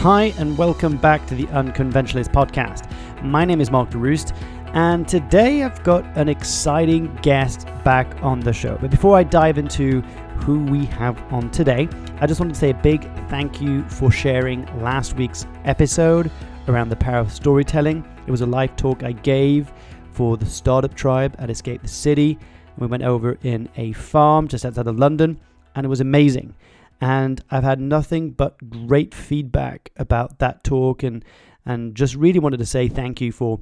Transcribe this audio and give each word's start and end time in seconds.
Hi, 0.00 0.32
and 0.38 0.56
welcome 0.56 0.96
back 0.96 1.26
to 1.26 1.34
the 1.34 1.44
Unconventionalist 1.48 2.32
podcast. 2.32 2.90
My 3.22 3.44
name 3.44 3.60
is 3.60 3.70
Mark 3.70 3.90
Leruste, 3.90 4.34
and 4.72 5.06
today 5.06 5.62
I've 5.62 5.82
got 5.82 6.06
an 6.16 6.26
exciting 6.26 7.14
guest 7.16 7.66
back 7.84 8.10
on 8.22 8.40
the 8.40 8.54
show. 8.54 8.78
But 8.80 8.90
before 8.90 9.18
I 9.18 9.24
dive 9.24 9.58
into 9.58 10.00
who 10.40 10.64
we 10.64 10.86
have 10.86 11.22
on 11.30 11.50
today, 11.50 11.86
I 12.18 12.26
just 12.26 12.40
wanted 12.40 12.54
to 12.54 12.58
say 12.58 12.70
a 12.70 12.74
big 12.74 13.02
thank 13.28 13.60
you 13.60 13.86
for 13.90 14.10
sharing 14.10 14.64
last 14.82 15.16
week's 15.16 15.46
episode 15.66 16.30
around 16.66 16.88
the 16.88 16.96
power 16.96 17.18
of 17.18 17.30
storytelling. 17.30 18.02
It 18.26 18.30
was 18.30 18.40
a 18.40 18.46
live 18.46 18.76
talk 18.76 19.02
I 19.02 19.12
gave 19.12 19.70
for 20.12 20.38
the 20.38 20.46
startup 20.46 20.94
tribe 20.94 21.36
at 21.38 21.50
Escape 21.50 21.82
the 21.82 21.88
City. 21.88 22.38
We 22.78 22.86
went 22.86 23.02
over 23.02 23.36
in 23.42 23.68
a 23.76 23.92
farm 23.92 24.48
just 24.48 24.64
outside 24.64 24.86
of 24.86 24.98
London, 24.98 25.38
and 25.74 25.84
it 25.84 25.90
was 25.90 26.00
amazing 26.00 26.54
and 27.00 27.42
I've 27.50 27.64
had 27.64 27.80
nothing 27.80 28.30
but 28.32 28.68
great 28.68 29.14
feedback 29.14 29.90
about 29.96 30.38
that 30.38 30.62
talk 30.64 31.02
and 31.02 31.24
and 31.64 31.94
just 31.94 32.14
really 32.14 32.38
wanted 32.38 32.58
to 32.58 32.66
say 32.66 32.88
thank 32.88 33.20
you 33.20 33.32
for 33.32 33.60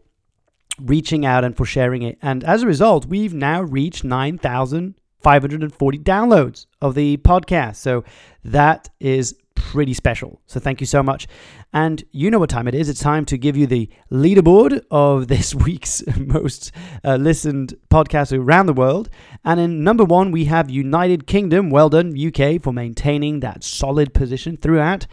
reaching 0.81 1.27
out 1.27 1.45
and 1.45 1.57
for 1.57 1.65
sharing 1.65 2.03
it. 2.03 2.19
And 2.23 2.45
as 2.45 2.63
a 2.63 2.67
result, 2.67 3.07
we've 3.07 3.35
now 3.35 3.63
reached 3.63 4.05
9,540 4.05 5.99
downloads 5.99 6.67
of 6.81 6.95
the 6.95 7.17
podcast. 7.19 7.77
So 7.77 8.05
that 8.45 8.89
is 9.01 9.35
pretty 9.69 9.93
special. 9.93 10.41
So 10.47 10.59
thank 10.59 10.81
you 10.81 10.87
so 10.87 11.03
much. 11.03 11.27
And 11.75 12.03
you 12.11 12.31
know 12.31 12.39
what 12.39 12.49
time 12.49 12.67
it 12.69 12.75
is. 12.75 12.89
It's 12.89 13.01
time 13.01 13.27
to 13.27 13.37
give 13.37 13.55
you 13.55 13.67
the 13.67 13.91
leaderboard 14.11 14.81
of 14.91 15.29
this 15.29 15.55
week's 15.67 16.03
most 16.17 16.73
uh, 17.05 17.17
listened 17.17 17.75
podcast 17.91 18.37
around 18.37 18.65
the 18.65 18.73
world. 18.73 19.11
And 19.45 19.61
in 19.61 19.85
number 19.85 20.05
one, 20.05 20.33
we 20.33 20.47
have 20.47 20.71
United 20.71 21.27
Kingdom. 21.27 21.69
Well 21.69 21.91
done, 21.91 22.17
UK, 22.19 22.63
for 22.63 22.73
maintaining 22.73 23.41
that 23.41 23.63
solid 23.63 24.15
position 24.15 24.57
throughout. 24.57 25.07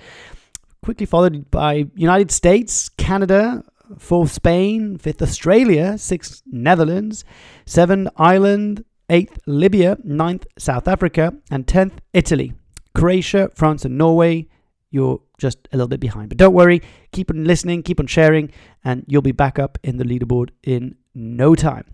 Quickly 0.82 1.06
followed 1.06 1.52
by 1.52 1.88
United 1.94 2.32
States, 2.32 2.88
Canada, 2.88 3.62
fourth 3.98 4.32
Spain, 4.32 4.98
fifth 4.98 5.22
Australia, 5.22 5.98
sixth 5.98 6.44
Netherlands, 6.46 7.26
seven 7.66 8.08
Ireland, 8.16 8.86
eighth 9.10 9.38
Libya, 9.46 9.98
ninth 10.06 10.48
South 10.58 10.88
Africa, 10.88 11.34
and 11.52 11.68
tenth 11.68 12.00
Italy. 12.14 12.54
Croatia, 12.96 13.52
France, 13.54 13.84
and 13.86 13.98
Norway, 13.98 14.48
you're 14.96 15.20
just 15.38 15.60
a 15.74 15.76
little 15.76 15.90
bit 15.90 16.00
behind. 16.00 16.30
But 16.30 16.38
don't 16.38 16.54
worry, 16.54 16.82
keep 17.12 17.30
on 17.30 17.44
listening, 17.44 17.84
keep 17.84 18.00
on 18.00 18.08
sharing, 18.08 18.50
and 18.86 19.04
you'll 19.08 19.22
be 19.22 19.34
back 19.34 19.60
up 19.60 19.78
in 19.84 19.98
the 19.98 20.06
leaderboard 20.06 20.52
in 20.64 20.96
no 21.14 21.54
time. 21.54 21.86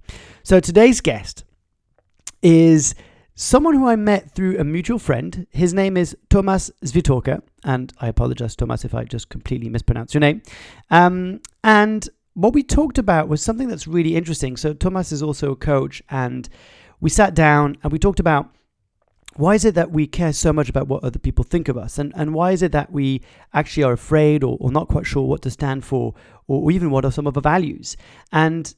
So 0.43 0.59
today's 0.59 1.01
guest 1.01 1.43
is 2.43 2.93
someone 3.33 3.73
who 3.73 3.87
I 3.87 3.95
met 3.95 4.35
through 4.35 4.59
a 4.59 4.63
mutual 4.63 4.99
friend. 4.99 5.47
His 5.49 5.73
name 5.73 5.97
is 5.97 6.15
Tomas 6.29 6.69
Svitorka, 6.85 7.41
and 7.63 7.91
I 7.99 8.07
apologize, 8.07 8.55
Tomas, 8.55 8.85
if 8.85 8.93
I 8.93 9.03
just 9.03 9.29
completely 9.29 9.69
mispronounced 9.69 10.13
your 10.13 10.21
name. 10.21 10.43
Um, 10.91 11.41
and 11.63 12.07
what 12.35 12.53
we 12.53 12.61
talked 12.61 12.99
about 12.99 13.27
was 13.27 13.41
something 13.41 13.67
that's 13.67 13.87
really 13.87 14.15
interesting. 14.15 14.57
So 14.57 14.73
Tomas 14.73 15.11
is 15.11 15.23
also 15.23 15.51
a 15.51 15.55
coach, 15.55 16.03
and 16.09 16.47
we 16.99 17.09
sat 17.09 17.33
down 17.33 17.77
and 17.81 17.91
we 17.91 17.97
talked 17.97 18.19
about 18.19 18.53
why 19.35 19.55
is 19.55 19.65
it 19.65 19.75
that 19.75 19.91
we 19.91 20.07
care 20.07 20.33
so 20.33 20.51
much 20.51 20.69
about 20.69 20.87
what 20.87 21.03
other 21.03 21.19
people 21.19 21.43
think 21.43 21.69
of 21.69 21.77
us? 21.77 21.97
And, 21.97 22.11
and 22.15 22.33
why 22.33 22.51
is 22.51 22.61
it 22.61 22.71
that 22.73 22.91
we 22.91 23.21
actually 23.53 23.83
are 23.83 23.93
afraid 23.93 24.43
or, 24.43 24.57
or 24.59 24.71
not 24.71 24.87
quite 24.89 25.05
sure 25.05 25.27
what 25.27 25.41
to 25.43 25.51
stand 25.51 25.85
for 25.85 26.13
or, 26.47 26.63
or 26.63 26.71
even 26.71 26.91
what 26.91 27.05
are 27.05 27.11
some 27.11 27.27
of 27.27 27.37
our 27.37 27.41
values? 27.41 27.95
And 28.31 28.73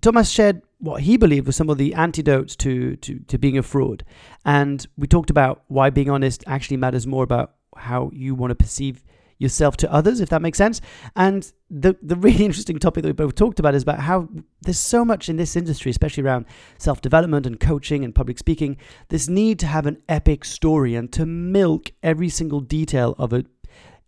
Tomas 0.00 0.30
shared 0.30 0.62
what 0.78 1.02
he 1.02 1.16
believed 1.16 1.46
were 1.46 1.52
some 1.52 1.70
of 1.70 1.78
the 1.78 1.94
antidotes 1.94 2.56
to, 2.56 2.96
to, 2.96 3.18
to 3.18 3.38
being 3.38 3.58
a 3.58 3.62
fraud. 3.62 4.04
And 4.44 4.86
we 4.96 5.06
talked 5.06 5.30
about 5.30 5.62
why 5.68 5.90
being 5.90 6.08
honest 6.08 6.44
actually 6.46 6.76
matters 6.76 7.06
more 7.06 7.24
about 7.24 7.54
how 7.76 8.10
you 8.12 8.34
want 8.34 8.50
to 8.50 8.54
perceive 8.54 9.04
yourself 9.38 9.76
to 9.78 9.92
others, 9.92 10.20
if 10.20 10.28
that 10.28 10.42
makes 10.42 10.58
sense. 10.58 10.80
And 11.16 11.50
the 11.70 11.96
the 12.02 12.16
really 12.16 12.44
interesting 12.44 12.78
topic 12.78 13.02
that 13.02 13.08
we 13.08 13.12
both 13.12 13.34
talked 13.34 13.58
about 13.58 13.74
is 13.74 13.82
about 13.82 14.00
how 14.00 14.28
there's 14.62 14.78
so 14.78 15.04
much 15.04 15.28
in 15.28 15.36
this 15.36 15.56
industry, 15.56 15.90
especially 15.90 16.24
around 16.24 16.46
self 16.78 17.00
development 17.00 17.46
and 17.46 17.58
coaching 17.58 18.04
and 18.04 18.14
public 18.14 18.38
speaking, 18.38 18.76
this 19.08 19.28
need 19.28 19.58
to 19.60 19.66
have 19.66 19.86
an 19.86 20.02
epic 20.08 20.44
story 20.44 20.94
and 20.94 21.12
to 21.12 21.24
milk 21.24 21.92
every 22.02 22.28
single 22.28 22.60
detail 22.60 23.14
of 23.18 23.32
a 23.32 23.44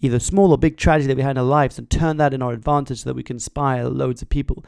either 0.03 0.19
small 0.19 0.51
or 0.51 0.59
big 0.59 0.77
tragedy 0.77 1.09
that 1.09 1.17
we 1.17 1.23
had 1.23 1.33
in 1.33 1.39
our 1.39 1.45
lives 1.45 1.79
and 1.79 1.91
turn 1.91 2.17
that 2.17 2.33
in 2.33 2.43
our 2.43 2.53
advantage 2.53 3.03
so 3.03 3.11
that 3.11 3.15
we 3.15 3.23
can 3.23 3.37
inspire 3.37 3.85
loads 3.85 4.23
of 4.23 4.29
people. 4.29 4.65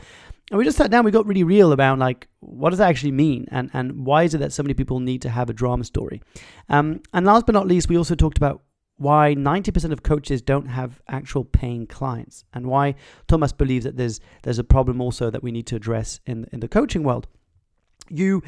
And 0.51 0.59
we 0.59 0.65
just 0.65 0.77
sat 0.77 0.91
down, 0.91 1.05
we 1.05 1.11
got 1.11 1.27
really 1.27 1.45
real 1.45 1.73
about 1.73 1.99
like 1.99 2.29
what 2.41 2.71
does 2.71 2.79
that 2.79 2.91
actually 2.91 3.13
mean 3.13 3.47
and, 3.51 3.71
and 3.73 4.05
why 4.05 4.25
is 4.25 4.35
it 4.35 4.39
that 4.39 4.53
so 4.53 4.63
many 4.63 4.75
people 4.75 5.01
need 5.01 5.23
to 5.23 5.31
have 5.31 5.49
a 5.49 5.55
drama 5.55 5.85
story. 5.85 6.21
Um, 6.69 7.01
and 7.15 7.25
last 7.25 7.47
but 7.47 7.55
not 7.55 7.67
least, 7.67 7.89
we 7.89 7.97
also 7.97 8.15
talked 8.15 8.37
about 8.37 8.63
why 9.03 9.35
90% 9.35 9.93
of 9.93 10.03
coaches 10.03 10.43
don't 10.43 10.67
have 10.67 11.01
actual 11.09 11.45
paying 11.45 11.87
clients 11.87 12.45
and 12.53 12.67
why 12.67 12.97
Tomas 13.29 13.53
believes 13.53 13.85
that 13.85 13.97
there's 13.97 14.21
there's 14.43 14.59
a 14.59 14.65
problem 14.65 15.01
also 15.01 15.31
that 15.31 15.43
we 15.43 15.53
need 15.53 15.67
to 15.69 15.77
address 15.77 16.21
in 16.27 16.47
in 16.53 16.61
the 16.61 16.69
coaching 16.69 17.03
world. 17.03 17.29
You 18.09 18.43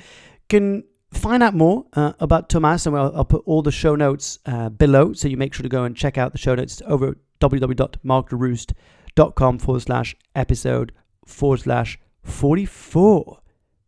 can 0.49 0.85
find 1.13 1.43
out 1.43 1.55
more 1.55 1.87
uh, 1.95 2.13
about 2.21 2.49
Tomas 2.49 2.87
and 2.87 2.97
I'll, 2.97 3.17
I'll, 3.17 3.25
put 3.25 3.43
all 3.47 3.63
the 3.63 3.73
show 3.73 3.95
notes 3.95 4.41
uh, 4.47 4.69
below 4.69 5.13
so 5.13 5.29
you 5.29 5.37
make 5.37 5.55
sure 5.55 5.63
to 5.63 5.69
go 5.69 5.85
and 5.85 5.97
check 5.97 6.19
out 6.19 6.33
the 6.33 6.39
show 6.39 6.57
notes 6.57 6.83
over 6.87 7.11
at 7.11 7.17
www.markleruste.com 7.41 9.59
forward 9.59 9.81
slash 9.81 10.17
episode 10.35 10.93
forward 11.25 11.61
slash 11.61 12.01
44. 12.23 13.39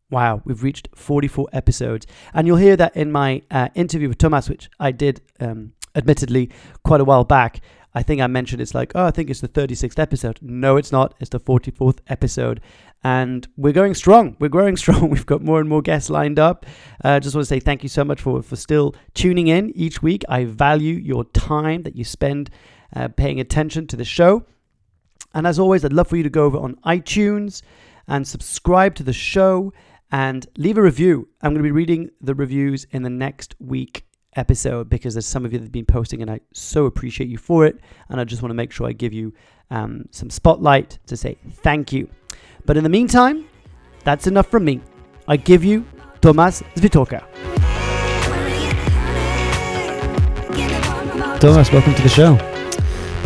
Wow, 0.09 0.41
we've 0.45 0.63
reached 0.63 0.89
44 0.95 1.49
episodes. 1.53 2.07
And 2.33 2.47
you'll 2.47 2.59
hear 2.59 2.77
that 2.77 2.97
in 2.97 3.11
my 3.11 3.43
uh, 3.51 3.71
interview 3.75 4.09
with 4.09 4.19
Tomas, 4.19 4.49
which 4.49 4.71
I 4.79 4.93
did 4.93 5.21
um, 5.41 5.73
admittedly 5.97 6.51
quite 6.85 7.01
a 7.01 7.05
while 7.05 7.25
back. 7.25 7.61
I 7.97 8.03
think 8.03 8.21
I 8.21 8.27
mentioned 8.27 8.61
it's 8.61 8.75
like, 8.75 8.93
oh, 8.95 9.07
I 9.07 9.11
think 9.11 9.31
it's 9.31 9.41
the 9.41 9.49
36th 9.49 9.99
episode. 9.99 10.39
No, 10.43 10.77
it's 10.77 10.93
not. 10.93 11.15
It's 11.19 11.31
the 11.31 11.41
44th 11.41 12.01
episode. 12.09 12.61
And 13.03 13.49
we're 13.57 13.73
going 13.73 13.95
strong. 13.95 14.37
We're 14.39 14.51
growing 14.51 14.77
strong. 14.85 15.09
We've 15.09 15.25
got 15.25 15.43
more 15.43 15.61
and 15.61 15.69
more 15.69 15.81
guests 15.81 16.11
lined 16.11 16.39
up. 16.39 16.67
I 17.03 17.17
uh, 17.17 17.21
just 17.21 17.35
want 17.35 17.47
to 17.47 17.49
say 17.49 17.59
thank 17.59 17.83
you 17.83 17.89
so 17.89 18.05
much 18.05 18.21
for, 18.21 18.43
for 18.43 18.55
still 18.55 18.95
tuning 19.15 19.49
in 19.49 19.75
each 19.75 20.03
week. 20.03 20.25
I 20.29 20.45
value 20.45 20.95
your 20.95 21.25
time 21.25 21.85
that 21.85 21.97
you 21.97 22.05
spend 22.05 22.51
uh, 22.95 23.09
paying 23.09 23.41
attention 23.41 23.87
to 23.87 23.97
the 23.97 24.05
show. 24.05 24.45
And 25.33 25.47
as 25.47 25.59
always, 25.59 25.83
I'd 25.83 25.95
love 25.95 26.09
for 26.09 26.19
you 26.19 26.23
to 26.23 26.31
go 26.31 26.45
over 26.45 26.59
on 26.59 26.77
iTunes 26.85 27.63
and 28.09 28.29
subscribe 28.29 28.95
to 28.97 29.05
the 29.05 29.15
show 29.15 29.73
and 30.13 30.47
leave 30.59 30.77
a 30.77 30.83
review. 30.83 31.29
I'm 31.41 31.53
going 31.53 31.63
to 31.63 31.67
be 31.67 31.71
reading 31.71 32.11
the 32.21 32.35
reviews 32.35 32.85
in 32.91 33.05
the 33.05 33.11
next 33.11 33.55
week 33.59 34.07
episode 34.37 34.89
because 34.89 35.15
there's 35.15 35.27
some 35.27 35.45
of 35.45 35.53
you 35.53 35.59
that 35.59 35.65
have 35.65 35.73
been 35.73 35.87
posting 35.87 36.23
and 36.23 36.31
I 36.31 36.41
so 36.53 36.87
appreciate 36.87 37.29
you 37.29 37.39
for 37.39 37.67
it. 37.67 37.81
And 38.09 38.21
I 38.21 38.25
just 38.25 38.43
want 38.43 38.51
to 38.51 38.55
make 38.55 38.73
sure 38.73 38.87
I 38.87 38.93
give 38.93 39.13
you 39.13 39.33
um, 39.71 40.07
some 40.11 40.31
spotlight 40.31 40.99
to 41.07 41.17
say 41.17 41.37
thank 41.63 41.93
you. 41.93 42.09
But 42.65 42.77
in 42.77 42.85
the 42.85 42.91
meantime, 42.91 43.49
that's 44.05 44.27
enough 44.27 44.49
from 44.49 44.65
me. 44.65 44.81
I 45.29 45.37
give 45.37 45.65
you 45.65 45.85
Tomas 46.21 46.63
Svitorka. 46.75 47.25
Tomas, 51.41 51.71
welcome 51.73 51.95
to 51.95 52.03
the 52.03 52.09
show. 52.09 52.56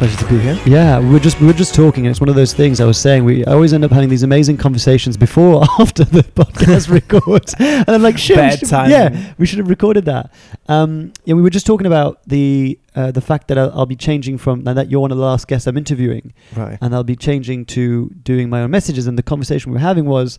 Pleasure 0.00 0.16
to 0.16 0.28
be 0.30 0.38
here. 0.38 0.58
Yeah, 0.64 0.98
we 0.98 1.10
were 1.10 1.20
just 1.20 1.38
we 1.42 1.46
were 1.46 1.52
just 1.52 1.74
talking, 1.74 2.06
and 2.06 2.10
it's 2.10 2.20
one 2.22 2.30
of 2.30 2.34
those 2.34 2.54
things 2.54 2.80
I 2.80 2.86
was 2.86 2.96
saying. 2.98 3.22
We 3.22 3.44
always 3.44 3.74
end 3.74 3.84
up 3.84 3.90
having 3.90 4.08
these 4.08 4.22
amazing 4.22 4.56
conversations 4.56 5.18
before 5.18 5.56
or 5.56 5.64
after 5.78 6.04
the 6.04 6.22
podcast 6.22 6.88
records, 6.98 7.54
and 7.58 7.86
I'm 7.86 8.00
like, 8.00 8.16
shit, 8.16 8.36
Bad 8.36 8.60
should, 8.60 8.70
yeah, 8.70 9.34
we 9.36 9.44
should 9.44 9.58
have 9.58 9.68
recorded 9.68 10.06
that. 10.06 10.32
Um, 10.68 11.12
yeah, 11.26 11.34
we 11.34 11.42
were 11.42 11.50
just 11.50 11.66
talking 11.66 11.86
about 11.86 12.22
the 12.26 12.80
uh, 12.94 13.10
the 13.10 13.20
fact 13.20 13.48
that 13.48 13.58
I'll, 13.58 13.70
I'll 13.80 13.84
be 13.84 13.94
changing 13.94 14.38
from 14.38 14.66
and 14.66 14.78
that 14.78 14.90
you're 14.90 15.00
one 15.02 15.10
of 15.12 15.18
the 15.18 15.22
last 15.24 15.46
guests 15.48 15.66
I'm 15.66 15.76
interviewing, 15.76 16.32
Right. 16.56 16.78
and 16.80 16.94
I'll 16.94 17.04
be 17.04 17.14
changing 17.16 17.66
to 17.66 18.08
doing 18.22 18.48
my 18.48 18.62
own 18.62 18.70
messages. 18.70 19.06
And 19.06 19.18
the 19.18 19.22
conversation 19.22 19.70
we 19.70 19.74
were 19.74 19.80
having 19.80 20.06
was, 20.06 20.38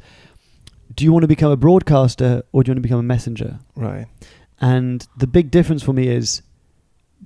do 0.96 1.04
you 1.06 1.14
want 1.14 1.22
to 1.22 1.28
become 1.28 1.52
a 1.52 1.56
broadcaster 1.58 2.42
or 2.52 2.64
do 2.64 2.70
you 2.70 2.74
want 2.74 2.78
to 2.78 2.82
become 2.82 3.00
a 3.00 3.04
messenger? 3.04 3.60
Right. 3.76 4.08
And 4.60 5.08
the 5.18 5.28
big 5.28 5.52
difference 5.52 5.84
for 5.84 5.94
me 5.94 6.08
is 6.08 6.42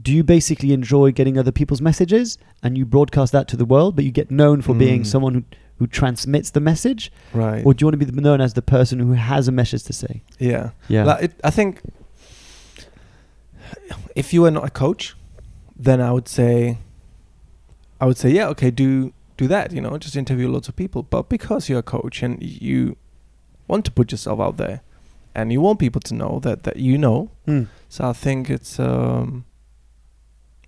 do 0.01 0.11
you 0.13 0.23
basically 0.23 0.72
enjoy 0.73 1.11
getting 1.11 1.38
other 1.38 1.51
people's 1.51 1.81
messages 1.81 2.38
and 2.62 2.77
you 2.77 2.86
broadcast 2.86 3.31
that 3.31 3.47
to 3.47 3.57
the 3.57 3.65
world, 3.65 3.95
but 3.95 4.06
you 4.06 4.12
get 4.12 4.30
known 4.30 4.62
for 4.62 4.74
being 4.75 5.01
Mm. 5.01 5.06
someone 5.06 5.33
who, 5.33 5.44
who 5.80 5.88
transmits 5.88 6.51
the 6.51 6.59
message? 6.59 7.12
Right. 7.33 7.65
Or 7.65 7.74
do 7.74 7.83
you 7.83 7.88
want 7.88 8.00
to 8.00 8.06
be 8.06 8.21
known 8.21 8.42
as 8.42 8.53
the 8.53 8.62
person 8.62 9.00
who 9.00 9.13
has 9.13 9.47
a 9.47 9.51
message 9.51 9.83
to 9.83 9.94
say? 9.94 10.21
yeah. 10.39 10.71
Yeah. 10.89 11.06
Like 11.06 11.24
it, 11.24 11.31
I 11.44 11.50
think 11.50 11.81
if 14.15 14.33
you 14.33 14.45
are 14.45 14.51
not 14.51 14.65
a 14.65 14.69
coach, 14.69 15.15
then 15.75 16.01
I 16.01 16.12
would 16.12 16.27
say, 16.27 16.77
I 18.00 18.06
would 18.06 18.18
say, 18.18 18.30
yeah, 18.30 18.48
okay, 18.50 18.71
do 18.71 19.13
do 19.38 19.48
that. 19.48 19.71
You 19.71 19.81
know, 19.81 19.98
just 19.98 20.15
interview 20.15 20.48
lots 20.50 20.68
of 20.69 20.75
people. 20.75 21.03
But 21.03 21.30
because 21.30 21.68
you're 21.69 21.80
a 21.80 21.83
coach 21.83 22.24
and 22.24 22.41
you 22.41 22.95
want 23.68 23.86
to 23.86 23.91
put 23.91 24.12
yourself 24.12 24.39
out 24.39 24.57
there, 24.57 24.81
and 25.33 25.51
you 25.51 25.59
want 25.62 25.80
people 25.80 26.00
to 26.01 26.13
know 26.13 26.39
that 26.44 26.63
that 26.63 26.77
you 26.77 26.98
know, 26.98 27.30
Mm. 27.48 27.68
so 27.89 28.09
I 28.09 28.13
think 28.13 28.50
it's 28.50 28.80
um, 28.80 29.45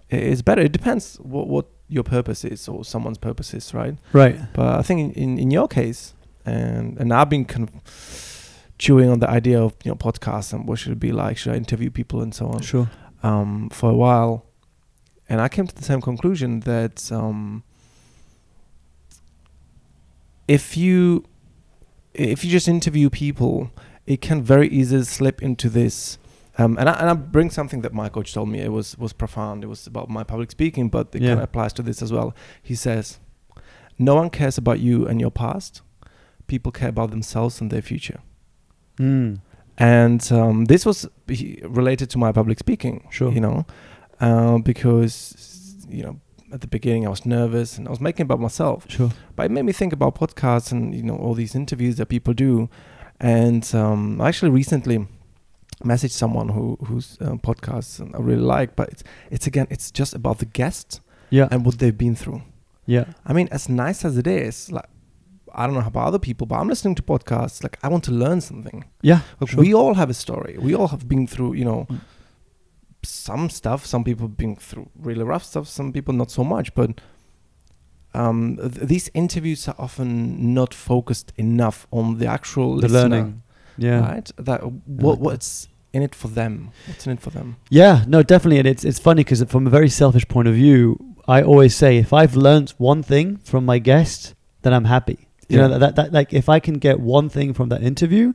it's 0.09 0.41
better. 0.41 0.61
It 0.61 0.71
depends 0.71 1.15
what 1.17 1.47
what 1.47 1.65
your 1.89 2.03
purpose 2.03 2.43
is 2.45 2.67
or 2.67 2.83
someone's 2.83 3.17
purpose 3.17 3.53
is, 3.53 3.73
right? 3.73 3.95
Right. 4.13 4.37
But 4.53 4.79
I 4.79 4.81
think 4.81 5.15
in, 5.17 5.23
in, 5.23 5.37
in 5.37 5.51
your 5.51 5.67
case, 5.67 6.13
and 6.45 6.97
and 6.99 7.13
I've 7.13 7.29
been 7.29 7.45
kind 7.45 7.67
of 7.69 7.73
chewing 8.77 9.09
on 9.09 9.19
the 9.19 9.29
idea 9.29 9.61
of 9.61 9.73
you 9.83 9.91
know 9.91 9.95
podcasts 9.95 10.53
and 10.53 10.67
what 10.67 10.79
should 10.79 10.91
it 10.91 10.99
be 10.99 11.11
like, 11.11 11.37
should 11.37 11.53
I 11.53 11.57
interview 11.57 11.89
people 11.89 12.21
and 12.21 12.33
so 12.35 12.47
on 12.47 12.61
Sure. 12.61 12.89
um, 13.23 13.69
for 13.69 13.89
a 13.89 13.95
while, 13.95 14.45
and 15.29 15.41
I 15.41 15.47
came 15.49 15.65
to 15.67 15.75
the 15.75 15.83
same 15.83 16.01
conclusion 16.01 16.61
that 16.61 17.11
um, 17.11 17.63
if 20.47 20.77
you 20.77 21.23
if 22.13 22.43
you 22.43 22.51
just 22.51 22.67
interview 22.67 23.09
people, 23.09 23.71
it 24.05 24.21
can 24.21 24.41
very 24.41 24.67
easily 24.69 25.03
slip 25.03 25.41
into 25.41 25.69
this. 25.69 26.17
Um, 26.59 26.75
and, 26.79 26.89
I, 26.89 26.93
and 26.99 27.09
I 27.09 27.13
bring 27.13 27.51
something 27.51 27.81
that 27.81 27.93
my 27.93 28.09
coach 28.09 28.33
told 28.33 28.49
me. 28.49 28.59
It 28.61 28.71
was 28.71 28.97
was 28.97 29.13
profound. 29.13 29.63
It 29.63 29.67
was 29.67 29.87
about 29.87 30.09
my 30.09 30.23
public 30.23 30.51
speaking, 30.51 30.89
but 30.89 31.13
it 31.15 31.21
Yeah. 31.21 31.29
kind 31.29 31.39
of 31.39 31.43
applies 31.43 31.73
to 31.73 31.83
this 31.83 32.01
as 32.01 32.11
well. 32.11 32.33
He 32.63 32.75
says, 32.75 33.19
"No 33.99 34.15
one 34.15 34.29
cares 34.29 34.57
about 34.57 34.79
you 34.79 35.07
and 35.07 35.21
your 35.21 35.31
past. 35.31 35.81
People 36.47 36.71
care 36.71 36.89
about 36.89 37.09
themselves 37.11 37.61
and 37.61 37.69
their 37.71 37.81
future." 37.83 38.19
Mm. 38.99 39.39
and 39.77 40.31
um, 40.31 40.65
this 40.65 40.83
was 40.83 41.07
related 41.63 42.09
to 42.09 42.17
my 42.17 42.31
public 42.31 42.57
speaking 42.57 43.07
Sure. 43.11 43.31
you 43.31 43.39
know 43.39 43.63
uh, 44.19 44.57
because 44.57 45.85
you 45.87 46.01
know 46.01 46.19
at 46.51 46.61
the 46.61 46.67
beginning 46.67 47.05
i 47.05 47.09
was 47.09 47.23
nervous 47.27 47.77
and 47.77 47.87
i 47.87 47.91
was 47.91 48.01
making 48.01 48.23
about 48.23 48.39
myself 48.39 48.85
Sure. 48.89 49.11
but 49.35 49.45
it 49.45 49.51
made 49.51 49.65
me 49.65 49.71
think 49.73 49.93
about 49.93 50.15
podcasts 50.15 50.71
and 50.71 50.95
you 50.95 51.03
know 51.03 51.15
all 51.15 51.35
these 51.35 51.53
interviews 51.53 51.97
that 51.97 52.07
people 52.07 52.33
do 52.33 52.69
and 53.19 53.63
um, 53.75 54.19
actually 54.19 54.49
recently 54.49 55.05
messaged 55.83 56.11
someone 56.11 56.49
who 56.49 56.77
whose 56.87 57.17
uh, 57.21 57.35
podcasts 57.35 57.99
i 58.15 58.19
really 58.19 58.41
like 58.41 58.75
but 58.75 58.89
it's 58.89 59.03
it's 59.31 59.47
again 59.47 59.67
it's 59.69 59.91
just 59.91 60.13
about 60.15 60.37
the 60.39 60.45
guests 60.45 61.01
Yeah. 61.29 61.47
and 61.51 61.65
what 61.65 61.77
they've 61.79 61.97
been 61.97 62.15
through 62.15 62.41
yeah. 62.85 63.05
i 63.25 63.33
mean 63.33 63.47
as 63.51 63.69
nice 63.69 64.03
as 64.05 64.17
it 64.17 64.27
is 64.27 64.71
like 64.71 64.85
I 65.53 65.65
don't 65.65 65.73
know 65.75 65.87
about 65.87 66.07
other 66.07 66.19
people, 66.19 66.45
but 66.45 66.55
I'm 66.59 66.67
listening 66.67 66.93
to 66.95 67.01
podcasts. 67.01 67.63
Like 67.63 67.79
I 67.81 67.87
want 67.87 68.03
to 68.03 68.11
learn 68.11 68.41
something. 68.41 68.83
Yeah. 69.01 69.21
Look, 69.39 69.49
sure. 69.49 69.59
we 69.63 69.73
all 69.73 69.95
have 69.95 70.09
a 70.09 70.13
story. 70.13 70.55
We 70.59 70.75
all 70.75 70.89
have 70.89 71.07
been 71.07 71.25
through, 71.25 71.53
you 71.53 71.65
know, 71.65 71.87
Mm. 71.89 71.99
some 73.03 73.49
stuff. 73.49 73.85
Some 73.85 74.03
people 74.03 74.27
been 74.27 74.55
through 74.55 74.89
really 74.99 75.23
rough 75.23 75.43
stuff. 75.45 75.67
Some 75.67 75.91
people 75.93 76.13
not 76.13 76.29
so 76.29 76.43
much. 76.43 76.75
But 76.75 77.01
um, 78.13 78.57
th- 78.57 78.87
these 78.87 79.09
interviews 79.13 79.67
are 79.67 79.75
often 79.79 80.53
not 80.53 80.73
focused 80.73 81.33
enough 81.37 81.87
on 81.91 82.17
the 82.19 82.27
actual 82.27 82.75
the 82.75 82.87
listener, 82.87 82.99
learning. 83.09 83.41
Yeah. 83.77 83.99
right? 83.99 84.31
That 84.37 84.61
what 84.85 85.19
what's 85.19 85.67
in 85.93 86.01
it 86.01 86.15
for 86.15 86.27
them? 86.27 86.71
What's 86.87 87.05
in 87.05 87.13
it 87.13 87.19
for 87.19 87.29
them? 87.29 87.57
Yeah, 87.69 88.03
no, 88.07 88.23
definitely, 88.23 88.59
and 88.59 88.67
it's 88.67 88.83
it's 88.83 88.99
funny 88.99 89.23
because 89.23 89.43
from 89.43 89.67
a 89.67 89.69
very 89.69 89.89
selfish 89.89 90.27
point 90.27 90.47
of 90.47 90.55
view, 90.55 91.15
I 91.27 91.41
always 91.41 91.75
say 91.75 91.97
if 91.97 92.13
I've 92.13 92.35
learned 92.35 92.71
one 92.77 93.03
thing 93.03 93.37
from 93.37 93.65
my 93.65 93.79
guest, 93.79 94.35
then 94.61 94.73
I'm 94.73 94.85
happy. 94.85 95.27
You 95.49 95.57
know 95.57 95.69
that, 95.69 95.79
that 95.79 95.95
that 95.95 96.13
like 96.13 96.33
if 96.33 96.49
I 96.49 96.59
can 96.59 96.75
get 96.75 96.99
one 96.99 97.29
thing 97.29 97.53
from 97.53 97.69
that 97.69 97.81
interview, 97.81 98.33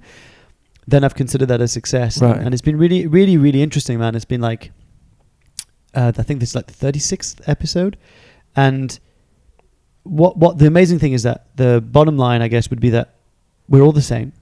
then 0.86 1.04
I've 1.04 1.14
considered 1.14 1.46
that 1.46 1.60
a 1.60 1.68
success. 1.68 2.20
Right. 2.20 2.38
And 2.38 2.54
it's 2.54 2.62
been 2.62 2.78
really, 2.78 3.06
really, 3.06 3.36
really 3.36 3.62
interesting, 3.62 3.98
man. 3.98 4.14
It's 4.14 4.24
been 4.24 4.40
like, 4.40 4.72
uh, 5.94 6.12
I 6.16 6.22
think 6.22 6.40
this 6.40 6.50
is 6.50 6.54
like 6.54 6.66
the 6.68 6.72
thirty 6.72 6.98
sixth 6.98 7.46
episode, 7.46 7.98
and 8.56 8.98
what 10.04 10.36
what 10.38 10.58
the 10.58 10.66
amazing 10.66 10.98
thing 10.98 11.12
is 11.12 11.22
that 11.24 11.54
the 11.56 11.80
bottom 11.80 12.16
line, 12.16 12.42
I 12.42 12.48
guess, 12.48 12.70
would 12.70 12.80
be 12.80 12.90
that 12.90 13.16
we're 13.68 13.82
all 13.82 13.92
the 13.92 14.02
same. 14.02 14.32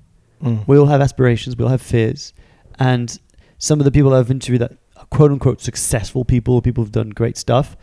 Mm. 0.43 0.67
We 0.67 0.79
all 0.79 0.87
have 0.87 1.01
aspirations. 1.01 1.57
We 1.57 1.65
all 1.65 1.71
have 1.71 1.83
fears. 1.83 2.33
And 2.79 3.19
some 3.59 3.79
of 3.81 3.85
the 3.85 3.91
people 3.91 4.15
I've 4.15 4.31
interviewed 4.31 4.61
that 4.63 4.73
are 4.97 5.05
quote 5.07 5.31
unquote 5.31 5.61
successful 5.61 6.25
people, 6.25 6.61
people 6.63 6.83
who've 6.85 6.93
done 6.93 7.11
great 7.11 7.37
stuff, 7.37 7.77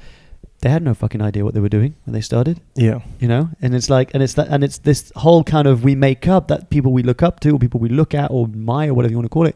they 0.62 0.70
had 0.70 0.82
no 0.82 0.96
fucking 0.96 1.22
idea 1.22 1.46
what 1.46 1.54
they 1.54 1.60
were 1.60 1.70
doing 1.70 1.94
when 2.06 2.14
they 2.14 2.22
started, 2.22 2.60
Yeah. 2.76 3.02
you 3.20 3.28
know? 3.28 3.50
And 3.62 3.76
it's 3.76 3.92
like, 3.92 4.12
and 4.16 4.24
it's 4.24 4.34
that, 4.34 4.48
and 4.48 4.64
it's 4.64 4.80
this 4.80 5.12
whole 5.16 5.44
kind 5.44 5.68
of 5.68 5.84
we 5.84 5.94
make 5.94 6.28
up 6.28 6.48
that 6.48 6.72
people 6.72 6.92
we 6.92 7.04
look 7.04 7.22
up 7.22 7.40
to 7.42 7.52
or 7.52 7.60
people 7.60 7.80
we 7.80 7.90
look 7.90 8.16
at 8.16 8.32
or 8.32 8.46
admire, 8.46 8.92
whatever 8.94 9.12
you 9.12 9.18
want 9.18 9.26
to 9.26 9.30
call 9.30 9.46
it, 9.46 9.56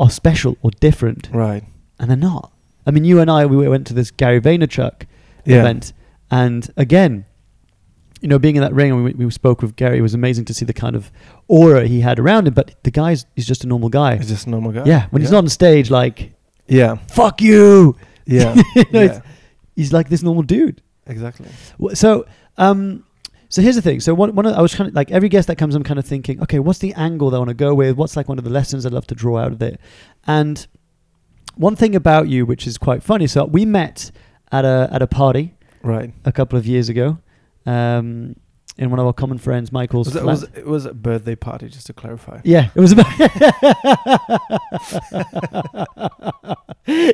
are 0.00 0.10
special 0.10 0.56
or 0.62 0.72
different. 0.80 1.28
Right. 1.32 1.62
And 2.00 2.10
they're 2.10 2.16
not. 2.16 2.50
I 2.84 2.90
mean, 2.90 3.04
you 3.04 3.20
and 3.20 3.30
I, 3.30 3.46
we 3.46 3.68
went 3.68 3.86
to 3.86 3.94
this 3.94 4.10
Gary 4.10 4.40
Vaynerchuk 4.40 5.06
Yeah. 5.44 5.60
event. 5.60 5.92
And 6.32 6.68
again, 6.76 7.26
you 8.24 8.28
know, 8.28 8.38
being 8.38 8.56
in 8.56 8.62
that 8.62 8.72
ring, 8.72 8.90
and 8.90 9.04
we, 9.04 9.12
we 9.12 9.30
spoke 9.30 9.60
with 9.62 9.76
Gary, 9.76 9.98
it 9.98 10.02
was 10.02 10.14
amazing 10.14 10.46
to 10.46 10.54
see 10.54 10.64
the 10.64 10.72
kind 10.72 10.96
of 10.96 11.12
aura 11.46 11.86
he 11.86 12.00
had 12.00 12.18
around 12.18 12.48
him. 12.48 12.54
But 12.54 12.74
the 12.82 12.90
guy's 12.90 13.26
he's 13.36 13.46
just 13.46 13.62
a 13.64 13.66
normal 13.66 13.90
guy. 13.90 14.14
It's 14.14 14.28
just 14.28 14.46
a 14.46 14.50
normal 14.50 14.72
guy. 14.72 14.84
Yeah, 14.86 15.08
when 15.10 15.20
he's 15.22 15.30
not 15.30 15.44
on 15.44 15.48
stage, 15.50 15.90
like, 15.90 16.32
Yeah. 16.66 16.96
fuck 17.08 17.40
you. 17.42 17.96
Yeah. 18.26 18.54
You 18.74 18.84
know, 18.92 19.02
yeah. 19.02 19.20
He's 19.76 19.92
like 19.92 20.08
this 20.08 20.22
normal 20.22 20.42
dude. 20.42 20.80
Exactly. 21.06 21.46
So, 21.94 22.24
um, 22.56 23.04
so 23.50 23.60
here's 23.60 23.76
the 23.76 23.82
thing. 23.82 24.00
So 24.00 24.14
one, 24.14 24.34
one 24.34 24.46
of, 24.46 24.54
I 24.54 24.62
was 24.62 24.74
kind 24.74 24.88
of 24.88 24.94
like 24.94 25.10
every 25.10 25.28
guest 25.28 25.48
that 25.48 25.56
comes, 25.56 25.74
I'm 25.74 25.82
kind 25.84 25.98
of 25.98 26.06
thinking, 26.06 26.40
okay, 26.42 26.58
what's 26.60 26.78
the 26.78 26.94
angle 26.94 27.28
that 27.30 27.36
I 27.36 27.40
want 27.40 27.50
to 27.50 27.54
go 27.54 27.74
with? 27.74 27.96
What's 27.96 28.16
like 28.16 28.28
one 28.28 28.38
of 28.38 28.44
the 28.44 28.50
lessons 28.50 28.86
I'd 28.86 28.92
love 28.94 29.06
to 29.08 29.14
draw 29.14 29.36
out 29.38 29.52
of 29.52 29.60
it? 29.62 29.78
And 30.26 30.66
one 31.56 31.76
thing 31.76 31.94
about 31.94 32.28
you, 32.28 32.46
which 32.46 32.66
is 32.66 32.78
quite 32.78 33.02
funny. 33.02 33.26
So 33.26 33.44
we 33.44 33.64
met 33.66 34.10
at 34.50 34.64
a 34.64 34.88
at 34.90 35.02
a 35.02 35.06
party 35.06 35.54
Right. 35.82 36.12
a 36.24 36.32
couple 36.32 36.58
of 36.58 36.66
years 36.66 36.88
ago, 36.88 37.18
um, 37.66 38.36
in 38.76 38.90
one 38.90 38.98
of 38.98 39.06
our 39.06 39.12
common 39.12 39.38
friends, 39.38 39.70
Michael's 39.70 40.08
Was 40.08 40.16
it, 40.16 40.24
was, 40.24 40.42
it 40.42 40.66
was 40.66 40.84
a 40.84 40.94
birthday 40.94 41.36
party, 41.36 41.68
just 41.68 41.86
to 41.86 41.92
clarify. 41.92 42.40
Yeah, 42.44 42.70
it 42.74 42.80
was 42.80 42.92
about. 42.92 43.06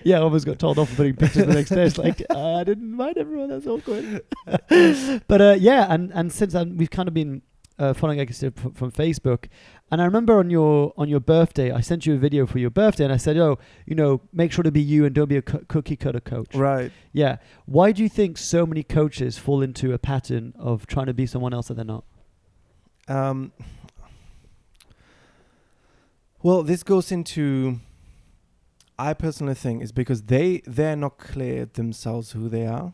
yeah, 0.05 0.19
I 0.19 0.23
almost 0.23 0.47
got 0.47 0.59
told 0.59 0.79
off 0.79 0.89
for 0.89 0.97
putting 0.97 1.17
pictures 1.17 1.47
the 1.47 1.53
next 1.53 1.71
day. 1.71 1.85
It's 1.85 1.99
like 1.99 2.23
uh, 2.31 2.57
I 2.61 2.65
didn't 2.65 2.93
invite 2.93 3.19
everyone. 3.19 3.51
That's 3.51 3.67
awkward. 3.67 4.23
but 5.29 5.41
uh, 5.41 5.57
yeah, 5.59 5.87
and 5.93 6.11
and 6.15 6.33
since 6.33 6.55
then 6.55 6.77
we've 6.77 6.91
kind 6.91 7.09
of 7.09 7.15
been 7.15 7.43
uh, 7.79 7.93
following, 7.95 8.21
I 8.21 8.25
guess, 8.25 8.41
from 8.41 8.93
Facebook. 8.93 9.47
And 9.91 10.01
I 10.01 10.05
remember 10.05 10.39
on 10.39 10.51
your 10.51 10.93
on 10.97 11.09
your 11.09 11.19
birthday, 11.21 11.73
I 11.73 11.81
sent 11.81 12.07
you 12.07 12.15
a 12.15 12.17
video 12.17 12.47
for 12.47 12.59
your 12.59 12.71
birthday, 12.71 13.05
and 13.05 13.13
I 13.13 13.17
said, 13.17 13.37
"Oh, 13.37 13.59
you 13.87 13.97
know, 13.97 14.21
make 14.33 14.53
sure 14.53 14.63
to 14.63 14.71
be 14.71 14.81
you 14.81 15.05
and 15.05 15.15
don't 15.15 15.29
be 15.29 15.37
a 15.37 15.43
coo- 15.43 15.65
cookie 15.67 15.97
cutter 15.97 16.21
coach." 16.21 16.55
Right. 16.55 16.93
Yeah. 17.13 17.39
Why 17.67 17.91
do 17.91 18.03
you 18.03 18.09
think 18.09 18.39
so 18.39 18.65
many 18.67 18.85
coaches 18.85 19.37
fall 19.37 19.63
into 19.63 19.93
a 19.93 19.99
pattern 19.99 20.55
of 20.57 20.87
trying 20.87 21.07
to 21.07 21.15
be 21.15 21.27
someone 21.27 21.53
else 21.53 21.69
that 21.69 21.75
they're 21.75 21.85
not? 21.85 22.05
Um, 23.09 23.53
well, 26.43 26.63
this 26.63 26.83
goes 26.85 27.11
into. 27.11 27.81
I 28.97 29.15
personally 29.15 29.55
think 29.55 29.83
is 29.83 29.93
because 29.93 30.23
they 30.25 30.63
they're 30.67 30.95
not 30.95 31.19
clear 31.19 31.65
themselves 31.65 32.33
who 32.33 32.49
they 32.49 32.67
are. 32.67 32.93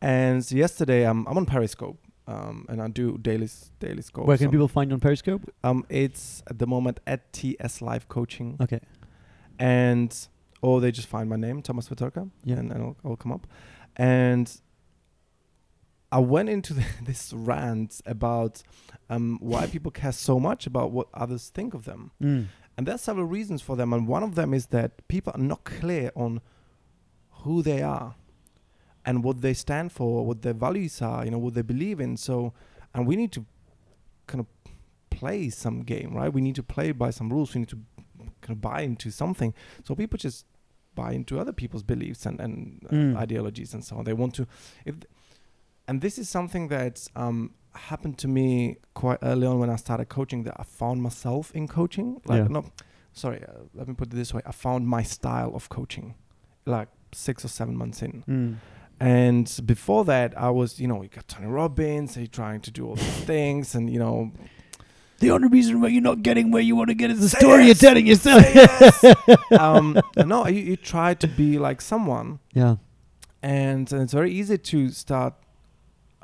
And 0.00 0.50
yesterday, 0.50 1.04
I'm 1.04 1.26
I'm 1.26 1.36
on 1.36 1.46
Periscope, 1.46 1.98
um, 2.26 2.66
and 2.68 2.80
I 2.80 2.88
do 2.88 3.18
daily 3.18 3.48
daily 3.80 4.02
scopes. 4.02 4.26
Where 4.26 4.38
can 4.38 4.50
people 4.50 4.68
find 4.68 4.90
you 4.90 4.94
on 4.94 5.00
Periscope? 5.00 5.42
Um, 5.62 5.84
it's 5.88 6.42
at 6.46 6.58
the 6.58 6.66
moment 6.66 7.00
at 7.06 7.32
TS 7.32 7.82
Live 7.82 8.08
Coaching, 8.08 8.56
Okay. 8.60 8.80
and 9.58 10.28
or 10.62 10.80
they 10.80 10.90
just 10.90 11.08
find 11.08 11.28
my 11.28 11.36
name, 11.36 11.60
Tomas 11.62 11.88
Svitorka, 11.88 12.30
Yeah. 12.42 12.56
and, 12.56 12.70
and 12.72 12.80
it'll, 12.80 12.96
it'll 13.04 13.16
come 13.16 13.32
up. 13.32 13.46
And 13.96 14.50
I 16.10 16.18
went 16.20 16.48
into 16.48 16.74
this 17.04 17.32
rant 17.34 18.00
about 18.06 18.62
um, 19.10 19.38
why 19.40 19.66
people 19.66 19.90
care 19.90 20.12
so 20.12 20.40
much 20.40 20.66
about 20.66 20.90
what 20.90 21.08
others 21.12 21.50
think 21.50 21.74
of 21.74 21.84
them. 21.84 22.12
Mm. 22.22 22.46
And 22.76 22.86
there's 22.86 23.02
several 23.02 23.26
reasons 23.26 23.60
for 23.62 23.76
them. 23.76 23.92
And 23.92 24.08
one 24.08 24.22
of 24.22 24.34
them 24.36 24.54
is 24.54 24.66
that 24.66 25.06
people 25.08 25.32
are 25.34 25.40
not 25.42 25.64
clear 25.64 26.10
on 26.16 26.40
who 27.42 27.62
they 27.62 27.82
are 27.82 28.14
and 29.06 29.22
what 29.24 29.40
they 29.40 29.54
stand 29.54 29.92
for, 29.92 30.24
what 30.26 30.42
their 30.42 30.54
values 30.54 31.00
are, 31.02 31.24
you 31.24 31.30
know, 31.30 31.38
what 31.38 31.54
they 31.54 31.62
believe 31.62 32.00
in. 32.00 32.16
So, 32.16 32.52
and 32.94 33.06
we 33.06 33.16
need 33.16 33.32
to 33.32 33.44
kind 34.26 34.40
of 34.40 34.46
play 35.10 35.50
some 35.50 35.82
game, 35.82 36.14
right? 36.14 36.32
We 36.32 36.40
need 36.40 36.54
to 36.56 36.62
play 36.62 36.92
by 36.92 37.10
some 37.10 37.30
rules. 37.32 37.54
We 37.54 37.60
need 37.60 37.68
to 37.70 37.78
kind 38.40 38.50
of 38.56 38.60
buy 38.60 38.80
into 38.82 39.10
something. 39.10 39.52
So 39.84 39.94
people 39.94 40.16
just 40.18 40.46
buy 40.94 41.12
into 41.12 41.38
other 41.40 41.52
people's 41.52 41.82
beliefs 41.82 42.24
and, 42.26 42.40
and 42.40 42.80
uh, 42.88 42.94
Mm. 42.94 43.16
ideologies 43.16 43.74
and 43.74 43.84
so 43.84 43.96
on. 43.96 44.04
They 44.04 44.12
want 44.12 44.34
to, 44.36 44.46
if, 44.84 44.94
and 45.88 46.00
this 46.00 46.18
is 46.18 46.28
something 46.28 46.68
that 46.68 47.06
um, 47.16 47.50
happened 47.74 48.16
to 48.18 48.28
me 48.28 48.76
quite 48.94 49.18
early 49.22 49.46
on 49.46 49.58
when 49.58 49.70
I 49.70 49.76
started 49.76 50.08
coaching. 50.08 50.44
That 50.44 50.54
I 50.58 50.62
found 50.62 51.02
myself 51.02 51.50
in 51.52 51.68
coaching. 51.68 52.20
Like, 52.24 52.42
Yeah. 52.42 52.48
no, 52.48 52.64
sorry, 53.12 53.42
uh, 53.44 53.64
let 53.74 53.86
me 53.88 53.94
put 53.94 54.08
it 54.12 54.16
this 54.16 54.32
way: 54.32 54.40
I 54.46 54.52
found 54.52 54.86
my 54.88 55.02
style 55.02 55.52
of 55.54 55.68
coaching, 55.68 56.14
like 56.64 56.88
six 57.12 57.44
or 57.44 57.48
seven 57.48 57.76
months 57.76 58.02
in. 58.02 58.24
Mm. 58.28 58.56
And 59.04 59.60
before 59.66 60.04
that, 60.06 60.36
I 60.38 60.50
was, 60.50 60.80
you 60.80 60.88
know, 60.88 61.02
you 61.02 61.08
got 61.08 61.26
Tony 61.28 61.46
Robbins, 61.46 62.16
you're 62.16 62.26
trying 62.26 62.60
to 62.62 62.70
do 62.70 62.86
all 62.88 62.94
these 62.96 63.20
things, 63.32 63.74
and 63.74 63.90
you 63.90 63.98
know, 63.98 64.30
The 65.18 65.30
only 65.30 65.48
reason 65.48 65.80
why 65.80 65.88
you're 65.88 66.02
not 66.12 66.22
getting 66.22 66.50
where 66.50 66.62
you 66.62 66.74
want 66.76 66.88
to 66.88 66.94
get 66.94 67.10
is 67.10 67.20
the 67.20 67.28
Say 67.28 67.38
story 67.38 67.64
yes! 67.66 67.82
you're 67.82 67.90
telling 67.90 68.06
yourself. 68.06 68.42
yes. 68.54 69.04
um, 69.58 70.00
no, 70.16 70.46
you, 70.46 70.60
you 70.70 70.76
try 70.76 71.14
to 71.14 71.26
be 71.26 71.58
like 71.58 71.80
someone, 71.80 72.38
yeah. 72.52 72.76
and, 73.42 73.90
and 73.92 74.02
it's 74.02 74.12
very 74.12 74.32
easy 74.32 74.58
to 74.58 74.88
start 74.90 75.34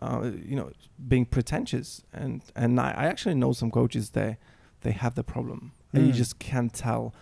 uh, 0.03 0.31
you 0.51 0.57
know 0.57 0.71
being 1.13 1.27
pretentious 1.27 2.03
and 2.15 2.41
and 2.57 2.81
I, 2.81 2.89
I 3.03 3.05
actually 3.13 3.35
know 3.35 3.53
some 3.53 3.71
coaches 3.71 4.11
they 4.11 4.39
they 4.81 4.93
have 4.93 5.15
the 5.15 5.23
problem 5.35 5.73
and 5.93 6.07
you 6.07 6.13
Mm. 6.15 6.17
just 6.17 6.39
can't 6.39 6.73
tell 6.73 7.13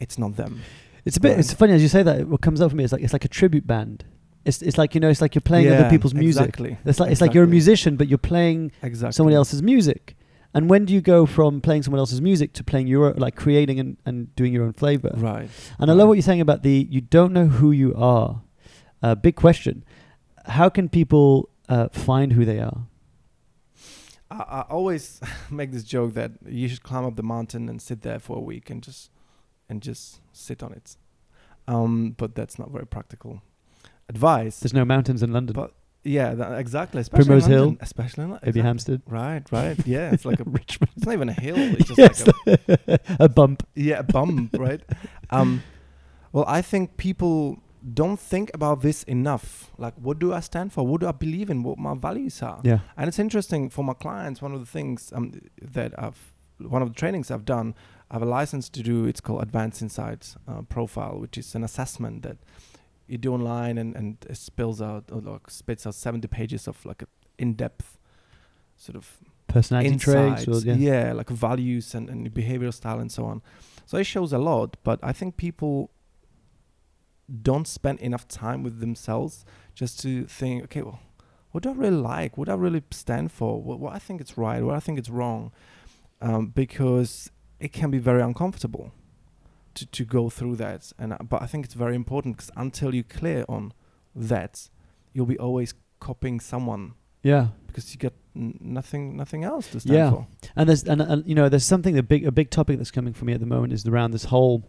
it's 0.00 0.18
not 0.18 0.34
them 0.36 0.62
It's 1.04 1.16
a 1.16 1.20
bit. 1.20 1.38
It's 1.38 1.52
funny 1.52 1.72
as 1.74 1.82
you 1.82 1.88
say 1.88 2.02
that. 2.02 2.26
What 2.26 2.40
comes 2.40 2.60
up 2.60 2.70
for 2.72 2.76
me 2.76 2.82
is 2.82 2.90
like 2.92 3.02
it's 3.04 3.12
like 3.12 3.24
a 3.24 3.28
tribute 3.40 3.64
band. 3.66 4.04
It's 4.46 4.62
it's 4.62 4.78
like 4.78 4.94
you 4.94 5.00
know 5.00 5.08
it's 5.08 5.20
like 5.20 5.34
you're 5.34 5.42
playing 5.42 5.72
other 5.72 5.90
people's 5.90 6.14
music. 6.14 6.44
exactly 6.44 6.78
It's 6.84 7.00
like 7.00 7.10
it's 7.10 7.20
like 7.20 7.34
you're 7.34 7.44
a 7.44 7.48
musician, 7.48 7.96
but 7.96 8.08
you're 8.08 8.16
playing 8.18 8.72
exactly 8.80 9.12
someone 9.12 9.34
else's 9.34 9.62
music. 9.62 10.16
And 10.54 10.70
when 10.70 10.84
do 10.86 10.94
you 10.94 11.02
go 11.02 11.26
from 11.26 11.60
playing 11.60 11.82
someone 11.82 11.98
else's 11.98 12.22
music 12.22 12.52
to 12.54 12.64
playing 12.64 12.86
your 12.86 13.12
like 13.14 13.36
creating 13.36 13.78
and, 13.78 13.96
and 14.06 14.34
doing 14.36 14.52
your 14.52 14.64
own 14.64 14.72
flavor? 14.72 15.12
right 15.16 15.50
And 15.78 15.90
I 15.90 15.94
love 15.94 16.08
what 16.08 16.14
you're 16.14 16.22
saying 16.22 16.40
about 16.40 16.62
the 16.62 16.86
you 16.88 17.00
don't 17.00 17.32
know 17.32 17.46
who 17.46 17.72
you 17.72 17.94
are. 17.94 18.42
uh, 19.02 19.14
big 19.16 19.34
question: 19.34 19.84
How 20.46 20.68
can 20.68 20.88
people 20.88 21.50
uh, 21.68 21.88
find 21.88 22.32
who 22.32 22.44
they 22.44 22.60
are? 22.60 22.86
I, 24.30 24.36
I 24.36 24.60
always 24.70 25.20
make 25.50 25.72
this 25.72 25.82
joke 25.82 26.14
that 26.14 26.30
you 26.46 26.68
should 26.68 26.84
climb 26.84 27.04
up 27.04 27.16
the 27.16 27.24
mountain 27.24 27.68
and 27.68 27.82
sit 27.82 28.02
there 28.02 28.20
for 28.20 28.36
a 28.36 28.40
week 28.40 28.70
and 28.70 28.80
just 28.82 29.10
and 29.68 29.82
just 29.82 30.20
sit 30.32 30.62
on 30.62 30.72
it. 30.72 30.96
Um, 31.68 32.14
but 32.16 32.36
that's 32.36 32.58
not 32.60 32.70
very 32.70 32.86
practical 32.86 33.42
advice. 34.08 34.60
There's 34.60 34.74
no 34.74 34.84
mountains 34.84 35.22
in 35.22 35.32
London. 35.32 35.54
But 35.54 35.72
yeah, 36.04 36.34
that, 36.34 36.58
exactly. 36.58 37.00
Especially 37.00 37.24
Primrose 37.26 37.46
Hill, 37.46 37.76
especially 37.80 38.24
in 38.24 38.30
Lo- 38.30 38.38
Maybe 38.42 38.60
exactly. 38.60 38.62
Hampstead. 38.62 39.02
Right, 39.06 39.42
right. 39.52 39.86
Yeah, 39.86 40.12
it's 40.12 40.24
like 40.24 40.40
a. 40.40 40.44
Richmond. 40.46 40.90
It's 40.96 41.06
not 41.06 41.12
even 41.12 41.28
a 41.28 41.32
hill. 41.32 41.56
It's 41.58 41.88
just 41.92 41.98
Yes. 41.98 42.26
like 42.46 42.60
a 42.68 43.00
a 43.24 43.28
bump. 43.28 43.66
yeah 43.74 43.98
a 43.98 44.02
bump, 44.02 44.56
right? 44.58 44.80
Um, 45.30 45.62
well, 46.32 46.44
I 46.46 46.62
think 46.62 46.96
people 46.96 47.58
don't 47.94 48.18
think 48.18 48.50
about 48.54 48.82
this 48.82 49.02
enough. 49.04 49.70
Like, 49.78 49.94
what 49.94 50.18
do 50.18 50.32
I 50.32 50.40
stand 50.40 50.72
for? 50.72 50.84
What 50.86 51.00
do 51.00 51.06
I 51.06 51.12
believe 51.12 51.50
in? 51.50 51.62
What 51.62 51.78
my 51.78 51.94
values 51.94 52.42
are? 52.42 52.60
Yeah. 52.64 52.80
And 52.96 53.08
it's 53.08 53.18
interesting 53.18 53.70
for 53.70 53.84
my 53.84 53.94
clients. 53.94 54.42
One 54.42 54.52
of 54.52 54.60
the 54.60 54.66
things 54.66 55.12
um, 55.14 55.40
that 55.62 55.92
I've, 55.98 56.34
one 56.58 56.82
of 56.82 56.88
the 56.88 56.94
trainings 56.94 57.30
I've 57.30 57.44
done, 57.44 57.74
I 58.10 58.14
have 58.14 58.22
a 58.22 58.26
license 58.26 58.68
to 58.70 58.82
do. 58.82 59.04
It's 59.06 59.20
called 59.20 59.42
Advanced 59.42 59.82
Insights 59.82 60.36
uh, 60.48 60.62
Profile, 60.62 61.18
which 61.18 61.38
is 61.38 61.54
an 61.54 61.62
assessment 61.62 62.22
that 62.22 62.38
you 63.06 63.18
do 63.18 63.32
online 63.32 63.78
and 63.78 63.94
and 63.96 64.16
it 64.28 64.36
spills 64.36 64.80
out 64.82 65.04
or 65.12 65.20
like 65.20 65.50
spits 65.50 65.86
out 65.86 65.94
seventy 65.94 66.28
pages 66.28 66.66
of 66.68 66.84
like 66.84 67.02
a 67.02 67.06
in-depth 67.38 67.98
sort 68.76 68.96
of 68.96 69.18
Personality 69.48 69.96
traits. 69.96 70.40
insights, 70.42 70.66
Or, 70.66 70.68
yeah. 70.68 70.74
yeah. 71.06 71.12
like 71.12 71.30
values 71.30 71.94
and, 71.94 72.10
and 72.10 72.32
behavioral 72.34 72.74
style 72.74 72.98
and 72.98 73.10
so 73.10 73.24
on. 73.24 73.42
So 73.86 73.96
it 73.96 74.04
shows 74.04 74.32
a 74.32 74.38
lot, 74.38 74.76
but 74.82 74.98
I 75.02 75.12
think 75.12 75.36
people 75.36 75.90
don't 77.42 77.66
spend 77.66 78.00
enough 78.00 78.26
time 78.28 78.62
with 78.62 78.80
themselves 78.80 79.44
just 79.74 80.00
to 80.00 80.26
think, 80.26 80.64
okay, 80.64 80.82
well, 80.82 81.00
what 81.52 81.62
do 81.62 81.70
I 81.70 81.72
really 81.72 81.96
like? 81.96 82.36
What 82.36 82.46
do 82.46 82.52
I 82.52 82.56
really 82.56 82.82
stand 82.90 83.32
for? 83.32 83.62
What, 83.62 83.78
what 83.78 83.94
I 83.94 83.98
think 83.98 84.20
it's 84.20 84.36
right? 84.36 84.62
What 84.62 84.74
I 84.74 84.80
think 84.80 84.98
it's 84.98 85.08
wrong? 85.10 85.52
Um, 86.20 86.48
because 86.48 87.30
it 87.60 87.72
can 87.72 87.90
be 87.90 87.98
very 87.98 88.22
uncomfortable 88.22 88.92
to, 89.76 89.86
to 89.86 90.04
go 90.04 90.28
through 90.30 90.56
that. 90.56 90.92
And 90.98 91.14
I, 91.14 91.18
but 91.18 91.42
I 91.42 91.46
think 91.46 91.64
it's 91.64 91.74
very 91.74 91.94
important 91.94 92.36
because 92.36 92.50
until 92.56 92.94
you're 92.94 93.04
clear 93.04 93.44
on 93.48 93.72
that, 94.14 94.68
you'll 95.12 95.26
be 95.26 95.38
always 95.38 95.74
copying 96.00 96.40
someone 96.40 96.94
yeah. 97.22 97.48
because 97.66 97.92
you 97.92 97.98
get 97.98 98.12
n- 98.34 98.58
nothing 98.60 99.16
nothing 99.16 99.44
else 99.44 99.68
to 99.70 99.80
stand 99.80 99.96
Yeah. 99.96 100.10
for. 100.10 100.26
And 100.54 100.68
there's 100.68 100.84
and, 100.84 101.00
and 101.00 101.26
you 101.26 101.34
know 101.34 101.48
there's 101.48 101.64
something 101.64 101.96
a 101.98 102.02
big 102.02 102.26
a 102.26 102.32
big 102.32 102.50
topic 102.50 102.78
that's 102.78 102.90
coming 102.90 103.12
for 103.14 103.24
me 103.24 103.32
at 103.32 103.40
the 103.40 103.46
moment 103.46 103.72
is 103.72 103.86
around 103.86 104.10
this 104.12 104.24
whole 104.24 104.62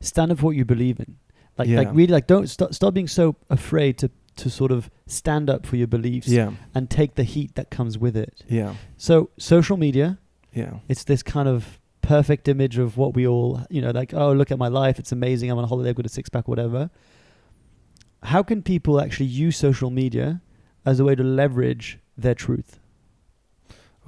stand 0.00 0.32
up 0.32 0.38
for 0.38 0.46
what 0.46 0.56
you 0.56 0.64
believe 0.64 0.98
in. 1.00 1.16
Like 1.58 1.68
like 1.68 1.88
really 1.92 2.12
like 2.12 2.26
don't 2.26 2.48
stop 2.48 2.74
stop 2.74 2.94
being 2.94 3.08
so 3.08 3.36
afraid 3.48 3.98
to 3.98 4.10
to 4.36 4.50
sort 4.50 4.72
of 4.72 4.90
stand 5.06 5.48
up 5.48 5.64
for 5.64 5.76
your 5.76 5.86
beliefs 5.86 6.26
Yeah, 6.26 6.50
and 6.74 6.90
take 6.90 7.14
the 7.14 7.22
heat 7.22 7.54
that 7.54 7.70
comes 7.70 7.96
with 7.96 8.16
it. 8.16 8.42
yeah, 8.48 8.74
So 8.96 9.30
social 9.38 9.76
media, 9.76 10.18
yeah, 10.52 10.80
it's 10.88 11.04
this 11.04 11.22
kind 11.22 11.48
of 11.48 11.78
perfect 12.06 12.48
image 12.48 12.78
of 12.78 12.96
what 12.96 13.14
we 13.14 13.26
all 13.26 13.64
you 13.70 13.80
know 13.80 13.90
like 13.90 14.12
oh 14.14 14.32
look 14.32 14.50
at 14.50 14.58
my 14.58 14.68
life 14.68 14.98
it's 14.98 15.12
amazing 15.12 15.50
I'm 15.50 15.58
on 15.58 15.64
a 15.64 15.66
holiday 15.66 15.90
I've 15.90 15.96
got 15.96 16.06
a 16.06 16.10
six 16.10 16.28
pack 16.28 16.48
whatever. 16.48 16.90
How 18.22 18.42
can 18.42 18.62
people 18.62 19.00
actually 19.00 19.26
use 19.26 19.56
social 19.56 19.90
media 19.90 20.40
as 20.86 20.98
a 21.00 21.04
way 21.04 21.14
to 21.14 21.22
leverage 21.22 21.98
their 22.16 22.34
truth? 22.34 22.78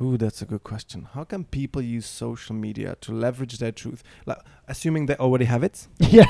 Ooh, 0.00 0.18
that's 0.18 0.42
a 0.42 0.44
good 0.44 0.62
question. 0.62 1.08
How 1.14 1.24
can 1.24 1.44
people 1.44 1.80
use 1.80 2.04
social 2.04 2.54
media 2.54 2.96
to 3.00 3.12
leverage 3.12 3.58
their 3.58 3.72
truth? 3.72 4.02
Like, 4.26 4.38
assuming 4.68 5.06
they 5.06 5.16
already 5.16 5.46
have 5.46 5.64
it. 5.64 5.86
yeah. 5.98 6.26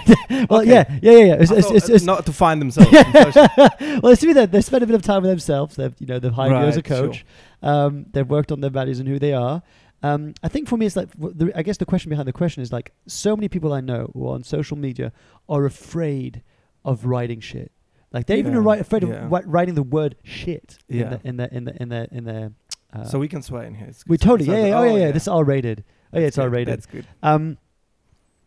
well, 0.48 0.60
Okay. 0.60 0.70
yeah, 0.70 0.98
yeah, 1.02 1.12
yeah, 1.12 1.24
yeah. 1.24 1.34
It's, 1.34 1.50
it's, 1.50 1.70
it's, 1.72 1.90
uh, 1.90 1.94
it's, 1.94 2.04
not 2.04 2.26
to 2.26 2.32
find 2.32 2.60
themselves. 2.60 2.92
well, 2.94 4.12
it's 4.12 4.20
to 4.20 4.26
be 4.28 4.32
that 4.34 4.52
they 4.52 4.60
spend 4.60 4.84
a 4.84 4.86
bit 4.86 4.94
of 4.94 5.02
time 5.02 5.22
with 5.22 5.30
themselves. 5.32 5.74
They've, 5.74 5.94
you 5.98 6.06
know, 6.06 6.20
they've 6.20 6.32
hired 6.32 6.52
you 6.52 6.68
as 6.68 6.76
a 6.76 6.78
Right, 6.78 6.86
sure. 6.86 7.06
coach. 7.08 7.26
Um, 7.60 8.06
they've 8.12 8.28
worked 8.28 8.52
on 8.52 8.60
their 8.60 8.70
values 8.70 9.00
and 9.00 9.08
who 9.08 9.18
they 9.18 9.32
are. 9.32 9.62
Um, 10.02 10.34
I 10.42 10.48
think 10.48 10.68
for 10.68 10.76
me, 10.76 10.86
it's 10.86 10.94
like 10.96 11.08
the, 11.18 11.50
I 11.56 11.62
guess 11.62 11.78
the 11.78 11.86
question 11.86 12.10
behind 12.10 12.28
the 12.28 12.32
question 12.32 12.62
is 12.62 12.72
like 12.72 12.92
so 13.06 13.34
many 13.36 13.48
people 13.48 13.72
I 13.72 13.80
know 13.80 14.10
who 14.14 14.28
are 14.28 14.34
on 14.34 14.44
social 14.44 14.76
media 14.76 15.12
are 15.48 15.64
afraid 15.64 16.42
of 16.84 17.04
writing 17.06 17.40
shit. 17.40 17.72
Like 18.12 18.26
they're 18.26 18.36
even 18.38 18.52
Yeah, 18.52 18.60
ri- 18.74 18.78
afraid 18.80 19.02
yeah. 19.02 19.26
of 19.26 19.32
writing 19.46 19.74
the 19.74 19.82
word 19.82 20.16
shit 20.22 20.78
Yeah. 20.88 21.18
in 21.24 21.36
their 21.38 21.48
in 21.48 21.64
their 21.64 21.74
in 21.74 21.88
their 21.88 22.04
in 22.12 22.24
their. 22.24 22.52
Uh, 22.92 23.04
so 23.04 23.18
we 23.18 23.26
can 23.28 23.42
swear 23.42 23.64
in 23.64 23.74
here. 23.74 23.88
It's- 23.88 24.04
we 24.06 24.16
totally 24.16 24.48
yeah, 24.50 24.66
yeah 24.66 24.78
oh 24.78 24.84
yeah 24.84 24.96
yeah 25.06 25.10
this 25.10 25.22
is 25.24 25.28
R 25.28 25.44
rated 25.44 25.82
oh 26.12 26.20
yeah 26.20 26.26
it's 26.26 26.38
R 26.38 26.48
rated 26.48 26.72
That's 26.72 26.86
good. 26.86 27.06
um, 27.22 27.58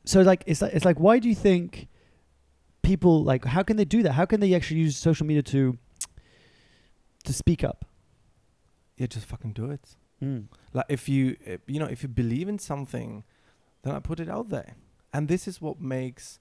so 0.05 0.21
like 0.21 0.43
it's 0.47 0.61
like 0.61 0.73
it's 0.73 0.85
like 0.85 0.99
why 0.99 1.19
do 1.19 1.27
you 1.27 1.35
think 1.35 1.87
people 2.83 3.23
like 3.23 3.43
how 3.45 3.63
can 3.63 3.75
they 3.75 3.85
do 3.85 4.01
that? 4.03 4.13
How 4.13 4.25
can 4.25 4.39
they 4.39 4.53
actually 4.53 4.79
use 4.79 4.97
social 4.97 5.25
media 5.25 5.43
to 5.43 5.77
to 7.25 7.33
speak 7.33 7.63
up? 7.63 7.85
Yeah, 8.97 9.07
just 9.07 9.25
fucking 9.25 9.53
do 9.53 9.69
it. 9.71 9.95
Mm. 10.23 10.45
Like 10.73 10.85
if 10.89 11.07
you, 11.09 11.37
uh, 11.47 11.57
you 11.67 11.79
know, 11.79 11.85
if 11.85 12.03
you 12.03 12.09
believe 12.09 12.47
in 12.47 12.59
something, 12.59 13.23
then 13.83 13.95
I 13.95 13.99
put 13.99 14.19
it 14.19 14.29
out 14.29 14.49
there. 14.49 14.75
And 15.13 15.27
this 15.27 15.47
is 15.47 15.61
what 15.61 15.81
makes, 15.81 16.39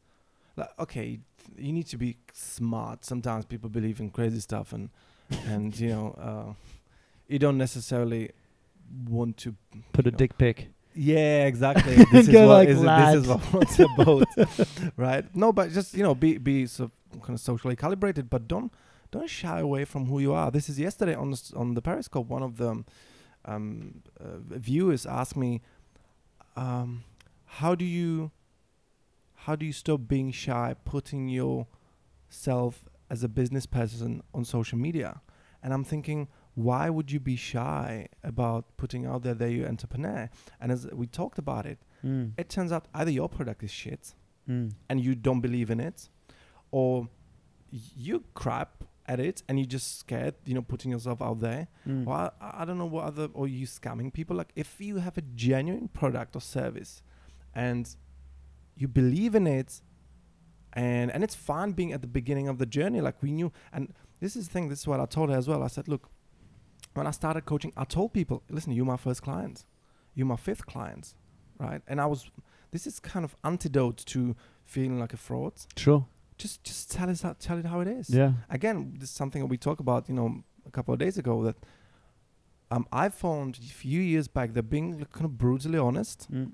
like, 0.56 0.70
okay, 0.78 1.20
you 1.56 1.72
need 1.72 1.86
to 1.88 1.96
be 1.96 2.16
smart. 2.32 3.04
Sometimes 3.04 3.44
people 3.44 3.70
believe 3.70 4.00
in 4.00 4.10
crazy 4.10 4.40
stuff, 4.40 4.72
and 4.72 4.90
and 5.46 5.78
you 5.78 5.88
know, 5.88 6.14
uh, 6.20 6.52
you 7.28 7.38
don't 7.38 7.58
necessarily 7.58 8.30
want 9.08 9.36
to 9.38 9.54
Put 9.92 10.06
a 10.06 10.10
know, 10.10 10.16
dick 10.16 10.36
pic. 10.38 10.68
Yeah, 10.94 11.46
exactly. 11.46 11.96
This 12.12 12.28
is 12.28 12.34
like, 12.34 12.68
is 12.68 12.80
this 12.82 13.14
is 13.14 13.28
what 13.28 13.62
it's 13.62 13.78
about, 13.78 14.26
right? 14.96 15.24
No, 15.36 15.52
but 15.52 15.70
just 15.72 15.94
you 15.94 16.02
know, 16.02 16.14
be 16.14 16.38
be 16.38 16.66
so 16.66 16.90
kind 17.22 17.34
of 17.34 17.40
socially 17.40 17.76
calibrated, 17.76 18.28
but 18.28 18.48
don't 18.48 18.72
don't 19.10 19.30
shy 19.30 19.60
away 19.60 19.84
from 19.84 20.06
who 20.06 20.18
you 20.18 20.32
are. 20.32 20.50
This 20.50 20.68
is 20.68 20.78
yesterday 20.78 21.14
on 21.14 21.30
the 21.30 21.52
on 21.54 21.74
the 21.74 21.82
Periscope. 21.82 22.28
One 22.28 22.42
of 22.42 22.56
the 22.56 22.84
um, 23.44 24.02
uh, 24.20 24.38
viewers 24.50 25.06
ask 25.06 25.36
me, 25.36 25.62
um, 26.56 27.04
"How 27.44 27.74
do 27.74 27.84
you 27.84 28.30
how 29.34 29.56
do 29.56 29.64
you 29.64 29.72
stop 29.72 30.00
being 30.08 30.30
shy, 30.32 30.74
putting 30.84 31.28
yourself 31.28 32.84
as 33.10 33.22
a 33.22 33.28
business 33.28 33.66
person 33.66 34.22
on 34.34 34.44
social 34.44 34.78
media?" 34.78 35.20
And 35.62 35.72
I'm 35.72 35.84
thinking, 35.84 36.28
why 36.54 36.88
would 36.90 37.10
you 37.10 37.18
be 37.20 37.36
shy 37.36 38.08
about 38.22 38.76
putting 38.76 39.06
out 39.06 39.22
there 39.22 39.34
that 39.34 39.50
you're 39.50 39.64
an 39.66 39.70
entrepreneur? 39.72 40.28
And 40.60 40.70
as 40.72 40.86
we 40.92 41.06
talked 41.06 41.38
about 41.38 41.66
it, 41.66 41.78
Mm. 42.04 42.32
it 42.36 42.48
turns 42.48 42.70
out 42.72 42.86
either 42.94 43.10
your 43.10 43.28
product 43.28 43.62
is 43.64 43.70
shit 43.70 44.14
Mm. 44.48 44.72
and 44.88 45.00
you 45.00 45.14
don't 45.16 45.40
believe 45.40 45.68
in 45.70 45.80
it, 45.80 46.08
or 46.70 47.08
you 47.70 48.24
crap 48.34 48.84
at 49.08 49.18
it 49.18 49.42
and 49.48 49.58
you're 49.58 49.66
just 49.66 49.98
scared, 49.98 50.34
you 50.44 50.54
know, 50.54 50.62
putting 50.62 50.90
yourself 50.90 51.20
out 51.20 51.40
there. 51.40 51.68
Mm. 51.86 52.04
Well, 52.04 52.32
I, 52.40 52.62
I 52.62 52.64
don't 52.64 52.78
know 52.78 52.86
what 52.86 53.04
other, 53.04 53.28
or 53.32 53.48
you 53.48 53.66
scamming 53.66 54.12
people. 54.12 54.36
Like 54.36 54.52
if 54.54 54.80
you 54.80 54.96
have 54.98 55.18
a 55.18 55.22
genuine 55.22 55.88
product 55.88 56.36
or 56.36 56.40
service 56.40 57.02
and 57.54 57.88
you 58.76 58.86
believe 58.86 59.34
in 59.34 59.46
it, 59.46 59.80
and 60.74 61.10
and 61.10 61.24
it's 61.24 61.34
fun 61.34 61.72
being 61.72 61.92
at 61.92 62.02
the 62.02 62.06
beginning 62.06 62.46
of 62.46 62.58
the 62.58 62.66
journey. 62.66 63.00
Like 63.00 63.22
we 63.22 63.32
knew, 63.32 63.50
and 63.72 63.92
this 64.20 64.36
is 64.36 64.46
the 64.46 64.52
thing. 64.52 64.68
This 64.68 64.80
is 64.80 64.86
what 64.86 65.00
I 65.00 65.06
told 65.06 65.30
her 65.30 65.36
as 65.36 65.48
well. 65.48 65.62
I 65.62 65.66
said, 65.68 65.88
look, 65.88 66.10
when 66.94 67.06
I 67.06 67.10
started 67.10 67.46
coaching, 67.46 67.72
I 67.76 67.84
told 67.84 68.12
people, 68.12 68.42
listen, 68.50 68.72
you're 68.72 68.84
my 68.84 68.96
first 68.96 69.22
client, 69.22 69.64
you're 70.14 70.26
my 70.26 70.36
fifth 70.36 70.66
client, 70.66 71.14
right? 71.58 71.80
And 71.88 72.00
I 72.00 72.06
was, 72.06 72.30
this 72.70 72.86
is 72.86 73.00
kind 73.00 73.24
of 73.24 73.36
antidote 73.44 74.04
to 74.06 74.36
feeling 74.64 74.98
like 75.00 75.12
a 75.14 75.16
fraud. 75.16 75.54
Sure. 75.76 76.06
Just 76.38 76.62
just 76.64 76.90
tell 76.90 77.10
us 77.10 77.22
how, 77.22 77.34
tell 77.38 77.58
it 77.58 77.64
how 77.66 77.80
it 77.80 77.88
is 77.88 78.08
Yeah. 78.10 78.32
again, 78.48 78.94
this 79.00 79.10
is 79.10 79.14
something 79.16 79.42
that 79.42 79.50
we 79.50 79.58
talked 79.58 79.80
about, 79.80 80.08
you 80.08 80.14
know, 80.14 80.44
a 80.66 80.70
couple 80.70 80.92
of 80.94 81.00
days 81.00 81.18
ago 81.18 81.42
that 81.44 81.56
um, 82.70 82.86
I 82.92 83.08
found 83.08 83.58
a 83.58 83.62
few 83.84 84.00
years 84.00 84.28
back 84.28 84.52
that 84.54 84.64
being 84.64 85.04
kind 85.12 85.24
of 85.24 85.36
brutally 85.38 85.78
honest 85.78 86.28
Mm. 86.30 86.52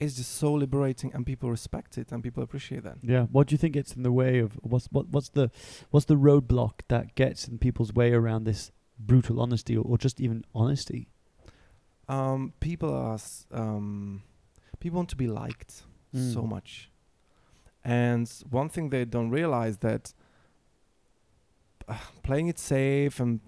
is 0.00 0.16
just 0.16 0.32
so 0.32 0.52
liberating, 0.52 1.12
and 1.14 1.24
people 1.24 1.50
respect 1.50 1.96
it 1.98 2.10
and 2.12 2.22
people 2.22 2.42
appreciate 2.42 2.82
that. 2.82 2.96
Yeah. 3.02 3.26
What 3.30 3.46
do 3.46 3.52
you 3.54 3.58
think 3.58 3.74
gets 3.74 3.94
in 3.94 4.02
the 4.02 4.10
way 4.12 4.40
of 4.40 4.58
what's 4.62 4.86
what 4.90 5.08
what's 5.10 5.28
the 5.30 5.50
what's 5.90 6.06
the 6.06 6.16
roadblock 6.16 6.72
that 6.88 7.14
gets 7.14 7.46
in 7.48 7.58
people's 7.58 7.92
way 7.92 8.12
around 8.12 8.44
this 8.44 8.72
brutal 8.98 9.38
honesty 9.40 9.76
or, 9.76 9.84
or 9.84 9.96
just 9.98 10.20
even 10.20 10.44
honesty? 10.54 11.08
Um, 12.08 12.52
people 12.60 12.92
are 12.92 13.14
s- 13.14 13.46
um, 13.52 14.22
people 14.80 14.96
want 14.96 15.08
to 15.10 15.16
be 15.16 15.26
liked 15.26 15.84
so 16.12 16.42
Mm. 16.42 16.48
much, 16.48 16.90
and 17.84 18.28
one 18.50 18.68
thing 18.68 18.90
they 18.90 19.04
don't 19.04 19.30
realize 19.30 19.78
that. 19.78 20.14
Uh, 21.86 21.98
playing 22.22 22.48
it 22.48 22.58
safe 22.58 23.20
and 23.20 23.40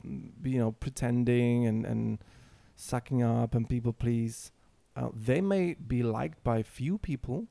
you 0.45 0.59
know 0.59 0.71
pretending 0.73 1.65
and, 1.67 1.87
and 1.87 2.19
sucking 2.75 3.23
up 3.23 3.55
and 3.55 3.67
people 3.67 3.95
please 3.95 4.53
uh, 4.95 5.09
they 5.15 5.41
may 5.41 5.73
be 5.73 6.03
liked 6.03 6.45
by 6.45 6.63
few 6.63 6.99
people 6.99 7.47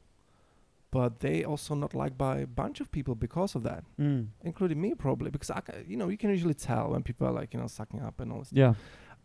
but 0.91 1.21
they 1.21 1.43
also 1.43 1.73
not 1.73 1.95
liked 1.95 2.19
by 2.19 2.37
a 2.37 2.45
bunch 2.45 2.79
of 2.81 2.91
people 2.91 3.15
because 3.15 3.55
of 3.55 3.63
that 3.63 3.83
Mm. 3.99 4.27
including 4.43 4.79
me 4.79 4.93
probably 4.93 5.31
because 5.31 5.49
I, 5.49 5.61
ca- 5.61 5.73
you 5.87 5.97
know 5.97 6.07
you 6.07 6.17
can 6.17 6.29
usually 6.29 6.53
tell 6.53 6.91
when 6.91 7.01
people 7.01 7.25
are 7.25 7.33
like 7.33 7.51
you 7.55 7.59
know 7.59 7.65
sucking 7.65 8.01
up 8.03 8.19
and 8.19 8.31
all 8.31 8.39
this 8.43 8.49
Yeah. 8.53 8.75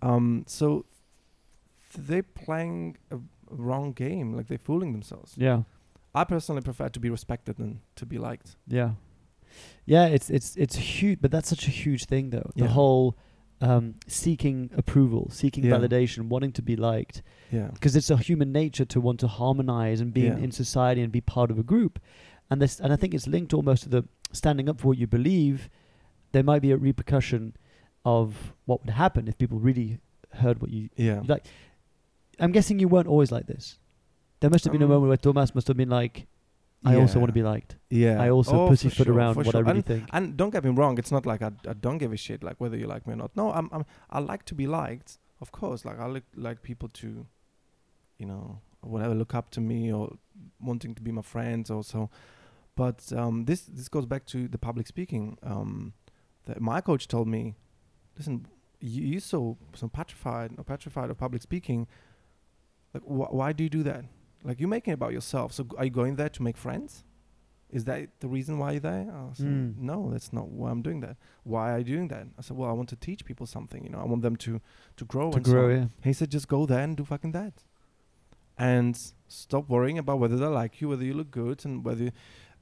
um 0.01 0.45
so 0.47 0.87
th- 1.93 2.07
they're 2.07 2.23
playing 2.23 2.97
a 3.11 3.19
wrong 3.51 3.93
game 3.93 4.33
like 4.33 4.47
they're 4.47 4.57
fooling 4.57 4.93
themselves 4.93 5.35
Yeah. 5.37 5.65
I 6.15 6.25
personally 6.25 6.61
prefer 6.63 6.89
to 6.89 7.01
be 7.01 7.11
respected 7.11 7.57
than 7.57 7.81
to 7.97 8.05
be 8.07 8.19
liked 8.19 8.57
Yeah. 8.67 8.93
Yeah, 9.85 10.07
it's 10.07 10.31
it's 10.31 10.55
it's 10.57 10.77
huge, 10.77 11.19
but 11.21 11.31
that's 11.33 11.49
such 11.49 11.67
a 11.67 11.71
huge 11.71 12.05
thing, 12.05 12.31
though. 12.31 12.51
The 12.55 12.69
whole 12.69 13.17
um, 13.61 13.97
seeking 14.07 14.71
approval, 14.77 15.29
seeking 15.33 15.65
Yeah. 15.65 15.73
validation, 15.77 16.29
wanting 16.29 16.53
to 16.53 16.63
be 16.63 16.77
liked, 16.77 17.23
Yeah. 17.51 17.69
because 17.75 17.97
it's 17.97 18.11
a 18.11 18.17
human 18.17 18.53
nature 18.53 18.85
to 18.85 19.01
want 19.01 19.19
to 19.21 19.27
harmonize 19.27 20.01
and 20.01 20.15
be 20.15 20.27
in, 20.29 20.39
in 20.45 20.51
society 20.53 21.03
and 21.03 21.11
be 21.13 21.21
part 21.21 21.51
of 21.51 21.59
a 21.59 21.65
group, 21.65 21.99
and 22.49 22.63
this 22.63 22.79
and 22.79 22.93
I 22.93 22.97
think 22.97 23.13
it's 23.13 23.27
linked 23.27 23.53
almost 23.53 23.83
to 23.83 23.89
the 23.89 24.05
standing 24.33 24.69
up 24.69 24.79
for 24.81 24.87
what 24.89 24.99
you 24.99 25.09
believe. 25.09 25.69
There 26.33 26.45
might 26.45 26.63
be 26.63 26.71
a 26.71 26.77
repercussion 26.77 27.57
of 28.05 28.55
what 28.67 28.81
would 28.83 28.95
happen 28.95 29.27
if 29.27 29.37
people 29.37 29.59
really 29.59 29.99
heard 30.35 30.61
what 30.63 30.71
you 30.71 30.91
Yeah. 30.97 31.23
like. 31.27 31.45
I'm 32.39 32.53
guessing 32.53 32.79
you 32.79 32.87
weren't 32.89 33.09
always 33.09 33.33
like 33.33 33.47
this. 33.49 33.80
There 34.41 34.51
must 34.51 34.65
have 34.65 34.73
been 34.73 34.83
a 34.83 34.87
Um, 34.87 34.91
moment 34.91 35.09
where 35.11 35.17
Tomas 35.19 35.55
must 35.55 35.69
have 35.69 35.77
been 35.77 35.91
like, 35.91 36.27
"I 36.85 36.97
also 36.97 37.19
want 37.19 37.29
to 37.29 37.35
be 37.35 37.43
liked. 37.43 37.77
Yeah. 37.91 38.21
I 38.23 38.31
also 38.31 38.57
Oh, 38.65 38.69
pussyfoot 38.69 39.07
sure, 39.07 39.15
around 39.15 39.37
what 39.37 39.55
I 39.55 39.59
really 39.61 39.71
and, 39.79 39.87
think." 39.87 40.09
And 40.13 40.37
don't 40.37 40.51
get 40.51 40.65
me 40.65 40.71
wrong, 40.71 40.99
it's 40.99 41.13
not 41.13 41.27
like 41.27 41.43
I, 41.43 41.51
I 41.69 41.75
don't 41.75 41.99
give 41.99 42.13
a 42.13 42.17
shit 42.17 42.43
like 42.43 42.57
whether 42.59 42.77
you 42.77 42.87
like 42.87 43.07
me 43.07 43.13
or 43.13 43.17
not. 43.17 43.37
No, 43.37 43.53
I'm, 43.53 43.69
I'm 43.73 43.85
I 44.09 44.19
like 44.21 44.45
to 44.47 44.55
be 44.55 44.67
liked, 44.67 45.19
of 45.41 45.53
course. 45.53 45.85
Like 45.85 45.99
I 46.01 46.07
like 46.07 46.25
like 46.35 46.63
people 46.63 46.89
to, 47.01 47.27
you 48.19 48.27
know, 48.27 48.61
whatever 48.81 49.15
look 49.15 49.35
up 49.35 49.51
to 49.51 49.61
me 49.61 49.93
or 49.93 50.17
wanting 50.59 50.95
to 50.95 51.03
be 51.03 51.13
my 51.13 51.23
friends 51.23 51.71
also. 51.71 52.11
But 52.77 53.13
um, 53.13 53.45
this 53.45 53.61
this 53.63 53.89
goes 53.89 54.07
back 54.07 54.25
to 54.27 54.49
the 54.49 54.59
public 54.59 54.87
speaking. 54.87 55.37
Um, 55.43 55.93
that 56.47 56.61
my 56.63 56.81
coach 56.81 57.07
told 57.09 57.29
me, 57.29 57.57
listen, 58.17 58.47
you 58.81 59.03
you 59.05 59.21
so 59.21 59.59
so 59.75 59.89
petrified 59.89 60.53
or 60.57 60.65
petrified 60.65 61.11
of 61.11 61.19
public 61.19 61.43
speaking. 61.43 61.87
Like 62.95 63.03
wh- 63.03 63.35
why 63.35 63.53
do 63.53 63.63
you 63.65 63.69
do 63.71 63.83
that? 63.83 64.05
Like 64.43 64.59
you're 64.61 64.69
making 64.69 64.93
it 64.93 64.95
about 64.95 65.13
yourself. 65.13 65.53
So 65.53 65.67
are 65.79 65.85
you 65.85 65.91
going 65.91 66.17
there 66.17 66.29
to 66.31 66.43
make 66.43 66.57
friends? 66.57 67.05
Is 67.71 67.85
that 67.85 68.09
the 68.19 68.27
reason 68.29 68.59
why 68.59 68.73
you're 68.73 68.81
there? 68.81 69.07
I 69.13 69.33
said, 69.35 69.47
Mm. 69.47 69.79
No, 69.79 70.11
that's 70.11 70.33
not 70.33 70.49
why 70.49 70.71
I'm 70.71 70.83
doing 70.83 71.01
that. 71.01 71.17
Why 71.45 71.73
are 71.73 71.79
you 71.79 71.85
doing 71.85 72.09
that? 72.09 72.27
I 72.39 72.43
said, 72.43 72.57
Well, 72.57 72.69
I 72.69 72.73
want 72.73 72.89
to 72.89 72.97
teach 72.97 73.25
people 73.25 73.47
something. 73.47 73.85
You 73.85 73.91
know, 73.91 74.01
I 74.01 74.05
want 74.07 74.23
them 74.23 74.37
to 74.37 74.61
to 74.97 75.05
grow. 75.05 75.31
to 75.31 75.37
and 75.37 75.47
so 75.47 75.53
grow, 75.53 75.65
on." 75.71 75.77
yeah. 75.77 75.87
He 76.03 76.13
said, 76.13 76.31
Just 76.31 76.49
go 76.49 76.67
there 76.67 76.81
and 76.81 76.97
do 76.97 77.05
fucking 77.05 77.31
that, 77.33 77.63
and 78.59 78.99
stop 79.29 79.69
worrying 79.69 79.99
about 79.99 80.19
whether 80.19 80.37
they 80.37 80.47
like 80.47 80.81
you, 80.81 80.89
whether 80.89 81.05
you 81.05 81.15
look 81.15 81.31
good, 81.31 81.65
and 81.65 81.85
whether 81.85 82.11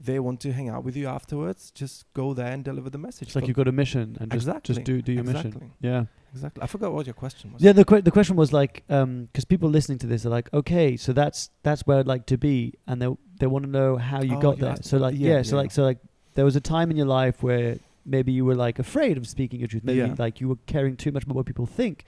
they 0.01 0.19
want 0.21 0.41
to 0.41 0.53
hang 0.53 0.69
out 0.69 0.85
with 0.85 0.97
you 0.97 1.09
afterwards. 1.09 1.71
Just 1.73 2.05
go 2.15 2.33
there 2.35 2.53
and 2.53 2.65
deliver 2.65 2.89
the 2.91 2.99
message. 2.99 3.29
It's 3.29 3.37
like 3.37 3.47
you've 3.49 3.57
got 3.57 3.69
a 3.69 3.73
mission 3.73 4.17
and 4.21 4.31
just 4.31 4.47
Exactly, 4.47 4.75
just 4.77 4.85
do 4.85 5.03
do 5.03 5.13
your 5.13 5.23
exactly. 5.23 5.51
mission. 5.53 5.73
Yeah. 5.81 6.05
exactly. 6.33 6.63
I 6.63 6.67
forgot 6.67 6.93
what 6.93 7.07
your 7.07 7.15
question 7.15 7.53
was. 7.53 7.63
Yeah, 7.63 7.73
the 7.73 7.85
the 8.03 8.11
question 8.11 8.37
was 8.37 8.53
like, 8.53 8.85
because 8.87 9.45
people 9.47 9.69
listening 9.69 9.99
to 9.99 10.07
this 10.07 10.25
are 10.25 10.31
like, 10.31 10.49
okay, 10.55 10.97
so 10.97 11.13
that's 11.13 11.51
that's 11.63 11.83
where 11.87 11.99
I'd 11.99 12.07
like 12.07 12.27
to 12.27 12.39
be, 12.39 12.75
and 12.87 13.03
they 13.03 13.09
they 13.41 13.47
want 13.47 13.65
to 13.65 13.71
know 13.71 13.97
how 13.97 14.23
you 14.23 14.37
Oh, 14.37 14.41
got 14.41 14.57
you 14.59 14.65
there. 14.65 14.77
So 14.83 14.99
like, 14.99 15.17
yeah, 15.19 15.37
yeah, 15.37 15.43
so 15.43 15.57
yeah. 15.57 15.63
like, 15.63 15.71
so 15.73 15.83
like, 15.83 15.99
there 16.35 16.45
was 16.45 16.55
a 16.57 16.61
time 16.61 16.91
in 16.93 16.97
your 16.97 17.07
life 17.07 17.43
where 17.43 17.79
maybe 18.07 18.31
you 18.33 18.45
were 18.45 18.55
like 18.55 18.79
afraid 18.79 19.17
of 19.19 19.27
speaking 19.27 19.59
your 19.61 19.69
truth. 19.69 19.85
Maybe 19.85 19.99
Yeah. 19.99 20.15
like 20.19 20.41
you 20.41 20.49
were 20.49 20.59
caring 20.67 20.97
too 20.97 21.11
much 21.13 21.25
about 21.25 21.35
what 21.37 21.47
people 21.47 21.67
think. 21.67 22.05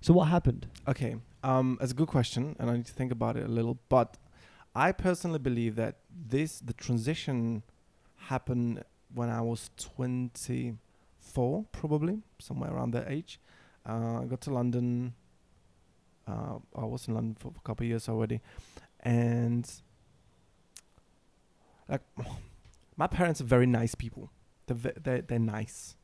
So 0.00 0.12
what 0.12 0.26
happened? 0.28 0.66
Okay, 0.88 1.16
um, 1.42 1.76
that's 1.80 1.92
a 1.92 1.94
good 1.94 2.08
question, 2.08 2.54
and 2.58 2.68
I 2.70 2.76
need 2.76 2.86
to 2.86 2.92
think 2.92 3.12
about 3.12 3.36
it 3.36 3.44
a 3.44 3.48
little. 3.48 3.78
But 3.88 4.16
I 4.78 4.92
personally 4.92 5.40
believe 5.40 5.74
that 5.74 5.96
this 6.08 6.60
the 6.60 6.72
transition 6.72 7.64
happened 8.30 8.84
when 9.12 9.28
I 9.28 9.40
was 9.40 9.70
24, 9.76 11.64
probably 11.72 12.22
somewhere 12.38 12.72
around 12.72 12.92
that 12.92 13.10
age. 13.10 13.40
Uh, 13.84 14.20
I 14.22 14.24
got 14.26 14.40
to 14.42 14.54
London. 14.54 15.14
Uh, 16.28 16.58
I 16.76 16.84
was 16.84 17.08
in 17.08 17.14
London 17.14 17.36
for 17.40 17.52
a 17.56 17.60
couple 17.66 17.86
of 17.86 17.88
years 17.88 18.08
already, 18.08 18.40
and 19.00 19.68
like 21.88 22.02
my 22.96 23.08
parents 23.08 23.40
are 23.40 23.50
very 23.56 23.66
nice 23.66 23.96
people. 23.96 24.30
They're 24.66 24.76
ve- 24.76 25.00
they're, 25.02 25.22
they're 25.22 25.40
nice. 25.40 25.96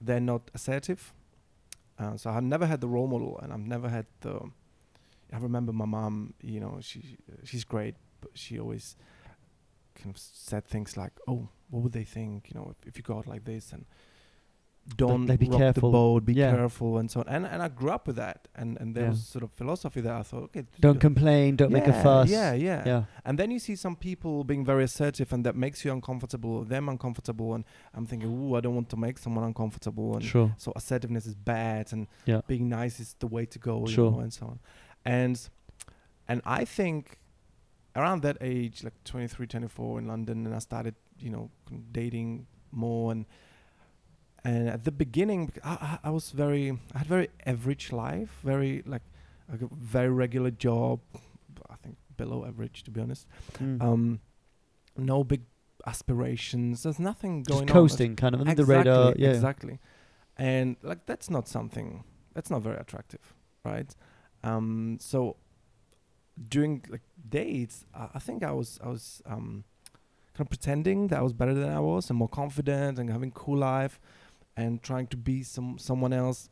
They're 0.00 0.20
not 0.20 0.48
assertive. 0.54 1.12
Uh, 1.98 2.16
so 2.16 2.30
I've 2.30 2.44
never 2.44 2.66
had 2.66 2.80
the 2.80 2.88
role 2.88 3.08
model, 3.08 3.40
and 3.42 3.52
I've 3.52 3.66
never 3.66 3.88
had 3.88 4.06
the. 4.20 4.38
I 5.32 5.38
remember 5.38 5.72
my 5.72 5.86
mom. 5.86 6.34
You 6.40 6.60
know, 6.60 6.78
she 6.80 7.16
she's 7.42 7.64
great, 7.64 7.96
she 8.34 8.58
always 8.58 8.96
kind 9.94 10.10
of 10.14 10.18
said 10.20 10.64
things 10.66 10.96
like, 10.96 11.12
"Oh, 11.28 11.48
what 11.70 11.82
would 11.82 11.92
they 11.92 12.04
think? 12.04 12.50
You 12.50 12.60
know, 12.60 12.68
if, 12.74 12.86
if 12.88 12.96
you 12.96 13.02
go 13.02 13.18
out 13.18 13.26
like 13.26 13.44
this 13.44 13.72
and 13.72 13.84
don't 14.96 15.26
like, 15.26 15.38
be 15.38 15.48
rock 15.48 15.58
careful." 15.58 15.90
the 15.90 15.92
boat, 15.92 16.24
be 16.24 16.34
Yeah. 16.34 16.50
careful, 16.50 16.98
and 16.98 17.08
so 17.10 17.20
on." 17.20 17.28
And 17.28 17.46
and 17.46 17.62
I 17.62 17.68
grew 17.68 17.90
up 17.90 18.06
with 18.08 18.16
that, 18.16 18.48
and 18.56 18.76
and 18.80 18.94
there 18.96 19.04
Yeah. 19.04 19.10
was 19.10 19.24
sort 19.24 19.44
of 19.44 19.52
philosophy 19.52 20.00
there. 20.00 20.14
I 20.14 20.22
thought, 20.22 20.42
okay, 20.44 20.64
Don't 20.80 20.98
complain. 21.00 21.56
Don't 21.56 21.72
make 21.72 21.86
a 21.86 21.92
fuss. 21.92 22.28
Yeah, 22.30 22.52
yeah, 22.54 22.82
Yeah. 22.84 23.04
And 23.24 23.38
then 23.38 23.50
you 23.52 23.58
see 23.60 23.76
some 23.76 23.94
people 23.96 24.42
being 24.44 24.64
very 24.64 24.82
assertive, 24.84 25.32
and 25.32 25.44
that 25.46 25.54
makes 25.54 25.84
you 25.84 25.92
uncomfortable, 25.92 26.64
them 26.64 26.88
uncomfortable, 26.88 27.54
and 27.54 27.64
I'm 27.94 28.06
thinking, 28.06 28.28
ooh, 28.30 28.56
I 28.56 28.60
don't 28.60 28.74
want 28.74 28.88
to 28.90 28.96
make 28.96 29.18
someone 29.18 29.44
uncomfortable, 29.44 30.14
and 30.16 30.24
Sure. 30.24 30.52
so 30.58 30.72
assertiveness 30.74 31.26
is 31.26 31.34
bad, 31.36 31.92
and 31.92 32.08
Yeah. 32.26 32.40
being 32.48 32.68
nice 32.68 32.98
is 32.98 33.14
the 33.20 33.28
way 33.28 33.46
to 33.46 33.58
go, 33.58 33.80
you 33.86 33.92
Sure. 33.92 34.10
know, 34.10 34.20
and 34.20 34.32
so 34.32 34.46
on. 34.46 34.58
And 35.04 35.48
and 36.28 36.40
I 36.44 36.64
think 36.64 37.18
around 37.94 38.22
that 38.22 38.38
age, 38.40 38.84
like 38.84 38.94
23, 39.04 39.46
24 39.46 39.98
in 39.98 40.06
London, 40.06 40.46
and 40.46 40.54
I 40.54 40.58
started, 40.58 40.94
you 41.18 41.30
know, 41.30 41.50
dating 41.92 42.46
more, 42.70 43.12
and 43.12 43.26
and 44.44 44.68
at 44.68 44.84
the 44.84 44.90
beginning, 44.90 45.52
I, 45.62 45.98
I 46.02 46.10
was 46.10 46.30
very, 46.30 46.76
I 46.94 46.98
had 46.98 47.06
very 47.06 47.28
average 47.46 47.92
life, 47.92 48.40
very 48.42 48.82
like 48.84 49.02
a 49.48 49.56
very 49.72 50.10
regular 50.10 50.50
job, 50.50 51.00
I 51.70 51.76
think 51.76 51.96
below 52.16 52.44
average 52.44 52.82
to 52.84 52.90
be 52.90 53.00
honest. 53.00 53.26
Mm. 53.58 53.82
Um, 53.82 54.20
no 54.96 55.24
big 55.24 55.42
aspirations. 55.86 56.82
There's 56.82 56.98
nothing 56.98 57.42
going 57.42 57.60
Just 57.66 57.70
on. 57.70 57.82
coasting, 57.82 58.16
kind 58.16 58.34
of 58.34 58.40
under 58.40 58.54
the 58.54 58.64
radar. 58.64 59.14
Yeah. 59.16 59.30
exactly. 59.30 59.78
And 60.36 60.76
like 60.82 61.06
that's 61.06 61.30
not 61.30 61.48
something 61.48 62.04
that's 62.34 62.50
not 62.50 62.62
very 62.62 62.78
attractive, 62.78 63.34
right? 63.64 63.94
Um, 64.42 64.98
so 65.00 65.36
during 66.48 66.84
like 66.88 67.02
dates, 67.28 67.84
I, 67.94 68.08
I 68.14 68.18
think 68.18 68.42
I 68.42 68.52
was 68.52 68.78
I 68.82 68.88
was 68.88 69.22
um, 69.26 69.64
kind 70.34 70.46
of 70.46 70.48
pretending 70.50 71.08
that 71.08 71.18
I 71.18 71.22
was 71.22 71.32
better 71.32 71.54
than 71.54 71.68
I 71.70 71.80
was 71.80 72.10
and 72.10 72.18
more 72.18 72.28
confident 72.28 72.98
and 72.98 73.10
having 73.10 73.30
cool 73.32 73.58
life 73.58 74.00
and 74.56 74.82
trying 74.82 75.06
to 75.08 75.16
be 75.16 75.42
some 75.42 75.78
someone 75.78 76.12
else. 76.12 76.48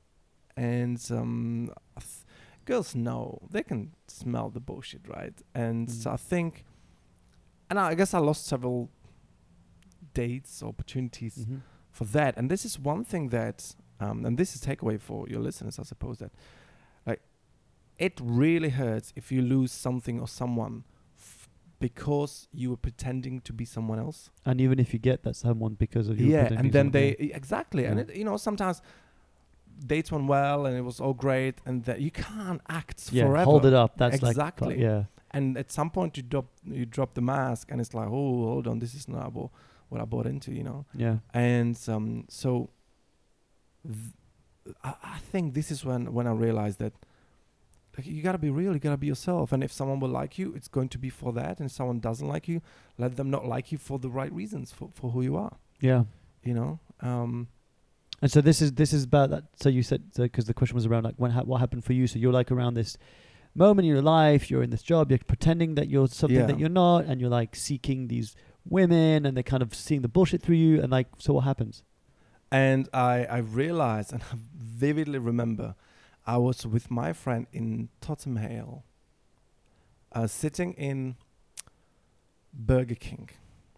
And 0.57 1.01
um, 1.11 1.71
th- 1.99 2.25
girls 2.65 2.95
know 2.95 3.41
they 3.51 3.63
can 3.63 3.93
smell 4.09 4.51
the 4.51 4.61
bullshit, 4.61 5.03
right? 5.09 5.35
And 5.55 5.91
so 5.91 6.11
Mm. 6.11 6.15
I 6.15 6.17
think, 6.17 6.65
and 7.71 7.79
I, 7.79 7.89
I 7.89 7.95
guess 7.95 8.13
I 8.15 8.19
lost 8.19 8.47
several 8.47 8.91
dates 10.15 10.63
opportunities 10.63 11.47
Mhm. 11.47 11.61
for 11.91 12.05
that. 12.07 12.37
And 12.37 12.51
this 12.51 12.65
is 12.65 12.79
one 12.79 13.05
thing 13.05 13.29
that, 13.31 13.75
um, 14.01 14.25
and 14.27 14.37
this 14.39 14.55
is 14.55 14.61
takeaway 14.63 15.01
for 15.01 15.29
your 15.29 15.41
listeners, 15.41 15.79
I 15.79 15.83
suppose 15.85 16.19
that, 16.19 16.33
it 18.01 18.15
really 18.23 18.71
hurts 18.71 19.13
if 19.21 19.31
you 19.33 19.41
lose 19.43 19.73
something 19.87 20.19
or 20.21 20.27
someone 20.29 20.85
f- 21.19 21.49
because 21.79 22.49
you 22.61 22.71
were 22.71 22.77
pretending 22.89 23.41
to 23.43 23.53
be 23.53 23.65
someone 23.65 23.99
else. 24.07 24.31
And 24.45 24.61
even 24.61 24.79
if 24.81 24.89
you 24.95 24.99
get 25.11 25.23
that 25.25 25.37
someone 25.37 25.75
because 25.75 26.09
of 26.09 26.19
you, 26.21 26.29
yeah, 26.33 26.49
and 26.61 26.73
then 26.73 26.91
they 26.91 27.09
yeah. 27.11 27.27
e- 27.27 27.33
exactly, 27.41 27.85
and 27.85 28.01
it, 28.01 28.17
you 28.17 28.25
know 28.25 28.37
sometimes 28.39 28.81
dates 29.87 30.11
went 30.13 30.27
well 30.27 30.67
and 30.67 30.77
it 30.77 30.85
was 30.91 30.99
all 31.01 31.15
great, 31.15 31.57
and 31.67 31.85
that 31.85 32.01
you 32.01 32.11
can't 32.11 32.61
act 32.69 32.99
yeah, 33.13 33.25
forever. 33.27 33.45
hold 33.51 33.65
it 33.67 33.75
up. 33.75 33.93
That's 33.97 34.17
Exactly. 34.17 34.69
like, 34.69 34.79
yeah, 34.79 35.05
and 35.31 35.57
at 35.59 35.71
some 35.71 35.91
point 35.91 36.17
you 36.17 36.23
drop 36.23 36.47
you 36.65 36.87
drop 36.87 37.15
the 37.15 37.23
mask, 37.35 37.71
and 37.71 37.81
it's 37.81 37.95
like, 37.95 38.09
oh, 38.09 38.35
hold 38.53 38.67
on, 38.67 38.79
this 38.79 38.95
is 38.95 39.07
not 39.09 39.33
what 39.91 40.01
I 40.01 40.05
bought 40.05 40.27
into, 40.27 40.53
you 40.53 40.65
know. 40.65 40.85
yeah. 40.95 41.17
and 41.35 41.77
um, 41.89 42.25
so 42.29 42.71
th- 43.85 44.15
I, 44.85 44.95
I 45.17 45.19
think 45.33 45.55
this 45.55 45.71
is 45.71 45.85
when 45.85 46.13
when 46.17 46.27
I 46.27 46.33
realized 46.33 46.79
that 46.79 46.93
like 47.97 48.07
you 48.07 48.23
gotta 48.23 48.39
be 48.39 48.51
real, 48.51 48.73
you 48.75 48.79
gotta 48.81 48.97
be 48.97 49.07
yourself, 49.09 49.53
and 49.53 49.63
if 49.65 49.73
someone 49.73 50.01
will 50.01 50.09
like 50.11 50.39
you, 50.39 50.55
it's 50.55 50.69
going 50.69 50.89
to 50.91 50.99
be 50.99 51.11
for 51.11 51.33
that, 51.35 51.59
and 51.61 51.67
if 51.69 51.73
someone 51.73 52.01
doesn't 52.01 52.27
like 52.29 52.49
you, 52.49 52.61
let 52.99 53.17
them 53.17 53.31
not 53.31 53.45
like 53.47 53.73
you 53.73 53.79
for 53.79 53.99
the 53.99 54.11
right 54.11 54.33
reasons 54.33 54.73
for 54.73 54.91
for 54.95 55.11
who 55.11 55.23
you 55.23 55.37
are, 55.37 55.57
Yeah. 55.81 56.05
you 56.45 56.55
know. 56.55 56.79
Um, 57.01 57.49
And 58.23 58.31
so 58.31 58.41
this 58.43 58.61
is 58.61 58.73
this 58.75 58.93
is 58.93 59.05
about 59.05 59.31
that. 59.31 59.45
So 59.63 59.69
you 59.69 59.83
said 59.83 60.03
because 60.15 60.45
the 60.47 60.55
question 60.55 60.75
was 60.77 60.87
around 60.87 61.05
like 61.05 61.15
when 61.17 61.31
ha- 61.31 61.43
what 61.51 61.59
happened 61.61 61.85
for 61.85 61.95
you. 61.95 62.07
So 62.07 62.19
you're 62.19 62.33
like 62.41 62.51
around 62.53 62.75
this 62.75 62.97
moment 63.55 63.87
in 63.87 63.93
your 63.95 64.03
life. 64.03 64.51
You're 64.51 64.63
in 64.63 64.71
this 64.71 64.83
job. 64.83 65.11
You're 65.11 65.19
pretending 65.27 65.75
that 65.77 65.89
you're 65.89 66.07
something 66.09 66.37
Yeah. 66.39 66.47
that 66.47 66.59
you're 66.61 66.69
not, 66.85 67.07
and 67.07 67.21
you're 67.21 67.31
like 67.41 67.57
seeking 67.57 68.09
these 68.09 68.37
women, 68.65 69.25
and 69.27 69.35
they're 69.37 69.43
kind 69.55 69.63
of 69.63 69.75
seeing 69.75 70.03
the 70.03 70.09
bullshit 70.09 70.43
through 70.43 70.57
you. 70.57 70.81
And 70.83 70.91
like, 70.93 71.09
so 71.19 71.33
what 71.35 71.45
happens? 71.45 71.83
and 72.53 72.89
I 72.93 73.25
I 73.39 73.39
realized 73.39 74.13
and 74.13 74.23
I 74.23 74.35
vividly 74.57 75.19
remember 75.21 75.75
I 76.31 76.37
was 76.37 76.65
with 76.65 76.93
my 76.93 77.13
friend 77.13 77.49
in 77.53 77.89
Tottenham 78.01 78.37
Hale, 78.37 78.85
uh, 80.13 80.29
sitting 80.29 80.75
in 80.75 81.17
Burger 82.55 82.95
King. 82.95 83.31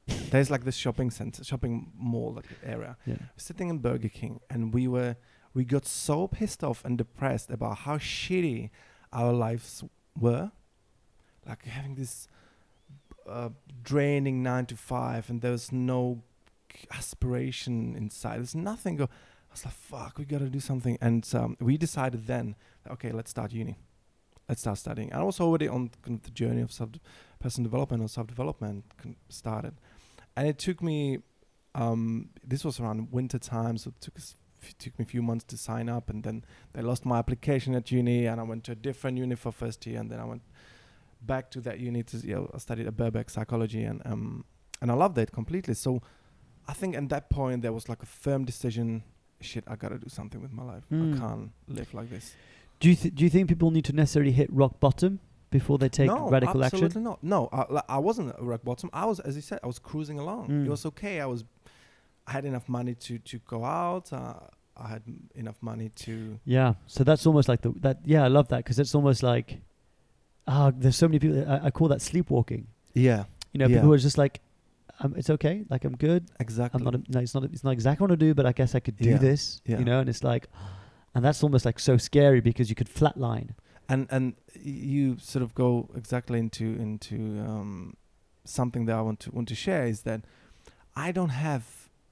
There's 0.06 0.50
like 0.50 0.64
this 0.64 0.76
shopping 0.76 1.10
center, 1.10 1.44
shopping 1.44 1.92
mall 1.96 2.34
like 2.34 2.44
area. 2.62 2.98
Yeah. 3.06 3.16
Sitting 3.38 3.70
in 3.70 3.78
Burger 3.78 4.10
King, 4.10 4.40
and 4.50 4.74
we 4.74 4.86
were 4.86 5.16
we 5.54 5.64
got 5.64 5.86
so 5.86 6.28
pissed 6.28 6.62
off 6.62 6.84
and 6.84 6.98
depressed 6.98 7.48
about 7.50 7.78
how 7.86 7.96
shitty 7.96 8.68
our 9.14 9.32
lives 9.32 9.82
were, 10.20 10.52
like 11.48 11.64
having 11.64 11.94
this 11.94 12.28
uh, 13.26 13.48
draining 13.82 14.42
nine 14.42 14.66
to 14.66 14.76
five, 14.76 15.30
and 15.30 15.40
there 15.40 15.52
was 15.52 15.72
no 15.72 16.22
aspiration 16.90 17.96
inside. 17.96 18.40
There's 18.40 18.54
nothing. 18.54 18.96
Go. 18.96 19.08
I 19.52 19.54
was 19.54 19.66
like, 19.66 19.74
fuck, 19.74 20.18
we 20.18 20.24
gotta 20.24 20.48
do 20.48 20.60
something. 20.60 20.96
And 21.02 21.28
um, 21.34 21.58
we 21.60 21.76
decided 21.76 22.26
then, 22.26 22.56
okay, 22.90 23.12
let's 23.12 23.30
start 23.30 23.52
uni. 23.52 23.76
Let's 24.48 24.62
start 24.62 24.78
studying. 24.78 25.12
And 25.12 25.20
I 25.20 25.24
was 25.24 25.40
already 25.40 25.68
on 25.68 25.90
kind 26.02 26.16
of 26.16 26.22
the 26.22 26.30
journey 26.30 26.62
of 26.62 26.72
self 26.72 26.88
personal 27.38 27.70
development 27.70 28.02
or 28.02 28.08
self 28.08 28.26
development 28.26 28.86
started. 29.28 29.74
And 30.36 30.48
it 30.48 30.58
took 30.58 30.82
me. 30.82 31.18
Um, 31.74 32.30
this 32.42 32.64
was 32.64 32.80
around 32.80 33.12
winter 33.12 33.38
time, 33.38 33.78
so 33.78 33.90
it 33.90 34.00
took 34.00 34.16
us 34.16 34.36
took 34.78 34.98
me 34.98 35.04
a 35.04 35.08
few 35.08 35.22
months 35.22 35.44
to 35.44 35.56
sign 35.58 35.88
up, 35.88 36.08
and 36.08 36.22
then 36.22 36.44
they 36.72 36.82
lost 36.82 37.04
my 37.04 37.18
application 37.18 37.74
at 37.74 37.90
uni, 37.90 38.26
and 38.26 38.40
I 38.40 38.44
went 38.44 38.64
to 38.64 38.72
a 38.72 38.74
different 38.74 39.18
uni 39.18 39.34
for 39.34 39.52
first 39.52 39.86
year, 39.86 40.00
and 40.00 40.10
then 40.10 40.20
I 40.20 40.24
went 40.24 40.42
back 41.20 41.50
to 41.52 41.60
that 41.62 41.78
uni 41.78 42.02
to 42.04 42.16
you 42.18 42.34
know, 42.34 42.50
I 42.54 42.58
studied 42.58 42.86
Birkbeck 42.86 43.30
psychology, 43.30 43.82
and 43.84 44.00
um, 44.06 44.44
and 44.80 44.90
I 44.90 44.94
loved 44.94 45.18
it 45.18 45.32
completely. 45.32 45.74
So 45.74 46.02
I 46.66 46.72
think 46.72 46.96
at 46.96 47.08
that 47.10 47.30
point 47.30 47.62
there 47.62 47.72
was 47.72 47.88
like 47.88 48.02
a 48.02 48.06
firm 48.06 48.44
decision. 48.44 49.02
Shit, 49.42 49.64
I 49.66 49.76
gotta 49.76 49.98
do 49.98 50.08
something 50.08 50.40
with 50.40 50.52
my 50.52 50.62
life. 50.64 50.84
Mm. 50.92 51.16
I 51.16 51.18
can't 51.18 51.50
live 51.68 51.92
like 51.94 52.10
this. 52.10 52.34
Do 52.80 52.88
you 52.88 52.96
th- 52.96 53.14
do 53.14 53.24
you 53.24 53.30
think 53.30 53.48
people 53.48 53.70
need 53.70 53.84
to 53.86 53.92
necessarily 53.92 54.32
hit 54.32 54.52
rock 54.52 54.80
bottom 54.80 55.20
before 55.50 55.78
they 55.78 55.88
take 55.88 56.06
no, 56.08 56.28
radical 56.28 56.64
absolutely 56.64 56.86
action? 56.88 57.02
not. 57.04 57.22
No, 57.22 57.48
I, 57.52 57.82
I 57.96 57.98
wasn't 57.98 58.30
at 58.30 58.42
rock 58.42 58.62
bottom. 58.64 58.90
I 58.92 59.04
was, 59.04 59.20
as 59.20 59.36
you 59.36 59.42
said, 59.42 59.60
I 59.62 59.66
was 59.66 59.78
cruising 59.78 60.18
along. 60.18 60.48
Mm. 60.48 60.66
It 60.66 60.70
was 60.70 60.86
okay. 60.86 61.20
I 61.20 61.26
was, 61.26 61.44
I 62.26 62.32
had 62.32 62.44
enough 62.44 62.68
money 62.68 62.94
to 62.94 63.18
to 63.18 63.38
go 63.46 63.64
out. 63.64 64.12
Uh, 64.12 64.34
I 64.76 64.88
had 64.88 65.02
m- 65.06 65.28
enough 65.34 65.56
money 65.60 65.90
to. 65.96 66.40
Yeah. 66.44 66.74
So 66.86 67.04
that's 67.04 67.26
almost 67.26 67.48
like 67.48 67.60
the 67.60 67.72
that. 67.80 67.98
Yeah, 68.04 68.24
I 68.24 68.28
love 68.28 68.48
that 68.48 68.58
because 68.58 68.78
it's 68.78 68.94
almost 68.94 69.22
like, 69.22 69.60
ah, 70.46 70.72
there's 70.74 70.96
so 70.96 71.06
many 71.08 71.18
people. 71.18 71.44
I, 71.48 71.66
I 71.66 71.70
call 71.70 71.88
that 71.88 72.00
sleepwalking. 72.00 72.66
Yeah, 72.94 73.24
You 73.52 73.58
know, 73.58 73.66
Yeah. 73.66 73.76
people 73.76 73.88
who 73.88 73.92
are 73.94 73.98
just 73.98 74.18
like, 74.18 74.40
um, 75.02 75.14
it's 75.16 75.30
okay. 75.30 75.64
Like 75.68 75.84
I'm 75.84 75.96
good. 75.96 76.30
exactly. 76.40 76.78
I'm 76.78 76.84
not. 76.84 76.94
A, 76.94 77.02
no, 77.08 77.20
it's 77.20 77.34
not. 77.34 77.44
It's 77.44 77.64
not 77.64 77.72
exactly 77.72 78.04
what 78.04 78.12
I 78.12 78.16
do, 78.16 78.34
but 78.34 78.46
I 78.46 78.52
guess 78.52 78.74
I 78.74 78.80
could 78.80 78.96
do 78.96 79.10
Yeah. 79.10 79.18
this. 79.18 79.60
Yeah. 79.66 79.78
You 79.78 79.84
know, 79.84 80.00
and 80.00 80.08
it's 80.08 80.22
like, 80.24 80.48
and 81.14 81.24
that's 81.24 81.42
almost 81.42 81.64
like 81.64 81.78
so 81.78 81.96
scary 81.96 82.40
because 82.40 82.68
you 82.70 82.74
could 82.74 82.88
flatline. 82.88 83.50
and 83.88 84.06
and 84.10 84.34
you 84.62 85.16
sort 85.18 85.42
of 85.42 85.54
go 85.54 85.88
exactly 85.96 86.38
into 86.38 86.64
into 86.64 87.16
um, 87.48 87.96
something 88.44 88.86
that 88.86 88.96
I 88.96 89.02
want 89.02 89.20
to 89.20 89.30
want 89.32 89.48
to 89.48 89.54
share 89.54 89.84
is 89.86 90.02
that 90.02 90.20
I 90.96 91.12
don't 91.12 91.30
have 91.30 91.64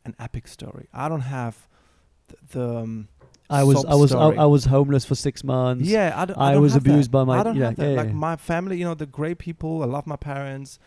an 0.05 0.14
epic 0.18 0.48
story. 0.48 0.88
I 0.92 1.09
don't 1.09 1.20
have 1.38 1.68
the. 2.29 2.37
the 2.53 2.76
um, 2.79 3.09
I 3.50 3.64
was. 3.64 3.85
I 3.85 3.94
was. 3.94 4.12
I. 4.14 4.29
I 4.44 4.46
was 4.46 4.64
homeless 4.66 5.05
for 5.05 5.16
six 5.16 5.42
months. 5.42 5.85
Yeah, 5.85 6.12
I, 6.14 6.24
don't, 6.24 6.38
I 6.38 6.57
was 6.57 6.74
have 6.74 6.85
that. 6.85 6.90
abused 6.90 7.11
by 7.11 7.24
my- 7.24 7.40
I 7.40 7.42
don't 7.42 7.57
yeah, 7.57 7.66
have 7.66 7.76
that. 7.76 7.90
yeah, 7.90 7.96
like 8.03 8.12
my 8.12 8.37
family, 8.37 8.76
you 8.79 8.85
know, 8.85 8.94
they're 8.94 9.07
great 9.09 9.38
people. 9.38 9.83
I 9.83 9.87
love 9.87 10.07
my 10.07 10.16
parents. 10.16 10.79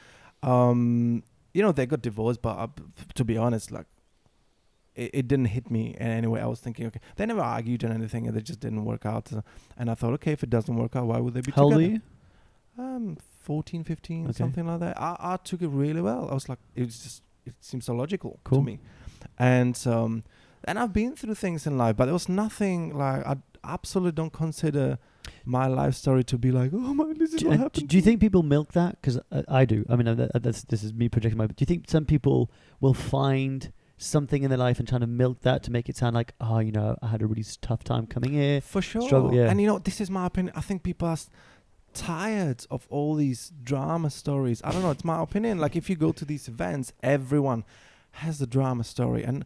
Um, 0.42 1.24
you 1.54 1.62
know, 1.62 1.72
they 1.72 1.86
got 1.86 2.02
divorced, 2.02 2.42
but 2.42 2.58
uh, 2.58 2.68
to 3.16 3.24
be 3.24 3.38
honest, 3.38 3.72
like 3.72 3.86
it, 4.96 5.12
it 5.14 5.28
didn't 5.28 5.46
hit 5.46 5.70
me 5.72 5.96
in 6.00 6.08
any 6.08 6.28
way. 6.28 6.42
I 6.42 6.46
was 6.48 6.60
thinking, 6.60 6.86
okay, 6.88 7.00
they 7.16 7.26
never 7.26 7.42
argued 7.42 7.84
or 7.84 7.88
anything, 7.92 8.28
and 8.28 8.36
it 8.38 8.44
just 8.44 8.60
didn't 8.60 8.86
work 8.86 9.06
out. 9.06 9.28
So- 9.30 9.44
and 9.78 9.90
I 9.90 9.96
thought, 9.96 10.14
okay, 10.14 10.32
if 10.32 10.44
it 10.44 10.50
doesn't 10.50 10.76
work 10.76 10.96
out, 10.96 11.06
why 11.08 11.20
would 11.20 11.34
they 11.34 11.42
be 11.42 11.52
How 11.52 11.70
together? 11.70 12.02
Um, 12.78 13.18
14, 13.42 13.84
15, 13.84 14.24
Okay. 14.26 14.34
something 14.34 14.66
like 14.66 14.80
that. 14.80 15.00
I, 15.00 15.16
I 15.20 15.38
took 15.38 15.62
it 15.62 15.68
really 15.70 16.02
well. 16.02 16.28
I 16.30 16.34
was 16.34 16.50
like, 16.50 16.60
it 16.76 16.86
was 16.86 17.00
just, 17.00 17.24
it 17.46 17.54
seems 17.60 17.86
so 17.86 17.94
logical 17.94 18.40
Cool. 18.44 18.60
to 18.60 18.64
me. 18.66 18.80
And 19.38 19.80
um, 19.88 20.24
and 20.66 20.80
I've 20.80 20.94
been 20.94 21.16
through 21.16 21.36
things 21.36 21.68
in 21.68 21.78
life, 21.78 21.96
but 21.98 22.06
there 22.06 22.14
was 22.14 22.30
nothing 22.30 22.96
like 22.98 23.26
I 23.26 23.38
absolutely 23.64 24.14
don't 24.14 24.34
consider 24.34 24.98
my 25.46 25.68
life 25.68 25.96
story 25.96 26.24
to 26.26 26.38
be 26.38 26.52
like, 26.52 26.72
oh 26.74 26.94
my, 26.94 27.14
this 27.14 27.34
is 27.34 27.42
Do, 27.42 27.48
what 27.48 27.56
uh, 27.56 27.64
happened. 27.64 27.88
do 27.90 27.96
you 27.96 28.02
think 28.02 28.20
people 28.20 28.44
milk 28.44 28.74
that? 28.74 29.02
Because 29.02 29.20
uh, 29.32 29.44
I 29.48 29.66
do. 29.66 29.86
I 29.90 29.96
mean, 29.96 30.08
uh, 30.08 30.28
that's, 30.36 30.64
this 30.64 30.84
is 30.84 30.94
me 30.94 31.10
projecting 31.10 31.38
my. 31.38 31.48
Do 31.48 31.56
you 31.60 31.66
think 31.66 31.90
some 31.90 32.06
people 32.06 32.52
will 32.80 32.94
find 32.94 33.72
something 33.98 34.44
in 34.44 34.50
their 34.50 34.58
life 34.58 34.80
and 34.80 34.88
trying 34.88 35.02
to 35.02 35.08
milk 35.08 35.42
that 35.42 35.64
to 35.64 35.72
make 35.72 35.90
it 35.90 35.96
sound 35.96 36.16
like, 36.16 36.34
oh, 36.42 36.60
you 36.60 36.72
know, 36.72 36.98
I 37.02 37.08
had 37.08 37.22
a 37.22 37.28
really 37.28 37.46
tough 37.62 37.84
time 37.84 38.06
coming 38.08 38.34
here. 38.34 38.62
For 38.62 38.82
sure. 38.82 39.02
struggle, 39.02 39.34
yeah. 39.34 39.50
And 39.50 39.62
you 39.62 39.68
know, 39.68 39.80
this 39.80 40.02
is 40.02 40.10
my 40.10 40.26
opinion. 40.26 40.54
I 40.56 40.62
think 40.62 40.84
people 40.84 41.08
are 41.08 41.18
tired 41.94 42.66
of 42.70 42.88
all 42.90 43.16
these 43.16 43.52
drama 43.64 44.10
stories. 44.10 44.62
I 44.64 44.72
don't 44.72 44.82
know. 44.82 44.92
It's 44.92 45.06
my 45.06 45.22
opinion. 45.22 45.60
Like 45.60 45.76
if 45.76 45.90
you 45.90 45.96
go 45.96 46.12
to 46.12 46.26
these 46.26 46.48
events, 46.48 46.94
everyone 47.02 47.64
has 48.18 48.42
a 48.42 48.48
drama 48.48 48.84
story, 48.84 49.24
and 49.24 49.46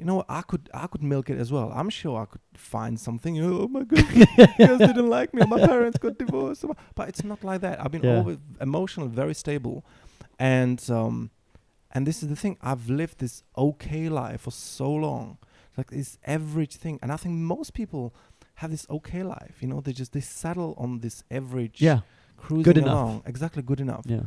you 0.00 0.06
know, 0.10 0.24
I 0.28 0.42
could 0.50 0.64
I 0.82 0.86
could 0.92 1.02
milk 1.02 1.26
it 1.32 1.38
as 1.44 1.48
well. 1.52 1.68
I'm 1.80 1.90
sure 1.90 2.14
I 2.24 2.26
could 2.32 2.40
find 2.54 2.94
something. 3.06 3.34
Oh 3.40 3.68
my 3.76 3.82
god, 3.92 4.06
guys 4.58 4.78
didn't 4.88 5.10
like 5.18 5.30
me. 5.36 5.40
My 5.54 5.60
parents 5.72 5.98
got 6.04 6.14
divorced. 6.24 6.64
But 6.98 7.04
it's 7.10 7.22
not 7.22 7.40
like 7.44 7.60
that. 7.66 7.74
I've 7.82 7.92
been 7.96 8.04
Yeah. 8.04 8.16
always 8.18 8.38
emotional, 8.68 9.06
very 9.22 9.34
stable, 9.44 9.84
and 10.38 10.80
um, 10.90 11.30
and 11.94 12.06
this 12.08 12.22
is 12.22 12.28
the 12.28 12.36
thing. 12.42 12.56
I've 12.70 12.88
lived 12.88 13.16
this 13.18 13.42
okay 13.56 14.08
life 14.08 14.40
for 14.46 14.52
so 14.52 14.90
long, 15.06 15.26
like 15.76 15.90
this 15.90 16.18
average 16.26 16.74
thing, 16.76 16.98
and 17.02 17.12
I 17.12 17.16
think 17.22 17.34
most 17.56 17.70
people 17.74 18.04
have 18.60 18.70
this 18.70 18.86
okay 18.88 19.22
life. 19.22 19.56
You 19.60 19.68
know, 19.68 19.80
they 19.80 19.92
just 19.92 20.12
they 20.12 20.20
settle 20.22 20.74
on 20.78 21.00
this 21.00 21.16
average, 21.30 21.80
Yeah. 21.82 22.00
cruising 22.36 22.76
enough. 22.78 22.92
along. 22.92 23.22
Exactly, 23.26 23.62
good 23.62 23.80
enough. 23.80 24.04
Yeah. 24.06 24.24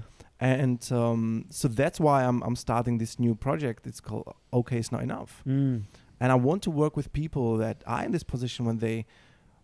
And 0.51 0.79
um, 0.91 1.45
so 1.60 1.67
that's 1.82 1.99
why 2.06 2.17
I'm 2.27 2.39
I'm 2.47 2.56
starting 2.56 2.95
this 2.99 3.13
new 3.25 3.34
project. 3.36 3.88
It's 3.89 4.01
called 4.01 4.27
Okay, 4.51 4.77
it's 4.82 4.91
not 4.95 5.01
enough 5.10 5.32
Mm. 5.45 5.75
and 6.21 6.32
I 6.32 6.36
want 6.49 6.62
to 6.63 6.71
work 6.84 6.93
with 6.99 7.08
people 7.21 7.47
that 7.63 7.77
are 7.93 8.03
in 8.06 8.12
this 8.12 8.23
position 8.34 8.65
when 8.67 8.77
they 8.86 8.97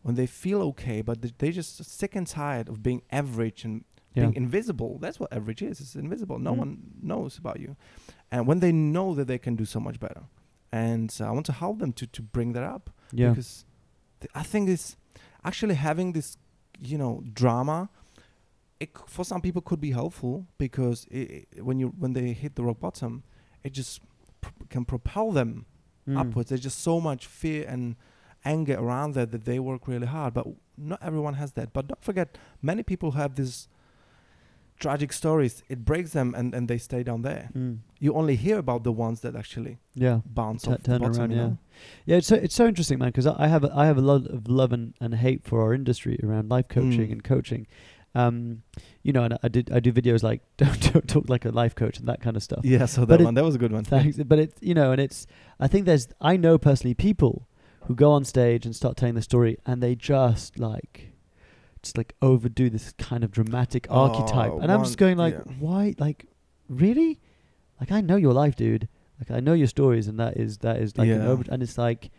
when 0.06 0.16
they 0.16 0.28
feel 0.28 0.62
okay, 0.72 1.02
but 1.04 1.16
th- 1.22 1.34
they 1.42 1.52
just 1.52 1.72
sick 2.00 2.16
and 2.20 2.26
tired 2.42 2.68
of 2.70 2.76
being 2.88 3.02
average 3.22 3.60
and 3.68 3.76
Yeah. 4.16 4.24
being 4.24 4.36
invisible. 4.46 4.92
That's 5.04 5.20
what 5.22 5.30
average 5.40 5.62
is. 5.70 5.76
It's 5.82 5.96
invisible. 5.96 6.38
No 6.40 6.54
Mm. 6.54 6.60
one 6.64 6.72
knows 7.12 7.38
about 7.38 7.58
you, 7.64 7.72
and 8.32 8.48
when 8.50 8.60
they 8.60 8.72
know 8.72 9.08
that 9.18 9.28
they 9.32 9.40
can 9.46 9.56
do 9.62 9.66
so 9.66 9.80
much 9.88 9.98
better, 10.06 10.24
and 10.72 11.10
uh, 11.20 11.26
I 11.30 11.32
want 11.38 11.46
to 11.52 11.56
help 11.64 11.76
them 11.80 11.92
to 12.00 12.06
to 12.18 12.22
bring 12.36 12.54
that 12.56 12.64
up 12.76 12.84
Yeah. 13.12 13.30
because 13.32 13.66
th- 14.22 14.32
I 14.42 14.44
think 14.52 14.70
it's 14.70 14.88
actually 15.44 15.76
having 15.76 16.14
this 16.14 16.38
you 16.92 16.98
know 16.98 17.14
drama. 17.42 17.90
It 18.80 18.90
for 19.08 19.26
some 19.26 19.42
people 19.42 19.62
could 19.62 19.82
be 19.82 19.92
helpful 19.92 20.46
because 20.58 21.06
i 21.14 21.46
i 21.58 21.62
when 21.62 21.80
you 21.80 21.88
when 22.00 22.14
they 22.14 22.34
hit 22.34 22.56
the 22.56 22.64
rock 22.64 22.80
bottom, 22.80 23.24
it 23.64 23.74
just 23.74 24.02
pr- 24.42 24.64
can 24.70 24.86
propel 24.86 25.32
them 25.32 25.66
Mm. 26.08 26.18
upwards. 26.22 26.50
There's 26.50 26.62
just 26.62 26.80
so 26.82 27.00
much 27.00 27.28
fear 27.28 27.66
and 27.68 27.96
anger 28.46 28.76
around 28.80 29.14
there 29.16 29.26
that 29.28 29.44
they 29.46 29.60
work 29.60 29.88
really 29.88 30.08
hard. 30.08 30.34
But 30.34 30.48
not 30.78 31.00
everyone 31.04 31.36
has 31.36 31.52
that. 31.54 31.72
But 31.74 31.88
don't 31.90 32.04
forget, 32.04 32.38
many 32.62 32.84
people 32.84 33.12
have 33.12 33.36
these 33.36 33.68
tragic 34.80 35.12
stories. 35.14 35.62
It 35.68 35.84
breaks 35.84 36.12
them 36.12 36.34
and, 36.36 36.56
and 36.56 36.68
they 36.68 36.78
stay 36.78 37.04
down 37.04 37.22
there. 37.22 37.50
Mm. 37.56 37.80
You 38.00 38.14
only 38.14 38.36
hear 38.38 38.58
about 38.58 38.84
the 38.84 38.94
ones 38.94 39.20
that 39.22 39.36
actually 39.36 39.78
Yeah. 39.94 40.22
bounce 40.26 40.64
Tu- 40.64 40.72
off 40.72 40.78
the 40.78 40.84
turn 40.84 41.02
bottom. 41.02 41.20
around, 41.20 41.32
you 41.32 41.38
yeah. 41.38 41.52
Yeah, 42.06 42.18
it's 42.18 42.28
so 42.28 42.36
it's 42.36 42.56
so 42.56 42.66
interesting, 42.66 42.98
man. 43.00 43.10
Because 43.10 43.28
I 43.28 43.36
I 43.46 43.48
have 43.48 43.64
a, 43.66 43.72
I 43.76 43.86
have 43.86 43.98
a 43.98 44.02
lot 44.02 44.26
of 44.28 44.48
love 44.48 44.72
and, 44.74 44.94
and 45.02 45.14
hate 45.16 45.44
for 45.44 45.62
our 45.62 45.74
industry 45.74 46.18
around 46.24 46.50
life 46.50 46.68
coaching 46.70 47.10
Mm. 47.10 47.12
and 47.12 47.24
coaching. 47.24 47.68
Um, 48.16 48.64
you 49.04 49.14
know, 49.14 49.24
and 49.24 49.38
I 49.44 49.48
did 49.50 49.72
I 49.72 49.80
do 49.80 49.92
videos 49.94 50.24
like 50.24 50.42
don't, 50.58 50.94
don't 50.94 51.08
talk 51.08 51.30
like 51.30 51.46
a 51.46 51.50
life 51.52 51.76
coach 51.76 52.00
and 52.00 52.08
that 52.08 52.22
kind 52.22 52.36
of 52.36 52.44
stuff. 52.44 52.62
Yeah, 52.64 52.86
so 52.86 53.02
But 53.02 53.10
that 53.10 53.22
it- 53.22 53.26
one, 53.26 53.34
that 53.36 53.44
was 53.44 53.56
a 53.56 53.60
good 53.60 53.72
one. 53.72 53.84
Thanks, 53.84 54.18
but 54.26 54.40
it's 54.40 54.62
you 54.62 54.74
know, 54.74 54.92
and 54.92 55.00
it's 55.00 55.28
I 55.60 55.68
think 55.68 55.86
there's 55.86 56.08
I 56.20 56.36
know 56.38 56.58
personally 56.58 56.94
people 56.96 57.48
who 57.86 57.96
go 57.96 58.12
on 58.12 58.26
stage 58.26 58.66
and 58.66 58.76
start 58.76 58.98
telling 58.98 59.16
the 59.16 59.22
story, 59.22 59.58
and 59.66 59.82
they 59.82 59.96
just 59.96 60.60
like 60.60 61.14
just 61.82 61.98
like 61.98 62.14
overdo 62.22 62.70
this 62.70 62.94
kind 62.98 63.24
of 63.24 63.32
dramatic 63.32 63.88
archetype, 63.90 64.52
Oh, 64.54 64.60
and 64.60 64.72
I'm 64.72 64.84
just 64.84 64.98
going 64.98 65.18
like, 65.18 65.36
yeah. 65.36 65.54
why? 65.60 65.96
Like, 65.98 66.26
really? 66.68 67.20
Like 67.80 67.92
I 67.92 68.02
know 68.02 68.16
your 68.18 68.34
life, 68.34 68.56
dude. 68.56 68.88
Like 69.20 69.32
I 69.32 69.40
know 69.40 69.54
your 69.54 69.68
stories, 69.68 70.08
and 70.08 70.20
that 70.20 70.36
is 70.36 70.58
that 70.60 70.78
is 70.78 70.98
like 70.98 71.08
an 71.10 71.22
over, 71.22 71.44
and 71.50 71.62
it's 71.64 71.78
like, 71.78 72.10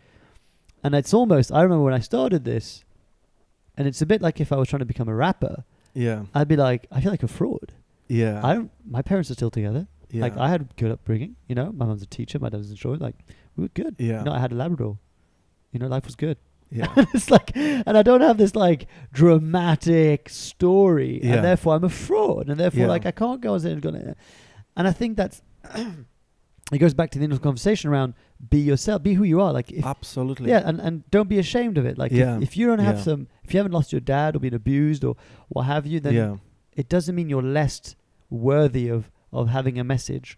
and 0.83 0.95
it's 0.95 1.13
almost. 1.13 1.51
I 1.51 1.61
remember 1.63 1.83
when 1.83 1.93
I 1.93 1.99
started 1.99 2.43
this, 2.45 2.83
and 3.77 3.87
it's 3.87 4.01
a 4.01 4.05
bit 4.05 4.21
like 4.21 4.39
if 4.39 4.51
I 4.51 4.55
was 4.55 4.69
trying 4.69 4.79
to 4.79 4.85
become 4.85 5.07
a 5.09 5.15
rapper, 5.15 5.63
Yeah, 5.93 6.23
I'd 6.33 6.47
be 6.47 6.55
like, 6.55 6.87
I 6.91 7.01
feel 7.01 7.11
like 7.11 7.23
a 7.23 7.27
fraud. 7.27 7.73
yeah, 8.07 8.39
I 8.43 8.53
don't. 8.55 8.71
My 8.89 9.01
parents 9.01 9.29
are 9.31 9.33
still 9.35 9.51
together. 9.51 9.87
yeah. 10.09 10.21
Like 10.21 10.37
I 10.37 10.49
had 10.49 10.75
good 10.77 10.91
upbringing. 10.91 11.35
You 11.47 11.55
know, 11.55 11.71
my 11.71 11.85
mom's 11.85 12.01
a 12.01 12.05
teacher, 12.07 12.39
my 12.39 12.49
dad's 12.49 12.61
was 12.63 12.69
a 12.69 12.73
insurer. 12.73 12.97
Like 12.97 13.15
we 13.55 13.63
were 13.63 13.69
good. 13.73 13.95
yeah, 13.99 14.19
You 14.19 14.25
know, 14.25 14.33
I 14.33 14.39
had 14.39 14.51
a 14.51 14.55
Labrador. 14.55 14.97
You 15.71 15.79
know, 15.79 15.87
life 15.87 16.05
was 16.05 16.15
good. 16.15 16.37
yeah, 16.69 16.87
it's 17.13 17.29
like, 17.29 17.51
and 17.55 17.97
I 17.97 18.01
don't 18.03 18.21
have 18.21 18.37
this 18.37 18.55
like 18.55 18.87
dramatic 19.11 20.29
story, 20.29 21.19
Yeah. 21.23 21.35
and 21.35 21.43
therefore 21.45 21.75
I'm 21.75 21.83
a 21.83 21.89
fraud, 21.89 22.47
and 22.49 22.59
therefore 22.59 22.81
Yeah. 22.81 22.87
like 22.87 23.05
I 23.05 23.11
can't 23.11 23.41
go 23.41 23.55
and 23.55 23.81
go. 23.81 23.89
And 24.77 24.87
I 24.87 24.91
think 24.91 25.17
that's. 25.17 25.41
it 26.71 26.77
goes 26.77 26.93
back 26.93 27.11
to 27.11 27.19
the 27.19 27.25
initial 27.25 27.43
conversation 27.43 27.89
around 27.89 28.13
be 28.49 28.59
yourself, 28.59 29.03
be 29.03 29.13
who 29.13 29.23
you 29.23 29.41
are. 29.41 29.51
Like 29.53 29.71
if 29.71 29.85
absolutely. 29.85 30.49
yeah, 30.49 30.61
and, 30.65 30.79
and 30.79 31.09
don't 31.11 31.27
be 31.29 31.37
ashamed 31.39 31.77
of 31.77 31.85
it. 31.85 31.97
Like 31.97 32.11
Yeah. 32.11 32.37
if, 32.37 32.43
if 32.43 32.57
you 32.57 32.67
don't 32.67 32.79
have 32.79 32.97
Yeah. 32.97 33.03
some, 33.03 33.27
if 33.43 33.53
you 33.53 33.57
haven't 33.59 33.73
lost 33.73 33.91
your 33.91 34.01
dad 34.01 34.35
or 34.35 34.39
been 34.39 34.53
abused 34.53 35.03
or 35.03 35.15
what 35.49 35.63
have 35.63 35.85
you, 35.85 35.99
then 35.99 36.13
yeah, 36.13 36.35
it 36.73 36.87
doesn't 36.89 37.13
mean 37.15 37.29
you're 37.29 37.41
less 37.43 37.95
worthy 38.29 38.87
of 38.87 39.11
of 39.33 39.49
having 39.49 39.77
a 39.79 39.83
message 39.83 40.37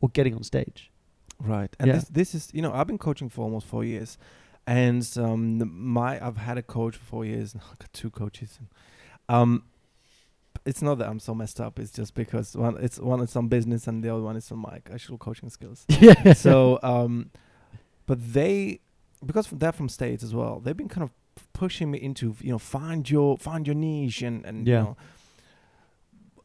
or 0.00 0.08
getting 0.10 0.34
on 0.34 0.42
stage. 0.42 0.90
Right. 1.38 1.74
And 1.80 1.90
this 1.90 2.04
this 2.04 2.34
is 2.34 2.50
you 2.52 2.60
know 2.62 2.72
I've 2.72 2.86
been 2.86 2.98
coaching 2.98 3.28
for 3.30 3.42
almost 3.42 3.66
four 3.66 3.82
years, 3.84 4.18
and 4.66 5.08
um 5.16 5.70
my 5.74 6.24
I've 6.24 6.36
had 6.36 6.58
a 6.58 6.62
coach 6.62 6.96
for 6.96 7.04
four 7.04 7.24
years. 7.24 7.54
And 7.54 7.62
I've 7.70 7.78
got 7.78 7.92
two 7.92 8.10
coaches. 8.10 8.58
Um, 9.28 9.62
it's 10.66 10.82
not 10.82 10.98
that 10.98 11.08
I'm 11.08 11.20
so 11.20 11.34
messed 11.34 11.60
up. 11.60 11.78
It's 11.78 11.90
just 11.90 12.14
because 12.14 12.56
one 12.56 12.76
it's 12.82 12.98
one 12.98 13.20
is 13.20 13.34
on 13.36 13.48
business 13.48 13.86
and 13.86 14.02
the 14.04 14.10
other 14.12 14.22
one 14.22 14.36
is 14.36 14.50
on 14.52 14.58
my 14.58 14.80
actual 14.92 15.18
coaching 15.18 15.48
skills. 15.50 15.84
yeah. 15.88 16.32
so, 16.34 16.78
um, 16.82 17.30
but 18.06 18.18
they 18.32 18.80
because 19.24 19.48
they're 19.52 19.72
from 19.72 19.88
states 19.88 20.22
as 20.22 20.34
well. 20.34 20.60
They've 20.60 20.76
been 20.76 20.88
kind 20.88 21.04
of 21.04 21.10
pushing 21.52 21.90
me 21.90 21.98
into 22.00 22.36
you 22.40 22.50
know 22.52 22.58
find 22.58 23.08
your 23.08 23.36
find 23.38 23.66
your 23.66 23.74
niche 23.76 24.22
and 24.22 24.44
and 24.44 24.66
Yeah. 24.66 24.78
you 24.78 24.84
know 24.84 24.96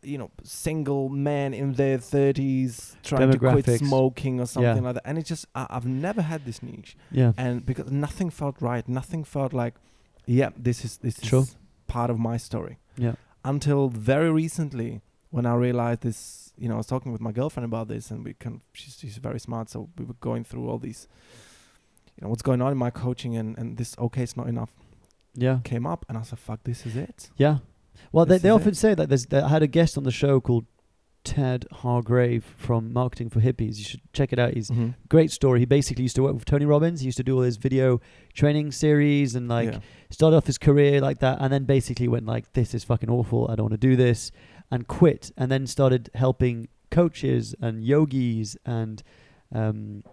you 0.04 0.18
know 0.20 0.30
single 0.44 1.10
men 1.10 1.54
in 1.54 1.74
their 1.74 1.98
30s 1.98 2.96
trying 3.02 3.32
to 3.32 3.40
quit 3.40 3.66
smoking 3.80 4.40
or 4.40 4.46
something 4.46 4.76
Yeah. 4.78 4.82
like 4.82 4.94
that 4.96 5.02
and 5.06 5.18
it's 5.18 5.28
just 5.28 5.48
I, 5.56 5.66
i've 5.72 5.88
never 5.88 6.22
had 6.22 6.46
this 6.46 6.62
niche 6.62 6.96
yeah. 7.12 7.32
and 7.38 7.66
because 7.66 7.90
nothing 7.92 8.30
felt 8.30 8.62
right 8.62 8.88
nothing 8.88 9.24
felt 9.24 9.52
like 9.52 9.74
yeah 10.28 10.50
this 10.56 10.86
is 10.86 10.98
this 10.98 11.20
Sure. 11.24 11.42
is 11.42 11.56
part 11.88 12.10
of 12.12 12.20
my 12.20 12.38
story 12.38 12.78
Yeah. 12.98 13.16
Until 13.54 13.90
very 13.90 14.32
recently 14.44 15.02
when 15.30 15.46
i 15.46 15.54
realized 15.68 16.02
this 16.02 16.54
you 16.58 16.68
know 16.68 16.76
i 16.76 16.78
was 16.78 16.88
talking 16.88 17.12
with 17.12 17.22
my 17.22 17.32
girlfriend 17.32 17.66
about 17.66 17.88
this 17.88 18.12
and 18.12 18.24
we 18.26 18.34
can 18.34 18.62
she's, 18.74 18.98
she's 19.00 19.18
very 19.18 19.40
smart 19.40 19.70
so 19.70 19.90
we 19.98 20.04
were 20.06 20.20
going 20.30 20.44
through 20.44 20.68
all 20.70 20.78
these 20.80 21.08
you 22.16 22.22
know 22.22 22.30
what's 22.30 22.42
going 22.50 22.62
on 22.62 22.72
in 22.72 22.78
my 22.78 22.90
coaching 22.90 23.36
and 23.38 23.58
and 23.58 23.78
this 23.78 23.96
okay 24.00 24.24
it's 24.24 24.38
not 24.38 24.48
enough 24.48 24.72
Yeah. 25.46 25.60
came 25.64 25.86
up 25.94 26.06
and 26.08 26.18
i 26.18 26.22
said 26.24 26.40
fuck 26.40 26.60
this 26.64 26.86
is 26.86 26.96
it 26.96 27.30
Yeah. 27.38 27.58
Well, 28.12 28.26
they, 28.26 28.36
This 28.36 28.42
they 28.44 28.50
is 28.50 28.56
often 28.56 28.70
it. 28.76 28.78
say 28.78 28.94
that 28.94 29.08
there's. 29.10 29.26
That 29.28 29.44
I 29.46 29.50
had 29.56 29.64
a 29.64 29.68
guest 29.68 29.98
on 29.98 30.04
the 30.04 30.12
show 30.12 30.42
called 30.42 30.66
Tad 31.26 31.66
Hargrave 31.72 32.46
from 32.58 32.94
Marketing 32.94 33.30
for 33.30 33.42
Hippies. 33.42 33.78
You 33.78 33.84
should 33.84 34.02
check 34.14 34.32
it 34.32 34.40
out. 34.40 34.54
He's 34.54 34.70
mm-hmm. 34.70 34.92
great 35.10 35.32
story. 35.32 35.60
He 35.60 35.66
basically 35.66 36.04
used 36.04 36.16
to 36.16 36.24
work 36.24 36.36
with 36.36 36.46
Tony 36.46 36.66
Robbins. 36.66 37.02
He 37.02 37.06
used 37.06 37.18
to 37.18 37.24
do 37.24 37.36
all 37.36 37.42
his 37.42 37.58
video 37.58 38.00
training 38.34 38.72
series 38.72 39.36
and 39.36 39.50
like 39.50 39.74
yeah. 39.74 39.80
started 40.10 40.38
off 40.38 40.46
his 40.46 40.58
career 40.58 41.02
like 41.02 41.20
that, 41.20 41.40
and 41.42 41.52
then 41.52 41.66
basically 41.66 42.08
went 42.08 42.26
like, 42.26 42.54
"This 42.54 42.74
is 42.74 42.84
fucking 42.84 43.10
awful. 43.10 43.50
I 43.50 43.56
don't 43.56 43.66
want 43.66 43.82
to 43.82 43.88
do 43.90 43.96
this," 43.96 44.32
and 44.72 44.88
quit. 44.88 45.32
And 45.36 45.52
then 45.52 45.68
started 45.68 46.10
helping 46.14 46.70
coaches 46.92 47.56
and 47.60 47.84
yogis 47.84 48.56
and 48.66 49.04
um, 49.52 50.04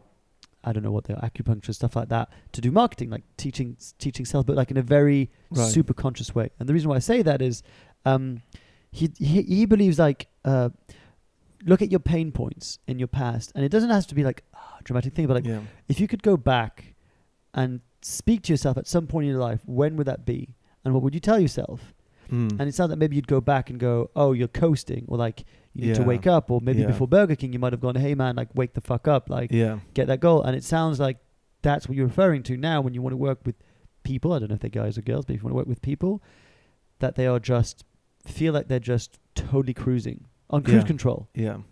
I 0.64 0.72
don't 0.72 0.82
know 0.82 0.90
what 0.92 1.04
they're 1.04 1.16
acupuncture 1.16 1.74
stuff 1.74 1.96
like 1.96 2.08
that 2.08 2.30
to 2.52 2.60
do 2.60 2.70
marketing, 2.70 3.10
like 3.10 3.24
teaching 3.36 3.76
teaching 3.98 4.24
self, 4.24 4.46
but 4.46 4.56
like 4.56 4.70
in 4.70 4.76
a 4.76 4.82
very 4.82 5.30
Right. 5.50 5.70
super 5.70 5.92
conscious 5.94 6.34
way. 6.34 6.50
And 6.58 6.68
the 6.68 6.72
reason 6.72 6.88
why 6.88 6.96
I 6.96 7.00
say 7.00 7.22
that 7.22 7.42
is, 7.42 7.62
um, 8.04 8.42
he, 8.90 9.10
he 9.18 9.42
he 9.42 9.66
believes 9.66 9.98
like 9.98 10.28
uh, 10.44 10.70
look 11.64 11.82
at 11.82 11.90
your 11.90 12.00
pain 12.00 12.32
points 12.32 12.78
in 12.86 12.98
your 12.98 13.08
past, 13.08 13.52
and 13.54 13.64
it 13.64 13.68
doesn't 13.70 13.90
have 13.90 14.06
to 14.08 14.14
be 14.14 14.24
like 14.24 14.42
ah, 14.54 14.78
dramatic 14.84 15.14
thing, 15.14 15.26
but 15.26 15.34
like 15.34 15.46
yeah 15.46 15.60
if 15.88 16.00
you 16.00 16.08
could 16.08 16.22
go 16.22 16.36
back 16.36 16.94
and 17.54 17.80
speak 18.00 18.42
to 18.42 18.52
yourself 18.52 18.76
at 18.76 18.86
some 18.86 19.06
point 19.06 19.24
in 19.26 19.30
your 19.30 19.40
life, 19.40 19.60
when 19.66 19.96
would 19.96 20.06
that 20.06 20.24
be? 20.26 20.54
And 20.84 20.92
what 20.94 21.02
would 21.04 21.14
you 21.14 21.20
tell 21.20 21.38
yourself? 21.38 21.94
Mm. 22.30 22.58
And 22.58 22.62
it 22.62 22.74
sounds 22.74 22.90
like 22.90 22.98
maybe 22.98 23.14
you'd 23.14 23.28
go 23.28 23.40
back 23.40 23.70
and 23.70 23.78
go, 23.78 24.10
oh, 24.16 24.32
you're 24.32 24.48
coasting, 24.48 25.04
or 25.08 25.16
like 25.18 25.44
you 25.74 25.86
need 25.86 25.94
to 25.96 26.02
wake 26.02 26.26
up, 26.26 26.50
or 26.50 26.60
maybe 26.60 26.80
Yeah. 26.80 26.88
before 26.88 27.06
Burger 27.06 27.36
King, 27.36 27.52
you 27.52 27.58
might 27.58 27.72
have 27.72 27.80
gone, 27.80 27.94
hey 27.94 28.14
man, 28.14 28.34
like 28.36 28.48
wake 28.54 28.72
the 28.74 28.80
fuck 28.80 29.06
up, 29.06 29.30
like 29.30 29.52
yeah 29.52 29.78
get 29.94 30.06
that 30.08 30.20
goal. 30.20 30.42
And 30.42 30.56
it 30.56 30.64
sounds 30.64 30.98
like 30.98 31.18
that's 31.62 31.88
what 31.88 31.96
you're 31.96 32.06
referring 32.08 32.42
to 32.44 32.56
now 32.56 32.80
when 32.80 32.94
you 32.94 33.02
want 33.02 33.12
to 33.12 33.16
work 33.18 33.40
with 33.44 33.54
people. 34.02 34.32
I 34.32 34.38
don't 34.40 34.48
know 34.48 34.54
if 34.56 34.60
they're 34.60 34.70
guys 34.70 34.98
or 34.98 35.02
girls, 35.02 35.24
but 35.26 35.34
if 35.34 35.40
you 35.42 35.44
want 35.44 35.52
to 35.52 35.56
work 35.56 35.68
with 35.68 35.82
people, 35.82 36.22
that 36.98 37.14
they 37.14 37.26
are 37.26 37.38
just 37.38 37.84
feel 38.26 38.52
like 38.52 38.66
they're 38.68 38.80
just 38.80 39.18
totally 39.34 39.74
cruising 39.74 40.24
on 40.52 40.62
cruise 40.62 40.82
Yeah. 40.82 40.86
control. 40.86 41.28
yeah 41.34 41.54
And 41.54 41.64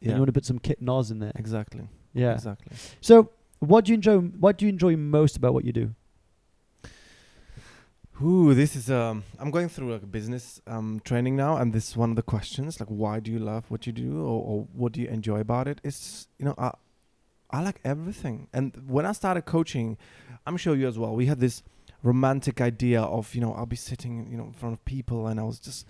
yeah 0.00 0.12
you 0.14 0.18
want 0.18 0.28
to 0.28 0.32
put 0.32 0.44
some 0.44 0.58
kit 0.58 0.80
nos 0.80 1.10
in 1.10 1.18
there. 1.18 1.32
exactly 1.36 1.88
Yeah. 2.14 2.34
exactly 2.34 2.76
So 3.00 3.30
what 3.60 3.84
do 3.84 3.90
you 3.92 3.94
enjoy? 3.96 4.18
What 4.18 4.56
do 4.58 4.66
you 4.66 4.70
enjoy 4.70 4.96
most 4.96 5.36
about 5.36 5.52
what 5.54 5.64
you 5.64 5.72
do? 5.72 5.94
Ooh, 8.22 8.52
this 8.52 8.74
is 8.74 8.90
um. 8.90 9.22
I'm 9.38 9.50
going 9.52 9.68
through 9.68 9.92
like 9.92 10.02
a 10.02 10.06
business 10.06 10.60
um 10.66 11.00
training 11.04 11.36
now, 11.36 11.56
and 11.56 11.72
this 11.72 11.88
is 11.90 11.96
one 11.96 12.10
of 12.10 12.16
the 12.16 12.22
questions 12.22 12.80
like, 12.80 12.88
why 12.88 13.20
do 13.20 13.30
you 13.30 13.38
love 13.38 13.64
what 13.70 13.86
you 13.86 13.92
do, 13.92 14.20
or, 14.20 14.42
or 14.50 14.66
what 14.74 14.90
do 14.92 15.00
you 15.00 15.08
enjoy 15.08 15.38
about 15.40 15.68
it? 15.68 15.80
It's 15.84 16.26
you 16.38 16.44
know, 16.44 16.54
I 16.58 16.72
I 17.50 17.62
like 17.62 17.80
everything. 17.84 18.48
And 18.52 18.66
when 18.88 19.06
I 19.06 19.12
started 19.12 19.42
coaching, 19.42 19.96
I'm 20.46 20.56
sure 20.56 20.74
you 20.74 20.88
as 20.88 20.98
well. 20.98 21.14
We 21.14 21.26
had 21.26 21.38
this 21.38 21.62
romantic 22.02 22.60
idea 22.60 23.00
of 23.02 23.34
you 23.36 23.40
know 23.40 23.52
I'll 23.52 23.66
be 23.66 23.76
sitting 23.76 24.28
you 24.30 24.36
know 24.36 24.46
in 24.46 24.52
front 24.52 24.72
of 24.74 24.84
people, 24.84 25.28
and 25.28 25.38
I 25.38 25.44
was 25.44 25.60
just 25.60 25.86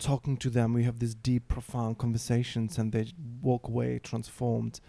talking 0.00 0.36
to 0.38 0.50
them. 0.50 0.72
We 0.72 0.84
have 0.84 0.98
these 0.98 1.14
deep, 1.14 1.48
profound 1.48 1.98
conversations, 1.98 2.78
and 2.78 2.92
they 2.92 3.06
walk 3.42 3.68
away 3.68 3.98
transformed. 3.98 4.80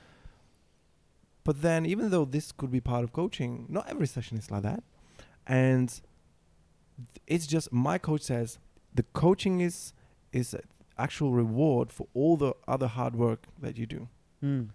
But 1.43 1.61
then, 1.61 1.85
even 1.85 2.09
though 2.09 2.25
this 2.25 2.51
could 2.51 2.71
be 2.71 2.81
part 2.81 3.03
of 3.03 3.13
coaching, 3.13 3.65
not 3.69 3.87
every 3.89 4.07
session 4.07 4.37
is 4.37 4.49
like 4.49 4.63
that, 4.63 4.83
and 5.45 6.01
it's 7.27 7.45
just 7.45 7.71
my 7.71 7.97
coach 7.97 8.21
says 8.21 8.57
the 8.93 9.03
coaching 9.13 9.59
is 9.61 9.93
is 10.31 10.55
actual 10.97 11.31
reward 11.31 11.91
for 11.91 12.07
all 12.13 12.37
the 12.37 12.53
other 12.67 12.87
hard 12.87 13.15
work 13.15 13.45
that 13.61 13.77
you 13.77 13.85
do 13.85 14.07
Mm. 14.41 14.69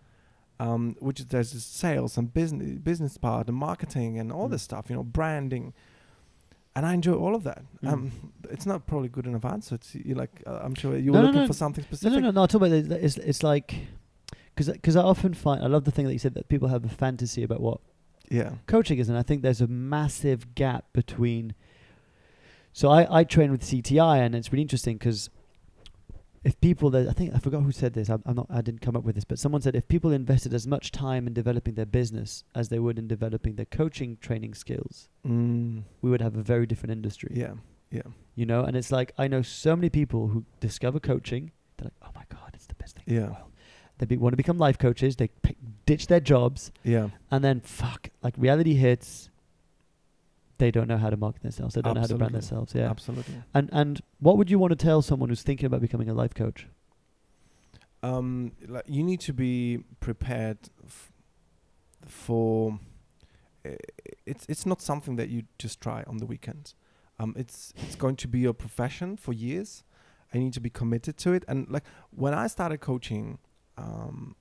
um, 0.58 0.96
which 1.00 1.20
is 1.20 1.26
there's 1.26 1.52
the 1.52 1.60
sales 1.60 2.18
and 2.18 2.32
business 2.34 2.78
business 2.78 3.16
part 3.16 3.48
and 3.48 3.56
marketing 3.56 4.18
and 4.18 4.30
all 4.30 4.48
Mm. 4.48 4.50
this 4.50 4.62
stuff 4.62 4.90
you 4.90 4.96
know 4.96 5.02
branding 5.02 5.72
and 6.76 6.86
I 6.86 6.94
enjoy 6.94 7.14
all 7.14 7.34
of 7.34 7.42
that. 7.44 7.62
Mm. 7.82 7.92
Um, 7.92 8.12
it's 8.50 8.66
not 8.66 8.86
probably 8.86 9.08
good 9.08 9.26
enough 9.26 9.44
answer. 9.44 9.74
It's 9.76 9.94
you 9.94 10.14
like 10.14 10.42
uh, 10.46 10.60
I'm 10.62 10.74
sure 10.74 10.96
you 10.96 11.12
No, 11.12 11.18
were 11.18 11.18
no, 11.20 11.26
looking 11.26 11.40
no. 11.42 11.46
for 11.46 11.52
something 11.52 11.82
No, 11.84 11.86
specific. 11.96 12.12
no, 12.20 12.20
no, 12.26 12.30
no. 12.30 12.40
I'll 12.42 12.48
talk 12.48 12.62
about 12.62 12.72
it. 12.72 12.90
It's, 12.92 13.16
it's 13.16 13.42
like 13.42 13.74
because 14.56 14.96
I 14.96 15.00
often 15.02 15.32
find 15.34 15.62
I 15.62 15.68
love 15.68 15.84
the 15.84 15.90
thing 15.90 16.06
that 16.06 16.12
you 16.12 16.18
said 16.18 16.34
that 16.34 16.48
people 16.48 16.68
have 16.68 16.84
a 16.84 16.88
fantasy 16.88 17.42
about 17.42 17.60
what 17.60 17.80
Yeah, 18.28 18.52
coaching 18.66 18.98
is, 18.98 19.08
and 19.08 19.16
I 19.18 19.22
think 19.22 19.42
there's 19.42 19.60
a 19.60 19.66
massive 19.66 20.54
gap 20.54 20.84
between. 20.92 21.54
So 22.72 22.88
I, 22.88 23.20
I 23.20 23.24
train 23.24 23.50
with 23.50 23.62
CTI, 23.62 24.20
and 24.24 24.34
it's 24.34 24.52
really 24.52 24.62
interesting 24.62 24.96
because 24.96 25.28
if 26.44 26.60
people 26.60 26.90
that 26.90 27.08
I 27.08 27.12
think 27.12 27.34
I 27.34 27.38
forgot 27.38 27.62
who 27.62 27.72
said 27.72 27.92
this. 27.94 28.08
I'm, 28.08 28.22
I'm 28.26 28.36
not. 28.36 28.46
I 28.50 28.60
didn't 28.62 28.80
come 28.80 28.96
up 28.96 29.04
with 29.04 29.14
this, 29.14 29.24
but 29.24 29.38
someone 29.38 29.60
said 29.60 29.74
if 29.74 29.88
people 29.88 30.10
invested 30.12 30.54
as 30.54 30.66
much 30.66 30.90
time 30.92 31.26
in 31.26 31.32
developing 31.34 31.74
their 31.74 31.86
business 31.86 32.44
as 32.54 32.68
they 32.68 32.78
would 32.78 32.98
in 32.98 33.06
developing 33.08 33.56
their 33.56 33.66
coaching 33.66 34.16
training 34.20 34.54
skills, 34.54 35.08
mm, 35.26 35.82
we 36.02 36.10
would 36.10 36.20
have 36.22 36.36
a 36.36 36.42
very 36.42 36.66
different 36.66 36.92
industry. 36.92 37.32
yeah, 37.34 37.54
yeah, 37.90 38.02
You 38.34 38.46
know, 38.46 38.62
and 38.64 38.76
it's 38.76 38.90
like 38.92 39.12
I 39.18 39.28
know 39.28 39.42
so 39.42 39.74
many 39.76 39.90
people 39.90 40.28
who 40.28 40.44
discover 40.60 41.00
coaching. 41.00 41.52
They're 41.76 41.86
like, 41.86 41.94
oh 42.02 42.12
my 42.14 42.24
god, 42.28 42.50
it's 42.54 42.66
the 42.66 42.74
best 42.74 42.96
thing 42.96 43.04
in 43.06 43.14
Yeah. 43.14 43.20
the 43.26 43.32
world. 43.32 43.44
They 43.98 44.06
be, 44.06 44.16
want 44.16 44.32
to 44.32 44.36
become 44.38 44.56
life 44.58 44.78
coaches. 44.78 45.16
They 45.16 45.28
pick, 45.42 45.56
ditch 45.86 46.06
their 46.06 46.20
jobs, 46.20 46.72
yeah. 46.84 47.08
and 47.30 47.42
then 47.44 47.60
fuck, 47.60 48.08
like 48.22 48.34
reality 48.38 48.74
hits. 48.74 49.29
They 50.60 50.70
don't 50.70 50.88
know 50.92 50.98
how 51.04 51.10
to 51.10 51.16
market 51.16 51.42
themselves. 51.42 51.74
They 51.74 51.82
don't 51.82 51.94
know 51.94 52.02
how 52.02 52.06
to 52.14 52.18
brand 52.22 52.34
themselves. 52.34 52.74
Yeah. 52.74 52.90
Absolutely. 52.90 53.36
And 53.54 53.68
and 53.72 54.00
what 54.26 54.34
would 54.36 54.50
you 54.52 54.58
want 54.62 54.70
to 54.76 54.80
tell 54.88 55.00
someone 55.02 55.28
who's 55.30 55.42
thinking 55.42 55.66
about 55.66 55.80
becoming 55.80 56.08
a 56.08 56.14
life 56.22 56.34
coach? 56.34 56.66
um, 58.02 58.52
like 58.66 58.84
you 58.88 59.02
need 59.02 59.20
to 59.20 59.32
be 59.32 59.80
prepared 60.00 60.58
f- 60.84 61.12
for. 62.06 62.78
It's 64.24 64.46
it's 64.48 64.64
not 64.64 64.80
something 64.80 65.16
that 65.16 65.28
you 65.28 65.42
just 65.58 65.80
try 65.80 66.02
on 66.06 66.16
the 66.18 66.26
weekends. 66.26 66.74
Um, 67.18 67.34
it's 67.36 67.74
it's 67.76 67.96
going 67.96 68.16
to 68.16 68.28
be 68.28 68.38
your 68.40 68.54
profession 68.54 69.16
for 69.16 69.32
years. 69.34 69.84
I 70.32 70.38
need 70.38 70.54
to 70.54 70.60
be 70.60 70.70
committed 70.70 71.16
to 71.18 71.32
it. 71.32 71.44
And 71.48 71.68
like 71.68 71.84
when 72.10 72.32
I 72.32 72.46
started 72.46 72.78
coaching, 72.80 73.38
um, 73.76 74.36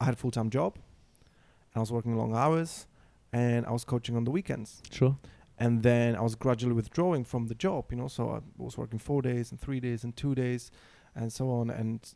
I 0.00 0.04
had 0.06 0.14
a 0.14 0.16
full 0.16 0.30
time 0.30 0.48
job, 0.48 0.76
and 0.76 1.76
I 1.76 1.80
was 1.80 1.92
working 1.92 2.16
long 2.16 2.34
hours, 2.34 2.86
and 3.32 3.66
I 3.66 3.72
was 3.72 3.84
coaching 3.84 4.16
on 4.16 4.24
the 4.24 4.30
weekends. 4.30 4.82
Sure. 4.90 5.18
And 5.58 5.82
then 5.82 6.16
I 6.16 6.20
was 6.22 6.34
gradually 6.34 6.74
withdrawing 6.74 7.24
from 7.24 7.46
the 7.46 7.54
job, 7.54 7.86
you 7.90 7.96
know. 7.96 8.08
So 8.08 8.30
I 8.30 8.40
was 8.56 8.76
working 8.76 8.98
four 8.98 9.22
days 9.22 9.50
and 9.50 9.60
three 9.60 9.80
days 9.80 10.04
and 10.04 10.16
two 10.16 10.34
days, 10.34 10.70
and 11.14 11.32
so 11.32 11.50
on. 11.50 11.70
And 11.70 12.14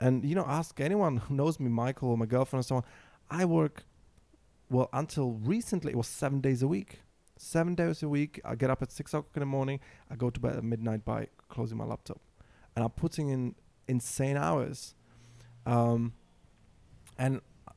and 0.00 0.24
you 0.24 0.34
know, 0.34 0.44
ask 0.46 0.80
anyone 0.80 1.18
who 1.18 1.34
knows 1.34 1.58
me, 1.60 1.68
Michael 1.68 2.10
or 2.10 2.18
my 2.18 2.26
girlfriend 2.26 2.60
and 2.60 2.66
so 2.66 2.76
on. 2.76 2.84
I 3.30 3.44
work 3.44 3.84
well 4.70 4.88
until 4.92 5.32
recently. 5.32 5.92
It 5.92 5.96
was 5.96 6.08
seven 6.08 6.40
days 6.40 6.62
a 6.62 6.68
week. 6.68 7.00
Seven 7.36 7.74
days 7.74 8.02
a 8.02 8.08
week. 8.08 8.40
I 8.44 8.54
get 8.54 8.70
up 8.70 8.82
at 8.82 8.92
six 8.92 9.12
o'clock 9.12 9.30
in 9.34 9.40
the 9.40 9.46
morning. 9.46 9.80
I 10.10 10.16
go 10.16 10.30
to 10.30 10.40
bed 10.40 10.56
at 10.56 10.64
midnight 10.64 11.04
by 11.04 11.28
closing 11.48 11.78
my 11.78 11.84
laptop, 11.84 12.20
and 12.76 12.84
I'm 12.84 12.90
putting 12.90 13.28
in 13.28 13.54
insane 13.88 14.36
hours. 14.36 14.94
Um, 15.66 16.12
and 17.18 17.40
uh, 17.66 17.72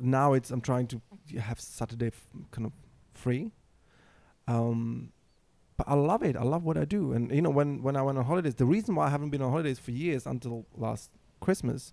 now 0.00 0.32
it's 0.34 0.50
I'm 0.50 0.60
trying 0.60 0.86
to 0.88 1.00
have 1.38 1.60
Saturday 1.60 2.08
f- 2.08 2.28
kind 2.50 2.66
of 2.66 2.72
free. 3.14 3.50
Um, 4.46 5.12
but 5.76 5.88
I 5.88 5.94
love 5.94 6.22
it. 6.22 6.36
I 6.36 6.42
love 6.42 6.62
what 6.64 6.76
I 6.76 6.84
do. 6.84 7.12
And 7.12 7.30
you 7.32 7.42
know, 7.42 7.50
when 7.50 7.82
when 7.82 7.96
I 7.96 8.02
went 8.02 8.18
on 8.18 8.24
holidays, 8.24 8.54
the 8.54 8.66
reason 8.66 8.94
why 8.94 9.06
I 9.06 9.10
haven't 9.10 9.30
been 9.30 9.42
on 9.42 9.50
holidays 9.50 9.78
for 9.78 9.90
years 9.90 10.26
until 10.26 10.66
last 10.76 11.10
Christmas, 11.40 11.92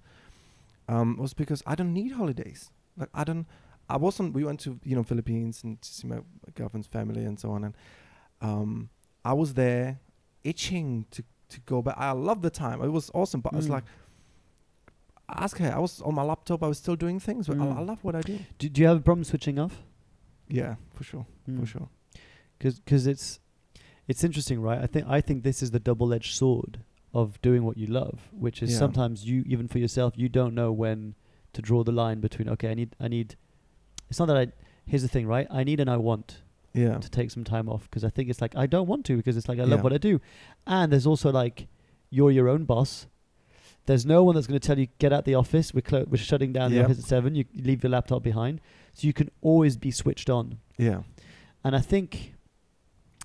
um, 0.87 1.17
was 1.17 1.33
because 1.33 1.63
I 1.65 1.75
don't 1.75 1.93
need 1.93 2.11
holidays. 2.11 2.69
Like 2.97 3.09
I 3.13 3.23
don't. 3.23 3.45
I 3.89 3.97
wasn't. 3.97 4.33
We 4.33 4.43
went 4.43 4.59
to 4.61 4.79
you 4.83 4.95
know 4.95 5.03
Philippines 5.03 5.63
and 5.63 5.81
to 5.81 5.89
see 5.89 6.07
my 6.07 6.19
girlfriend's 6.55 6.87
family 6.87 7.25
and 7.25 7.39
so 7.39 7.51
on. 7.51 7.63
And 7.63 7.73
um, 8.41 8.89
I 9.25 9.33
was 9.33 9.53
there, 9.55 9.99
itching 10.43 11.05
to 11.11 11.23
to 11.49 11.59
go 11.61 11.81
back. 11.81 11.95
I 11.97 12.11
loved 12.11 12.43
the 12.43 12.49
time. 12.51 12.81
It 12.83 12.89
was 12.89 13.09
awesome. 13.13 13.41
But 13.41 13.53
I 13.53 13.57
was 13.57 13.67
Mm. 13.67 13.71
like, 13.71 13.83
ask 15.27 15.57
her. 15.57 15.71
I 15.75 15.79
was 15.79 16.01
on 16.01 16.13
my 16.15 16.23
laptop. 16.23 16.63
I 16.63 16.67
was 16.67 16.77
still 16.77 16.95
doing 16.95 17.19
things. 17.19 17.47
But 17.47 17.57
I, 17.57 17.61
Mm. 17.65 17.77
I 17.77 17.81
love 17.81 18.03
what 18.03 18.15
I 18.15 18.21
do. 18.21 18.39
Do, 18.59 18.69
do 18.69 18.81
you 18.81 18.87
have 18.87 18.97
a 18.97 19.01
problem 19.01 19.23
switching 19.23 19.59
off? 19.59 19.81
Yeah, 20.47 20.75
for 20.93 21.03
sure. 21.03 21.25
Mm. 21.49 21.59
For 21.59 21.65
sure. 21.65 21.89
Because 22.63 23.07
it's 23.07 23.39
it's 24.07 24.23
interesting, 24.23 24.61
right? 24.61 24.79
I 24.81 24.87
think 24.87 25.05
I 25.07 25.21
think 25.21 25.43
this 25.43 25.61
is 25.63 25.71
the 25.71 25.79
double-edged 25.79 26.33
sword 26.35 26.79
of 27.13 27.41
doing 27.41 27.63
what 27.63 27.77
you 27.77 27.87
love, 27.87 28.29
which 28.31 28.61
is 28.63 28.71
Yeah. 28.71 28.77
sometimes 28.79 29.25
you 29.25 29.43
even 29.47 29.67
for 29.67 29.79
yourself 29.79 30.13
you 30.15 30.29
don't 30.29 30.53
know 30.55 30.71
when 30.71 31.15
to 31.53 31.61
draw 31.61 31.83
the 31.83 31.91
line 31.91 32.19
between 32.21 32.47
okay, 32.49 32.71
I 32.71 32.73
need 32.73 32.95
I 32.99 33.07
need 33.07 33.35
it's 34.09 34.19
not 34.19 34.27
that 34.27 34.37
I 34.37 34.47
here's 34.85 35.01
the 35.01 35.07
thing, 35.07 35.27
right? 35.27 35.47
I 35.49 35.63
need 35.63 35.79
and 35.79 35.89
I 35.89 35.97
want 35.97 36.41
Yeah. 36.73 36.97
to 36.99 37.09
take 37.09 37.31
some 37.31 37.43
time 37.43 37.67
off 37.69 37.83
because 37.89 38.03
I 38.03 38.09
think 38.09 38.29
it's 38.29 38.41
like 38.41 38.55
I 38.55 38.65
don't 38.65 38.87
want 38.87 39.05
to 39.05 39.17
because 39.17 39.35
it's 39.37 39.49
like 39.49 39.59
I 39.59 39.63
love 39.63 39.79
Yeah. 39.79 39.83
what 39.83 39.93
I 39.93 39.97
do. 39.97 40.19
And 40.65 40.91
there's 40.91 41.05
also 41.07 41.31
like 41.31 41.67
you're 42.09 42.31
your 42.31 42.47
own 42.49 42.65
boss. 42.65 43.07
There's 43.87 44.05
no 44.05 44.23
one 44.23 44.35
that's 44.35 44.45
going 44.47 44.59
to 44.59 44.65
tell 44.67 44.77
you 44.77 44.87
get 44.99 45.11
out 45.11 45.25
the 45.25 45.33
office. 45.35 45.73
We're 45.73 45.81
clo- 45.81 46.05
we're 46.07 46.17
shutting 46.17 46.53
down 46.53 46.71
the 46.71 46.83
office 46.83 46.99
at 46.99 47.05
seven. 47.05 47.35
You 47.35 47.45
leave 47.55 47.81
your 47.83 47.89
laptop 47.89 48.21
behind, 48.21 48.61
so 48.93 49.07
you 49.07 49.13
can 49.13 49.29
always 49.41 49.75
be 49.75 49.89
switched 49.91 50.29
on. 50.29 50.59
Yeah. 50.77 51.01
And 51.63 51.75
I 51.75 51.79
think 51.79 52.35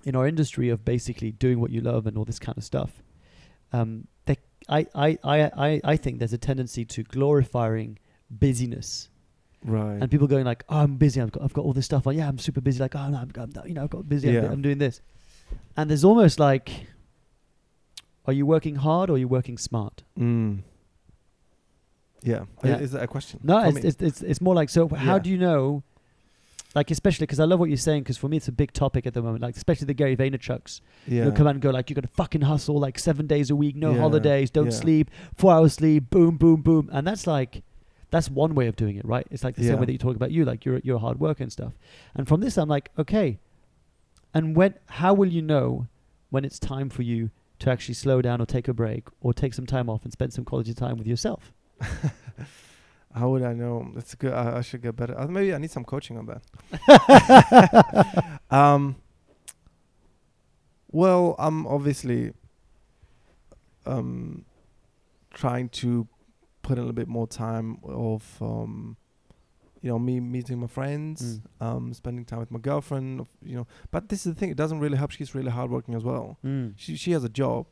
in 0.03 0.15
our 0.15 0.27
industry 0.27 0.69
of 0.69 0.85
basically 0.85 1.31
doing 1.31 1.59
what 1.59 1.71
you 1.71 1.81
love 1.81 2.07
and 2.07 2.17
all 2.17 2.25
this 2.25 2.39
kind 2.39 2.57
of 2.57 2.63
stuff, 2.63 3.01
um, 3.73 4.07
they, 4.25 4.37
I, 4.69 4.85
I, 4.95 5.17
I, 5.23 5.81
I, 5.83 5.97
think 5.97 6.19
there's 6.19 6.33
a 6.33 6.37
tendency 6.37 6.85
to 6.85 7.03
glorifying 7.03 7.99
busyness 8.29 9.09
Right. 9.63 9.97
and 10.01 10.09
people 10.09 10.27
going 10.27 10.45
like, 10.45 10.63
"Oh, 10.69 10.77
I'm 10.77 10.95
busy. 10.97 11.19
I've 11.19 11.31
got, 11.31 11.43
I've 11.43 11.53
got 11.53 11.65
all 11.65 11.73
this 11.73 11.85
stuff. 11.85 12.05
Like, 12.05 12.15
yeah, 12.15 12.27
I'm 12.27 12.37
super 12.37 12.61
busy. 12.61 12.79
Like, 12.79 12.95
oh 12.95 13.09
no, 13.09 13.17
I'm, 13.17 13.31
I'm 13.35 13.51
you 13.67 13.73
know, 13.73 13.83
I've 13.83 13.89
got 13.89 14.07
busy. 14.07 14.29
I'm, 14.29 14.35
Yeah. 14.35 14.51
I'm 14.51 14.61
doing 14.61 14.77
this." 14.77 15.01
And 15.75 15.89
there's 15.89 16.03
almost 16.03 16.39
like, 16.39 16.87
are 18.25 18.33
you 18.33 18.45
working 18.45 18.75
hard 18.75 19.09
or 19.09 19.13
are 19.13 19.17
you 19.17 19.27
working 19.27 19.57
smart? 19.57 20.03
Mm. 20.17 20.59
Yeah. 22.23 22.45
Yeah. 22.63 22.77
Is 22.77 22.91
that 22.91 23.03
a 23.03 23.07
question? 23.07 23.39
No, 23.43 23.59
it's, 23.59 23.77
it's 23.77 24.01
it's 24.01 24.21
it's 24.21 24.41
more 24.41 24.55
like 24.55 24.69
so. 24.69 24.87
How 24.89 25.15
Yeah. 25.15 25.19
do 25.19 25.29
you 25.29 25.37
know? 25.37 25.83
Like 26.77 26.91
especially 26.91 27.25
because 27.25 27.39
I 27.39 27.45
love 27.45 27.59
what 27.59 27.69
you're 27.69 27.77
saying 27.77 28.03
because 28.03 28.17
for 28.17 28.27
me 28.29 28.37
it's 28.37 28.47
a 28.47 28.51
big 28.51 28.71
topic 28.71 29.07
at 29.07 29.15
the 29.15 29.21
moment. 29.23 29.41
Like 29.41 29.55
especially 29.55 29.85
the 29.87 29.95
Gary 29.95 30.15
Vaynerchuk's. 30.15 30.81
yeah. 31.07 31.23
You'll 31.23 31.31
come 31.31 31.47
out 31.47 31.55
and 31.55 31.61
go 31.61 31.71
like 31.71 31.89
you're 31.89 31.95
gonna 31.95 32.07
fucking 32.07 32.41
hustle 32.41 32.79
like 32.79 32.99
seven 32.99 33.25
days 33.25 33.49
a 33.49 33.55
week, 33.55 33.75
no 33.75 33.93
Yeah, 33.93 33.99
holidays, 33.99 34.51
don't 34.51 34.65
yeah. 34.65 34.71
sleep, 34.83 35.09
four 35.35 35.53
hours 35.53 35.73
sleep, 35.73 36.11
boom, 36.11 36.37
boom, 36.37 36.61
boom, 36.61 36.89
and 36.93 37.07
that's 37.07 37.25
like. 37.25 37.63
That's 38.09 38.29
one 38.29 38.55
way 38.55 38.67
of 38.67 38.75
doing 38.77 38.95
it, 38.95 39.03
right? 39.05 39.27
It's 39.31 39.43
like 39.43 39.55
the 39.55 39.63
same 39.63 39.79
way 39.79 39.85
that 39.87 39.91
you 39.91 39.97
talk 39.97 40.15
about 40.15 40.31
you, 40.31 40.45
like 40.45 40.63
you're 40.63 40.79
you're 40.81 40.95
a 40.95 40.99
hard 40.99 41.19
worker 41.19 41.43
and 41.43 41.51
stuff. 41.51 41.73
And 42.15 42.25
from 42.25 42.39
this, 42.39 42.57
I'm 42.57 42.69
like, 42.69 42.89
okay. 42.97 43.37
And 44.33 44.55
when? 44.55 44.75
How 44.85 45.13
will 45.13 45.27
you 45.27 45.41
know 45.41 45.87
when 46.29 46.45
it's 46.45 46.57
time 46.57 46.89
for 46.89 47.01
you 47.01 47.31
to 47.59 47.69
actually 47.69 47.95
slow 47.95 48.21
down 48.21 48.39
or 48.39 48.45
take 48.45 48.69
a 48.69 48.73
break 48.73 49.03
or 49.19 49.33
take 49.33 49.53
some 49.53 49.65
time 49.65 49.89
off 49.89 50.03
and 50.03 50.13
spend 50.13 50.31
some 50.31 50.45
quality 50.45 50.73
time 50.73 50.97
with 50.97 51.05
yourself? 51.07 51.51
How 53.17 53.29
would 53.29 53.43
I 53.43 53.53
know? 53.53 53.91
That's 53.95 54.15
good. 54.15 54.33
I, 54.33 54.57
I 54.57 54.61
should 54.61 54.81
get 54.81 54.95
better. 54.95 55.19
Uh, 55.19 55.27
maybe 55.27 55.53
I 55.53 55.57
need 55.57 55.71
some 55.71 55.83
coaching 55.83 56.17
on 56.17 56.25
that. 56.27 56.41
um. 58.51 58.95
Well, 60.91 61.35
I'm 61.37 61.67
obviously 61.67 62.33
um 63.85 64.45
trying 65.33 65.69
to 65.69 66.07
put 66.61 66.73
in 66.73 66.79
a 66.79 66.81
little 66.81 66.93
bit 66.93 67.07
more 67.07 67.27
time 67.27 67.77
of 67.83 68.23
um 68.41 68.97
you 69.81 69.89
know 69.89 69.99
me 69.99 70.19
meeting 70.19 70.59
my 70.59 70.67
friends, 70.67 71.41
um 71.61 71.93
spending 71.93 72.25
time 72.25 72.39
with 72.39 72.51
my 72.51 72.59
girlfriend, 72.59 73.21
of- 73.21 73.27
you 73.43 73.55
know. 73.55 73.67
But 73.91 74.09
this 74.09 74.25
is 74.25 74.33
the 74.33 74.39
thing; 74.39 74.49
it 74.49 74.57
doesn't 74.57 74.79
really 74.79 74.97
help. 74.97 75.11
She's 75.11 75.35
really 75.35 75.51
hardworking 75.51 75.93
as 75.93 76.03
well. 76.03 76.37
Mm. 76.45 76.73
She 76.77 76.95
she 76.95 77.11
has 77.11 77.23
a 77.23 77.29
job, 77.29 77.67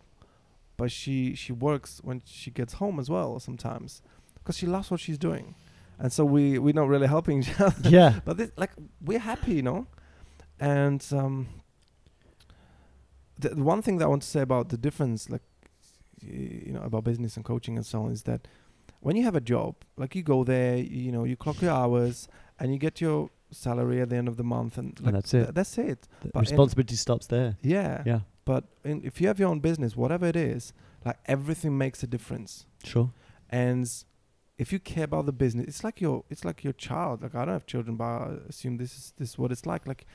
but 0.77 0.91
she 0.91 1.35
she 1.35 1.51
works 1.53 1.99
when 2.03 2.21
she 2.25 2.51
gets 2.51 2.73
home 2.73 2.99
as 2.99 3.09
well 3.09 3.39
sometimes 3.39 4.01
because 4.45 4.57
she 4.57 4.67
loves 4.67 4.91
what 4.91 4.99
she's 4.99 5.17
doing, 5.17 5.55
and 5.97 6.13
so 6.13 6.23
we 6.23 6.59
we're 6.59 6.73
not 6.73 6.87
really 6.87 7.07
helping 7.07 7.39
each 7.39 7.59
other. 7.59 7.89
Yeah. 7.89 8.19
but 8.25 8.37
this, 8.37 8.51
like 8.57 8.71
we're 9.03 9.19
happy, 9.19 9.53
you 9.55 9.63
know, 9.63 9.87
and 10.59 11.03
um. 11.11 11.47
The, 13.37 13.49
the 13.49 13.63
one 13.63 13.81
thing 13.81 13.97
that 13.97 14.05
I 14.05 14.07
want 14.07 14.21
to 14.21 14.29
say 14.29 14.39
about 14.41 14.69
the 14.69 14.77
difference, 14.77 15.29
like 15.29 15.41
you 16.21 16.71
know, 16.71 16.81
about 16.81 17.03
business 17.03 17.35
and 17.35 17.43
coaching 17.43 17.75
and 17.75 17.85
so 17.85 18.03
on, 18.03 18.11
is 18.11 18.23
that 18.23 18.47
when 19.01 19.17
you 19.17 19.23
have 19.23 19.35
a 19.35 19.41
job, 19.41 19.75
like 19.97 20.15
you 20.15 20.23
go 20.23 20.45
there, 20.45 20.77
you, 20.77 21.11
know, 21.11 21.25
you 21.25 21.35
clock 21.35 21.61
your 21.61 21.71
hours 21.71 22.27
and 22.59 22.71
you 22.71 22.79
get 22.79 23.01
your 23.01 23.29
salary 23.51 24.01
at 24.01 24.09
the 24.09 24.15
end 24.15 24.27
of 24.29 24.37
the 24.37 24.43
month, 24.43 24.77
and, 24.77 24.97
like, 25.01 25.13
that's 25.13 25.33
it. 25.33 25.43
th- 25.43 25.53
that's 25.53 25.77
it. 25.77 26.07
The 26.21 26.29
But 26.33 26.39
responsibility 26.41 26.95
stops 26.95 27.27
there. 27.27 27.57
Yeah. 27.61 28.03
Yeah. 28.05 28.19
But 28.45 28.63
in, 28.85 29.01
if 29.03 29.19
you 29.19 29.27
have 29.27 29.39
your 29.39 29.49
own 29.49 29.59
business, 29.59 29.95
whatever 29.97 30.25
it 30.27 30.35
is, 30.37 30.71
like 31.03 31.17
everything 31.25 31.77
makes 31.77 32.03
a 32.03 32.07
difference. 32.07 32.65
Sure. 32.83 33.11
And 33.49 33.91
if 34.57 34.71
you 34.71 34.79
care 34.79 35.03
about 35.03 35.25
the 35.25 35.31
business, 35.33 35.65
it's 35.67 35.83
like 35.83 35.99
your 36.01 36.23
it's 36.29 36.45
like 36.45 36.63
your 36.63 36.73
child. 36.73 37.21
Like 37.23 37.35
I 37.35 37.45
don't 37.45 37.53
have 37.53 37.65
children, 37.65 37.95
but 37.97 38.05
I 38.05 38.33
assume 38.49 38.77
this 38.77 38.95
is 38.97 39.13
this 39.17 39.29
is 39.31 39.37
what 39.37 39.51
it's 39.51 39.65
like. 39.65 39.85
Like 39.87 40.05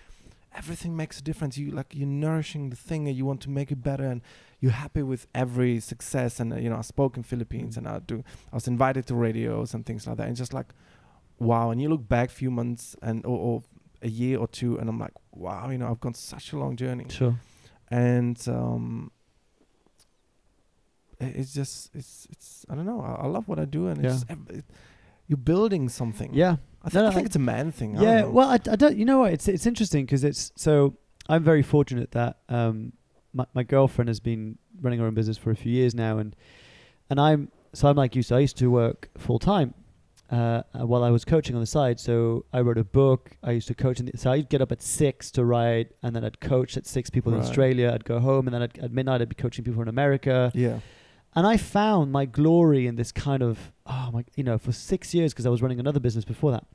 everything 0.56 0.96
makes 0.96 1.18
a 1.18 1.22
difference. 1.22 1.58
You 1.58 1.70
like 1.72 1.94
you're 1.94 2.08
nourishing 2.08 2.70
the 2.70 2.76
thing, 2.76 3.06
and 3.08 3.16
you 3.16 3.24
want 3.26 3.40
to 3.42 3.50
make 3.50 3.70
it 3.70 3.82
better, 3.82 4.04
and 4.04 4.22
you're 4.60 4.72
happy 4.72 5.02
with 5.02 5.26
every 5.34 5.78
success. 5.80 6.40
And 6.40 6.52
uh, 6.52 6.56
you 6.56 6.70
know, 6.70 6.76
I 6.78 6.82
spoke 6.82 7.16
in 7.16 7.22
Philippines, 7.22 7.76
and 7.76 7.86
I 7.86 7.98
do. 7.98 8.24
I 8.52 8.56
was 8.56 8.66
invited 8.66 9.06
to 9.08 9.14
radios 9.14 9.74
and 9.74 9.84
things 9.84 10.06
like 10.06 10.16
that, 10.16 10.26
and 10.28 10.36
just 10.36 10.54
like, 10.54 10.68
wow. 11.38 11.70
And 11.70 11.80
you 11.82 11.88
look 11.88 12.08
back 12.08 12.30
few 12.30 12.50
months 12.50 12.96
and 13.02 13.24
or, 13.26 13.38
or 13.38 13.62
a 14.02 14.08
year 14.08 14.38
or 14.38 14.48
two, 14.48 14.78
and 14.78 14.88
I'm 14.88 14.98
like, 14.98 15.12
wow. 15.32 15.68
You 15.70 15.78
know, 15.78 15.90
I've 15.90 16.00
gone 16.00 16.14
such 16.14 16.52
a 16.54 16.58
long 16.58 16.76
journey 16.76 17.06
Sure. 17.10 17.34
and 17.88 18.38
um 18.48 19.10
it's 21.20 21.52
just 21.54 21.90
it's 21.94 22.26
it's 22.30 22.64
i 22.70 22.74
don't 22.74 22.86
know 22.86 23.00
i, 23.00 23.24
I 23.24 23.26
love 23.26 23.46
what 23.48 23.58
i 23.58 23.64
do 23.64 23.88
and 23.88 24.04
it's 24.04 24.24
Yeah. 24.28 24.34
just, 24.36 24.50
it, 24.50 24.64
you're 25.28 25.36
building 25.36 25.88
something 25.88 26.30
Yeah. 26.34 26.56
i, 26.82 26.88
th- 26.88 26.94
No, 27.02 27.06
I 27.06 27.10
think 27.10 27.24
I- 27.24 27.26
it's 27.26 27.36
a 27.36 27.40
man 27.40 27.70
thing 27.72 27.94
Yeah. 27.96 28.24
Well, 28.24 28.48
I, 28.48 28.54
I 28.54 28.76
don't. 28.76 28.96
You 28.96 29.04
know 29.04 29.18
what? 29.20 29.32
It's 29.32 29.46
it's 29.48 29.66
interesting 29.66 30.04
because 30.06 30.24
it's 30.24 30.50
so. 30.56 30.96
I'm 31.28 31.44
very 31.44 31.62
fortunate 31.62 32.10
that 32.12 32.38
um 32.48 32.92
my 33.32 33.44
my 33.54 33.62
girlfriend 33.62 34.08
has 34.08 34.18
been 34.20 34.58
running 34.80 34.98
her 35.00 35.06
own 35.06 35.14
business 35.14 35.38
for 35.38 35.50
a 35.52 35.56
few 35.56 35.72
years 35.72 35.94
now, 35.94 36.18
and 36.18 36.34
and 37.10 37.20
I'm 37.20 37.50
so 37.72 37.88
I'm 37.88 37.96
like 37.96 38.16
you. 38.16 38.22
So 38.22 38.34
I 38.36 38.40
used 38.40 38.56
to 38.58 38.70
work 38.70 39.08
full 39.18 39.38
time. 39.38 39.74
Uh, 40.32 40.62
uh, 40.78 40.86
while 40.86 41.02
I 41.02 41.10
was 41.10 41.24
coaching 41.24 41.56
on 41.56 41.60
the 41.60 41.66
side, 41.66 41.98
so 41.98 42.44
I 42.52 42.60
wrote 42.60 42.78
a 42.78 42.84
book. 42.84 43.36
I 43.42 43.50
used 43.50 43.66
to 43.66 43.74
coach, 43.74 43.98
in 43.98 44.06
the, 44.06 44.16
so 44.16 44.30
I'd 44.30 44.48
get 44.48 44.60
up 44.62 44.70
at 44.70 44.80
six 44.80 45.28
to 45.32 45.44
write, 45.44 45.88
and 46.04 46.14
then 46.14 46.24
I'd 46.24 46.38
coach 46.38 46.76
at 46.76 46.86
six 46.86 47.10
people 47.10 47.34
in 47.34 47.40
Australia. 47.40 47.90
I'd 47.92 48.04
go 48.04 48.20
home, 48.20 48.46
and 48.46 48.54
then 48.54 48.62
I'd, 48.62 48.78
at 48.78 48.92
midnight 48.92 49.20
I'd 49.22 49.28
be 49.28 49.34
coaching 49.34 49.64
people 49.64 49.82
in 49.82 49.88
America. 49.88 50.52
yeah 50.54 50.78
And 51.34 51.46
I 51.46 51.56
found 51.56 52.10
my 52.10 52.24
glory 52.24 52.86
in 52.86 52.96
this 52.96 53.12
kind 53.12 53.42
of, 53.42 53.72
oh 53.86 54.10
my, 54.12 54.24
you 54.36 54.42
know, 54.44 54.58
for 54.58 54.72
six 54.72 55.14
years 55.14 55.32
because 55.32 55.46
I 55.46 55.48
was 55.50 55.62
running 55.62 55.78
another 55.78 56.00
business 56.00 56.24
before 56.24 56.50
that. 56.52 56.66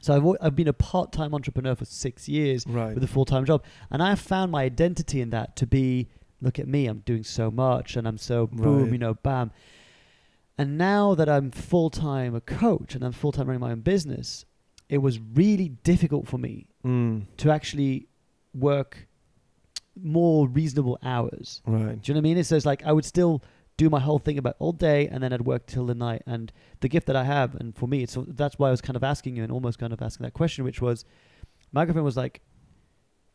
So 0.00 0.14
I've, 0.14 0.46
I've 0.46 0.56
been 0.56 0.68
a 0.68 0.72
part-time 0.72 1.34
entrepreneur 1.34 1.74
for 1.74 1.84
six 1.84 2.28
years 2.28 2.66
right 2.66 2.94
with 2.94 3.02
a 3.04 3.06
full-time 3.06 3.44
job, 3.46 3.64
and 3.90 4.02
I 4.02 4.14
found 4.16 4.52
my 4.52 4.62
identity 4.64 5.20
in 5.22 5.30
that 5.30 5.56
to 5.56 5.66
be, 5.66 6.08
look 6.42 6.58
at 6.58 6.68
me, 6.68 6.86
I'm 6.86 6.98
doing 7.00 7.24
so 7.24 7.50
much, 7.50 7.96
and 7.96 8.06
I'm 8.06 8.18
so 8.18 8.46
boom, 8.46 8.82
Right. 8.84 8.92
you 8.92 8.98
know, 8.98 9.14
bam. 9.14 9.50
And 10.58 10.76
now 10.78 11.14
that 11.14 11.28
I'm 11.28 11.50
full-time 11.50 12.34
a 12.34 12.40
coach 12.40 12.94
and 12.94 13.02
I'm 13.04 13.12
full-time 13.12 13.46
running 13.46 13.60
my 13.60 13.72
own 13.72 13.80
business, 13.80 14.44
it 14.88 14.98
was 14.98 15.18
really 15.18 15.70
difficult 15.70 16.28
for 16.28 16.38
me 16.38 16.66
mm, 16.84 17.22
to 17.38 17.50
actually 17.50 18.06
work 18.52 19.08
more 20.00 20.48
reasonable 20.48 20.98
hours. 21.02 21.62
right 21.66 22.00
Do 22.00 22.12
you 22.12 22.14
know 22.14 22.18
what 22.20 22.30
I 22.30 22.34
mean? 22.34 22.44
So 22.44 22.56
it's 22.56 22.66
like 22.66 22.84
I 22.84 22.92
would 22.92 23.04
still 23.04 23.42
do 23.76 23.90
my 23.90 23.98
whole 24.00 24.18
thing 24.18 24.38
about 24.38 24.56
all 24.58 24.72
day 24.72 25.08
and 25.08 25.22
then 25.22 25.32
I'd 25.32 25.42
work 25.42 25.66
till 25.66 25.86
the 25.86 25.94
night. 25.94 26.22
And 26.26 26.52
the 26.80 26.88
gift 26.88 27.06
that 27.08 27.16
I 27.16 27.24
have, 27.24 27.54
and 27.56 27.74
for 27.76 27.86
me, 27.88 28.06
so 28.06 28.24
that's 28.28 28.58
why 28.58 28.68
I 28.68 28.70
was 28.70 28.80
kind 28.80 28.96
of 28.96 29.02
asking 29.04 29.36
you 29.36 29.42
and 29.42 29.50
almost 29.50 29.78
kind 29.78 29.92
of 29.92 30.00
asking 30.00 30.24
that 30.24 30.32
question, 30.32 30.64
which 30.64 30.80
was 30.80 31.04
my 31.72 31.84
girlfriend 31.84 32.04
was 32.04 32.16
like, 32.16 32.40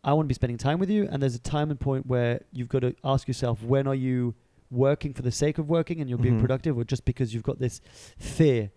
I 0.03 0.13
want 0.13 0.25
to 0.25 0.29
be 0.29 0.33
spending 0.33 0.57
time 0.57 0.79
with 0.79 0.89
you. 0.89 1.07
And 1.11 1.21
there's 1.21 1.35
a 1.35 1.39
time 1.39 1.69
and 1.71 1.79
point 1.79 2.05
where 2.07 2.41
you've 2.53 2.69
got 2.69 2.79
to 2.83 2.95
ask 3.03 3.27
yourself, 3.27 3.61
when 3.63 3.85
are 3.85 3.95
you 3.95 4.33
working 4.71 5.13
for 5.13 5.23
the 5.23 5.31
sake 5.31 5.57
of 5.57 5.69
working 5.69 5.99
and 5.99 6.09
you're 6.09 6.19
being 6.19 6.35
Mhm. 6.37 6.39
productive, 6.41 6.77
or 6.77 6.83
just 6.85 7.03
because 7.03 7.33
you've 7.33 7.43
got 7.43 7.59
this 7.59 7.81
fear 8.17 8.71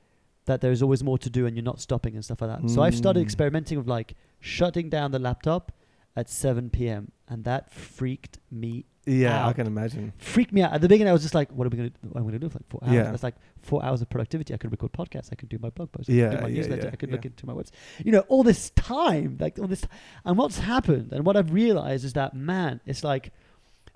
that 0.46 0.60
there's 0.60 0.82
always 0.82 1.04
more 1.04 1.18
to 1.18 1.30
do 1.30 1.46
and 1.46 1.54
you're 1.56 1.62
not 1.62 1.80
stopping 1.80 2.14
and 2.16 2.24
stuff 2.24 2.40
like 2.40 2.50
that. 2.60 2.68
So 2.68 2.82
I've 2.82 2.96
started 2.96 3.20
Mm. 3.20 3.24
experimenting 3.24 3.78
with 3.78 3.86
like 3.86 4.14
shutting 4.40 4.88
down 4.88 5.12
the 5.12 5.20
laptop 5.20 5.70
at 6.16 6.28
7 6.28 6.70
p.m. 6.70 7.12
and 7.28 7.44
that 7.44 7.72
freaked 7.72 8.38
me 8.50 8.84
out. 9.06 9.12
yeah 9.12 9.48
i 9.48 9.52
can 9.52 9.66
imagine 9.66 10.12
freaked 10.18 10.52
me 10.52 10.62
out. 10.62 10.72
At 10.72 10.80
the 10.80 10.88
beginning, 10.88 11.10
I 11.10 11.12
was 11.12 11.22
just 11.22 11.34
like, 11.34 11.50
"What 11.50 11.66
are 11.66 11.70
we 11.70 11.76
going 11.78 11.90
to? 11.90 11.96
What 12.08 12.20
am 12.20 12.22
going 12.22 12.34
to 12.34 12.38
do 12.38 12.48
for 12.48 12.58
like 12.58 12.68
four 12.68 12.80
hours?" 12.84 12.94
Yeah. 12.94 13.10
That's 13.10 13.22
like 13.24 13.34
four 13.62 13.84
hours 13.84 14.00
of 14.02 14.08
productivity. 14.08 14.54
I 14.54 14.58
could 14.58 14.70
record 14.70 14.92
podcasts. 14.92 15.30
I 15.32 15.34
could 15.34 15.48
do 15.48 15.58
my 15.60 15.70
blog 15.70 15.90
posts. 15.90 16.08
I 16.10 16.12
Yeah, 16.12 16.28
could 16.28 16.36
do 16.36 16.42
my 16.42 16.48
yeah, 16.48 16.56
newsletter. 16.56 16.82
yeah, 16.84 16.90
I 16.92 16.96
could 16.96 17.10
look 17.10 17.24
into 17.24 17.46
my 17.46 17.52
website. 17.52 17.72
You 18.04 18.12
know, 18.12 18.20
all 18.28 18.42
this 18.44 18.70
time, 18.70 19.38
like 19.40 19.58
all 19.58 19.66
this. 19.66 19.82
And 20.24 20.38
what's 20.38 20.58
happened, 20.58 21.12
and 21.12 21.24
what 21.26 21.36
I've 21.36 21.52
realized 21.52 22.04
is 22.04 22.12
that 22.12 22.34
man, 22.34 22.80
it's 22.86 23.02
like 23.02 23.32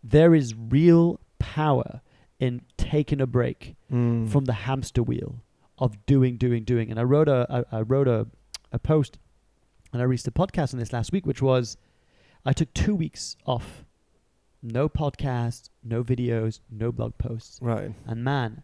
there 0.02 0.34
is 0.34 0.54
real 0.56 1.20
power 1.38 2.00
in 2.40 2.62
taking 2.76 3.20
a 3.20 3.26
break 3.26 3.76
mm. 3.92 4.28
from 4.28 4.44
the 4.46 4.52
hamster 4.66 5.02
wheel 5.02 5.36
of 5.78 6.04
doing, 6.06 6.36
doing, 6.36 6.64
doing. 6.64 6.90
And 6.90 6.98
I 6.98 7.04
wrote 7.04 7.28
a, 7.28 7.64
I, 7.72 7.78
I 7.78 7.80
wrote 7.82 8.08
a, 8.08 8.26
a 8.72 8.78
post, 8.78 9.18
and 9.92 10.02
I 10.02 10.04
released 10.04 10.26
a 10.26 10.32
podcast 10.32 10.72
on 10.74 10.80
this 10.80 10.92
last 10.92 11.12
week, 11.12 11.26
which 11.26 11.40
was, 11.42 11.76
I 12.46 12.52
took 12.52 12.72
two 12.74 12.94
weeks 12.94 13.36
off, 13.44 13.84
no 14.62 14.88
podcast, 14.88 15.68
no 15.82 16.02
videos, 16.04 16.60
no 16.70 16.92
blog 16.92 17.18
posts, 17.18 17.58
right 17.60 17.92
and 18.06 18.22
man, 18.24 18.62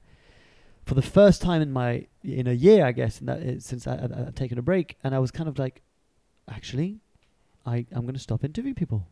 for 0.87 0.95
the 0.95 1.03
first 1.03 1.43
time 1.43 1.61
in 1.63 1.71
my 1.73 2.07
in 2.23 2.47
a 2.47 2.53
year, 2.53 2.85
I 2.87 2.93
guess, 2.93 3.21
in 3.21 3.27
that 3.27 3.41
uh, 3.41 3.61
since 3.61 3.87
I, 3.87 3.95
I, 3.97 4.27
I've 4.29 4.35
taken 4.35 4.57
a 4.59 4.63
break, 4.63 4.97
and 5.05 5.15
I 5.15 5.19
was 5.19 5.31
kind 5.31 5.49
of 5.49 5.59
like, 5.59 5.83
actually, 6.49 7.01
I 7.67 7.87
I'm 7.93 8.03
going 8.03 8.15
to 8.15 8.21
stop 8.21 8.45
interviewing 8.45 8.75
people. 8.77 9.07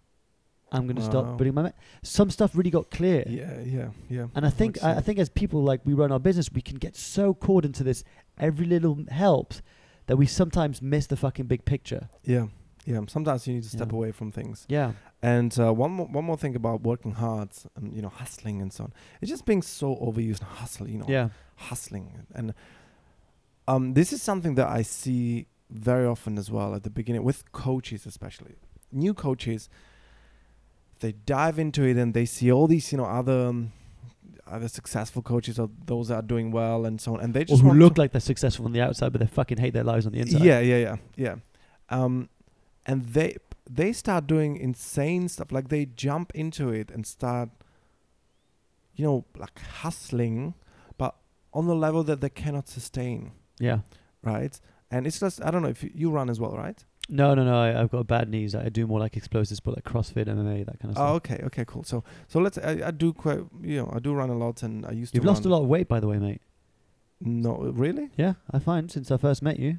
I'm 0.72 0.86
going 0.86 0.94
to 0.96 1.02
Wow. 1.02 1.10
stop 1.10 1.38
putting 1.38 1.52
my. 1.54 1.62
Ma-. 1.62 1.70
Some 2.04 2.30
stuff 2.30 2.54
really 2.54 2.70
got 2.70 2.90
clear. 2.92 3.24
Yeah, 3.28 3.58
yeah, 3.64 3.88
yeah. 4.08 4.26
And 4.36 4.46
I 4.46 4.50
think 4.50 4.80
I, 4.84 4.96
I 4.96 5.00
think 5.00 5.18
as 5.18 5.28
people 5.28 5.64
like 5.64 5.80
we 5.84 5.94
run 5.94 6.12
our 6.12 6.20
business, 6.20 6.48
we 6.52 6.60
can 6.62 6.78
get 6.78 6.94
so 6.94 7.34
caught 7.34 7.64
into 7.64 7.82
this 7.82 8.04
every 8.38 8.66
little 8.66 8.96
helps 9.10 9.62
that 10.06 10.16
we 10.16 10.26
sometimes 10.26 10.80
miss 10.80 11.06
the 11.08 11.16
fucking 11.16 11.46
big 11.46 11.64
picture. 11.64 12.08
yeah, 12.24 12.46
yeah. 12.86 13.00
Sometimes 13.08 13.46
you 13.46 13.54
need 13.54 13.62
to 13.64 13.68
step 13.68 13.90
Yeah. 13.92 13.96
away 13.98 14.12
from 14.12 14.32
things. 14.32 14.66
Yeah. 14.68 14.92
And 15.22 15.56
uh, 15.58 15.72
one 15.72 15.90
more, 15.92 16.06
one 16.06 16.24
more 16.24 16.36
thing 16.36 16.56
about 16.56 16.82
working 16.82 17.12
hard 17.12 17.50
and 17.76 17.92
you 17.94 18.02
know 18.02 18.08
hustling 18.08 18.62
and 18.62 18.72
so 18.72 18.84
on. 18.84 18.92
It's 19.20 19.30
just 19.30 19.44
being 19.46 19.62
so 19.62 19.96
overused. 19.96 20.42
Hustle, 20.42 20.88
you 20.88 20.98
know, 20.98 21.06
Yeah. 21.08 21.28
hustling, 21.56 22.26
and 22.34 22.54
um, 23.68 23.94
this 23.94 24.12
is 24.12 24.22
something 24.22 24.54
that 24.56 24.68
I 24.68 24.82
see 24.82 25.46
very 25.68 26.06
often 26.06 26.38
as 26.38 26.50
well 26.50 26.74
at 26.74 26.82
the 26.82 26.90
beginning 26.90 27.22
with 27.22 27.52
coaches, 27.52 28.06
especially 28.06 28.54
new 28.90 29.14
coaches. 29.14 29.68
They 31.00 31.12
dive 31.12 31.58
into 31.58 31.84
it 31.84 31.96
and 31.96 32.12
they 32.12 32.26
see 32.26 32.50
all 32.52 32.66
these, 32.66 32.90
you 32.92 32.98
know, 32.98 33.04
other 33.04 33.46
um, 33.46 33.72
other 34.46 34.68
successful 34.68 35.22
coaches 35.22 35.58
or 35.58 35.70
those 35.86 36.08
that 36.08 36.14
are 36.16 36.22
doing 36.22 36.50
well 36.50 36.84
and 36.84 37.00
so 37.00 37.14
on, 37.14 37.20
and 37.20 37.32
they 37.34 37.42
Or 37.42 37.44
just 37.44 37.62
who 37.62 37.72
look 37.72 37.96
like 37.98 38.10
they're 38.12 38.20
successful 38.20 38.64
on 38.66 38.72
the 38.72 38.80
outside, 38.80 39.12
but 39.12 39.20
they 39.20 39.26
fucking 39.26 39.58
hate 39.58 39.72
their 39.74 39.84
lives 39.84 40.06
on 40.06 40.12
the 40.12 40.18
inside. 40.20 40.42
yeah, 40.42 40.58
yeah, 40.60 40.76
yeah, 40.78 40.96
yeah. 41.16 41.34
Um, 41.88 42.28
and 42.86 43.04
they 43.06 43.36
they 43.68 43.92
start 43.92 44.26
doing 44.26 44.56
insane 44.56 45.28
stuff. 45.28 45.52
Like 45.52 45.68
they 45.68 45.86
jump 45.86 46.32
into 46.34 46.70
it 46.70 46.90
and 46.90 47.06
start, 47.06 47.50
you 48.94 49.04
know, 49.04 49.24
like 49.36 49.58
hustling, 49.60 50.54
but 50.98 51.14
on 51.52 51.66
the 51.66 51.74
level 51.76 52.02
that 52.04 52.20
they 52.20 52.30
cannot 52.30 52.68
sustain, 52.68 53.32
Yeah. 53.60 53.80
right? 54.22 54.58
And 54.90 55.06
it's 55.06 55.20
just 55.20 55.42
I 55.44 55.50
don't 55.50 55.62
know 55.62 55.68
if 55.68 55.84
you, 55.94 56.10
run 56.10 56.28
as 56.28 56.40
well, 56.40 56.56
right? 56.56 56.84
No, 57.08 57.34
no, 57.34 57.44
no. 57.44 57.56
I, 57.56 57.80
I've 57.80 57.90
got 57.90 58.06
bad 58.08 58.28
knees. 58.28 58.54
I 58.56 58.68
do 58.68 58.86
more 58.88 58.98
like 58.98 59.16
explosive 59.16 59.56
sport, 59.56 59.76
like 59.76 59.84
CrossFit, 59.84 60.26
MMA, 60.26 60.66
that 60.66 60.80
kind 60.80 60.90
of 60.94 60.98
oh, 60.98 61.00
stuff. 61.00 61.10
Oh, 61.10 61.14
okay, 61.14 61.40
okay, 61.44 61.64
cool. 61.64 61.84
So 61.84 62.02
so 62.26 62.40
let's 62.40 62.58
I, 62.58 62.80
I 62.86 62.90
do 62.90 63.12
quite 63.12 63.40
you 63.62 63.76
know 63.76 63.92
I 63.94 64.00
do 64.00 64.12
run 64.12 64.30
a 64.30 64.36
lot 64.36 64.64
and 64.64 64.84
I 64.84 64.90
used 64.90 65.12
to 65.12 65.16
You've 65.16 65.24
to 65.24 65.30
lost 65.30 65.44
a 65.44 65.48
lot 65.48 65.62
of 65.62 65.68
weight, 65.68 65.86
by 65.88 66.00
the 66.00 66.08
way, 66.08 66.18
mate. 66.18 66.42
No, 67.20 67.56
really? 67.56 68.10
Yeah, 68.16 68.34
I 68.50 68.58
find 68.58 68.90
since 68.90 69.10
I 69.10 69.16
first 69.16 69.42
met 69.42 69.58
you, 69.58 69.78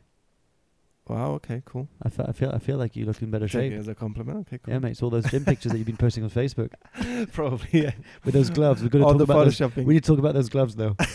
Wow. 1.08 1.32
Okay. 1.34 1.62
Cool. 1.66 1.89
I, 2.02 2.10
fe- 2.10 2.26
I 2.28 2.32
feel 2.32 2.52
I 2.52 2.60
feel 2.60 2.78
like 2.78 2.95
you 2.95 3.06
look 3.06 3.22
in 3.22 3.32
better 3.32 3.47
Take 3.47 3.52
shape. 3.52 3.74
it 3.74 3.78
as 3.78 3.88
a 3.88 3.95
compliment. 3.95 4.39
Okay. 4.47 4.60
Cool. 4.64 4.74
Yeah, 4.74 4.80
mate. 4.80 4.91
It's 4.91 5.04
all 5.04 5.10
those 5.10 5.26
gym 5.30 5.43
pictures 5.43 5.72
that 5.72 5.78
you've 5.78 5.88
been 5.88 5.97
posting 5.97 6.24
on 6.24 6.30
Facebook 6.30 6.72
Probably. 7.34 7.68
Yeah. 7.72 7.91
with 8.24 8.34
those 8.34 8.49
gloves. 8.49 8.82
We're 8.84 8.89
going 8.89 9.02
to 9.02 9.08
All 9.08 9.12
talk 9.14 9.18
the 9.18 9.24
about 9.26 9.43
those. 9.45 9.58
photoshopping. 9.58 9.86
We 9.86 9.95
need 9.95 10.04
to 10.04 10.08
talk 10.08 10.20
about 10.20 10.34
those 10.36 10.49
gloves, 10.49 10.76
though. 10.76 10.95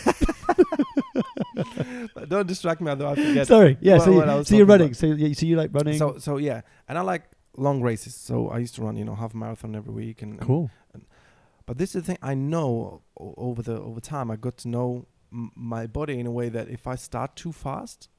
But 2.13 2.29
don't 2.29 2.47
distract 2.47 2.81
me, 2.81 2.91
otherwise 2.91 3.17
I 3.17 3.25
forget. 3.25 3.47
Sorry. 3.47 3.77
Yeah. 3.81 3.95
what- 3.97 4.05
so, 4.05 4.11
what 4.13 4.29
I 4.29 4.33
you, 4.33 4.37
was 4.39 4.47
so 4.47 4.55
you're 4.55 4.65
talking 4.67 4.79
running. 4.81 4.93
So, 4.93 5.07
yeah, 5.07 5.33
so 5.33 5.45
you 5.45 5.55
like 5.55 5.69
running. 5.73 5.97
So 5.97 6.17
so 6.19 6.37
yeah, 6.37 6.61
and 6.87 6.97
I 6.97 7.01
like 7.01 7.23
long 7.55 7.81
races. 7.81 8.15
So 8.15 8.49
I 8.49 8.59
used 8.59 8.75
to 8.75 8.81
run, 8.83 8.95
you 8.97 9.05
know, 9.05 9.15
half 9.15 9.33
marathon 9.33 9.75
every 9.75 9.93
week, 9.93 10.21
and 10.21 10.33
and- 10.33 10.41
cool. 10.41 10.69
but 11.65 11.77
this 11.77 11.95
is 11.95 12.03
the 12.03 12.07
thing 12.07 12.17
I 12.21 12.33
know 12.35 13.01
o- 13.19 13.33
over 13.37 13.61
the 13.61 13.79
over 13.79 13.99
time. 13.99 14.29
I 14.31 14.35
got 14.35 14.57
to 14.57 14.67
know 14.67 15.07
m- 15.31 15.51
my 15.55 15.87
body 15.87 16.19
in 16.19 16.27
a 16.27 16.31
way 16.31 16.49
that 16.49 16.69
if 16.69 16.85
I 16.87 16.95
start 16.95 17.35
too 17.35 17.51
fast, 17.51 18.09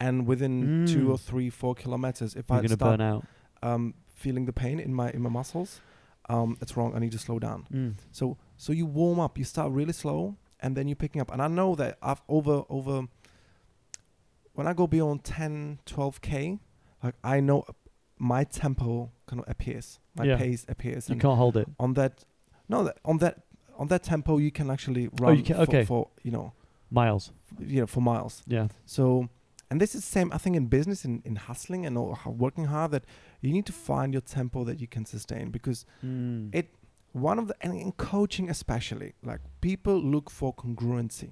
and 0.00 0.26
within 0.26 0.86
two 0.86 1.06
Mm. 1.06 1.10
or 1.10 1.18
three, 1.18 1.50
four 1.50 1.74
kilometers, 1.74 2.34
if 2.34 2.48
You're 2.48 2.58
I 2.58 2.66
start 2.66 2.78
burn 2.98 3.00
out. 3.00 3.26
um, 3.62 3.94
feeling 4.14 4.46
the 4.46 4.52
pain 4.52 4.80
in 4.80 4.94
my 4.94 5.10
in 5.10 5.22
my 5.22 5.30
muscles, 5.30 5.80
um, 6.28 6.56
it's 6.60 6.76
wrong. 6.76 6.94
I 6.94 6.98
need 6.98 7.12
to 7.12 7.18
slow 7.18 7.38
down. 7.38 7.66
Mm. 7.72 7.94
So 8.10 8.36
so 8.56 8.72
you 8.72 8.86
warm 8.86 9.20
up. 9.20 9.36
You 9.38 9.44
start 9.44 9.70
really 9.72 9.92
slow, 9.92 10.36
and 10.60 10.76
then 10.76 10.88
you're 10.88 10.96
picking 11.04 11.20
up. 11.20 11.30
And 11.32 11.40
I 11.42 11.48
know 11.48 11.74
that 11.76 11.98
I've 12.02 12.22
over 12.28 12.64
over. 12.68 13.08
When 14.54 14.66
I 14.66 14.72
go 14.74 14.86
beyond 14.86 15.24
10, 15.24 15.78
12 15.86 16.20
k, 16.20 16.58
like 17.02 17.14
I 17.22 17.40
know 17.40 17.64
my 18.18 18.44
tempo 18.44 19.10
kind 19.26 19.40
of 19.42 19.48
appears, 19.48 20.00
my 20.16 20.24
Yeah. 20.24 20.36
pace 20.36 20.66
appears, 20.68 21.08
You 21.08 21.16
can't 21.16 21.38
hold 21.38 21.56
it. 21.56 21.68
on 21.78 21.94
that, 21.94 22.24
no, 22.68 22.84
that, 22.84 22.98
on 23.04 23.18
that 23.18 23.42
on 23.78 23.86
that 23.88 24.02
tempo 24.02 24.36
you 24.36 24.50
can 24.50 24.70
actually 24.70 25.06
Oh, 25.06 25.10
run 25.20 25.36
you 25.38 25.42
can- 25.42 25.56
for, 25.56 25.62
okay. 25.62 25.84
for 25.84 26.08
you 26.22 26.30
know 26.30 26.52
Miles. 26.90 27.32
you 27.58 27.80
know 27.80 27.86
for 27.86 28.02
miles. 28.02 28.42
Yeah. 28.46 28.68
So, 28.84 29.28
and 29.70 29.80
this 29.80 29.94
is 29.94 30.04
same 30.04 30.32
I 30.32 30.38
think 30.38 30.56
in 30.56 30.66
business 30.66 31.04
in 31.04 31.22
in 31.24 31.36
hustling 31.36 31.86
and 31.86 31.96
all, 31.98 32.18
working 32.26 32.64
hard 32.66 32.90
that 32.92 33.04
you 33.40 33.52
need 33.52 33.66
to 33.66 33.72
find 33.72 34.12
your 34.12 34.22
tempo 34.22 34.64
that 34.64 34.80
you 34.80 34.86
can 34.88 35.04
sustain 35.06 35.50
because 35.50 35.84
Mm. 36.04 36.54
it 36.54 36.66
one 37.12 37.38
of 37.38 37.46
the 37.48 37.54
and 37.60 37.72
in 37.74 37.92
coaching 37.92 38.48
especially 38.50 39.14
like 39.22 39.40
people 39.60 39.96
look 40.14 40.30
for 40.30 40.54
congruency 40.54 41.30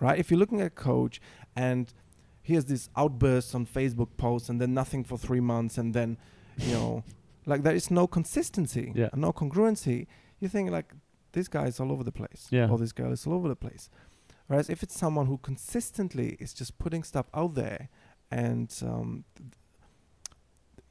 right 0.00 0.18
if 0.18 0.30
you're 0.30 0.40
looking 0.40 0.60
at 0.60 0.66
a 0.66 0.70
coach 0.70 1.20
and 1.54 1.92
here's 2.42 2.64
this 2.64 2.88
outburst 2.96 3.54
on 3.54 3.64
facebook 3.66 4.08
posts 4.16 4.48
and 4.48 4.60
then 4.60 4.74
nothing 4.74 5.04
for 5.04 5.16
three 5.16 5.40
months 5.40 5.78
and 5.78 5.94
then 5.94 6.16
you 6.58 6.72
know 6.74 7.04
like 7.46 7.62
there 7.62 7.74
is 7.74 7.90
no 7.90 8.06
consistency 8.06 8.92
Yeah. 8.94 9.08
no 9.14 9.32
congruency 9.32 10.06
you 10.40 10.48
think 10.48 10.70
like 10.70 10.92
this 11.32 11.48
guy 11.48 11.66
is 11.66 11.78
all 11.80 11.90
over 11.92 12.02
the 12.04 12.12
place 12.12 12.48
Yeah. 12.50 12.68
or 12.68 12.76
this 12.78 12.92
girl 12.92 13.12
is 13.12 13.26
all 13.26 13.34
over 13.34 13.48
the 13.48 13.56
place 13.66 13.88
whereas 14.52 14.68
if 14.70 14.82
it's 14.82 14.96
someone 14.98 15.26
who 15.26 15.38
consistently 15.38 16.36
is 16.38 16.52
just 16.54 16.78
putting 16.78 17.02
stuff 17.02 17.26
out 17.34 17.54
there 17.54 17.88
and 18.30 18.68
um, 18.82 19.24
th- 19.36 19.50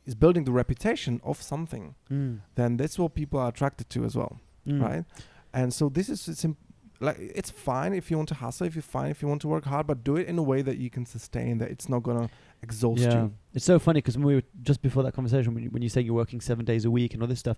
is 0.05 0.15
building 0.15 0.43
the 0.45 0.51
reputation 0.51 1.21
of 1.23 1.41
something 1.41 1.95
Mm. 2.09 2.39
then 2.55 2.77
that's 2.77 2.97
what 2.99 3.13
people 3.13 3.39
are 3.39 3.49
attracted 3.49 3.87
to 3.89 4.03
as 4.03 4.15
well, 4.15 4.39
Mm. 4.67 4.81
right? 4.81 5.05
And 5.53 5.73
so 5.73 5.89
this 5.89 6.09
is 6.09 6.27
it's 6.27 6.43
imp- 6.45 6.57
like 6.99 7.17
it's 7.19 7.49
fine 7.49 7.93
if 7.93 8.09
you 8.11 8.17
want 8.17 8.29
to 8.29 8.35
hustle, 8.35 8.67
if 8.67 8.75
you're 8.75 8.81
fine, 8.99 9.09
if 9.11 9.21
you 9.21 9.27
want 9.27 9.41
to 9.41 9.47
work 9.47 9.65
hard, 9.65 9.85
but 9.87 10.03
do 10.03 10.15
it 10.17 10.27
in 10.27 10.37
a 10.37 10.43
way 10.43 10.61
that 10.61 10.77
you 10.77 10.89
can 10.89 11.05
sustain, 11.05 11.57
that 11.59 11.69
it's 11.71 11.87
not 11.89 12.01
gonna 12.03 12.29
exhaust 12.61 13.01
Yeah. 13.01 13.23
you. 13.23 13.33
It's 13.53 13.65
so 13.65 13.79
funny 13.79 13.99
because 14.01 14.17
when 14.17 14.27
we 14.27 14.35
were 14.35 14.43
just 14.61 14.81
before 14.81 15.03
that 15.03 15.13
conversation, 15.13 15.53
when 15.55 15.63
you, 15.63 15.69
when 15.71 15.81
you 15.81 15.89
say 15.89 16.01
you're 16.01 16.13
working 16.23 16.41
seven 16.41 16.63
days 16.65 16.85
a 16.85 16.91
week 16.91 17.13
and 17.13 17.21
all 17.23 17.27
this 17.27 17.39
stuff, 17.39 17.57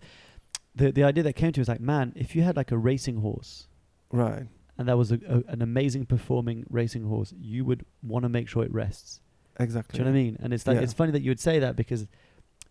the 0.76 0.92
the 0.92 1.04
idea 1.04 1.24
that 1.24 1.34
came 1.42 1.52
to 1.54 1.60
me 1.60 1.62
was 1.62 1.68
like, 1.76 1.82
man, 1.82 2.14
if 2.16 2.36
you 2.36 2.42
had 2.44 2.56
like 2.58 2.72
a 2.72 2.78
racing 2.78 3.18
horse 3.18 3.68
Right. 4.12 4.48
And 4.78 4.88
that 4.88 4.98
was 4.98 5.12
a, 5.12 5.20
a, 5.28 5.52
an 5.52 5.62
amazing 5.62 6.06
performing 6.06 6.66
racing 6.70 7.04
horse, 7.04 7.34
you 7.40 7.64
would 7.66 7.86
want 8.02 8.24
to 8.24 8.30
make 8.30 8.48
sure 8.48 8.64
it 8.64 8.74
rests. 8.74 9.20
Exactly. 9.60 9.98
Do 9.98 10.00
you 10.00 10.06
know 10.06 10.12
what 10.12 10.20
I 10.20 10.24
mean? 10.24 10.38
And 10.42 10.54
it's 10.54 10.66
like 10.66 10.78
Yeah. 10.78 10.84
it's 10.84 10.94
funny 10.94 11.12
that 11.12 11.22
you 11.22 11.30
would 11.30 11.40
say 11.40 11.60
that 11.60 11.76
because, 11.76 12.08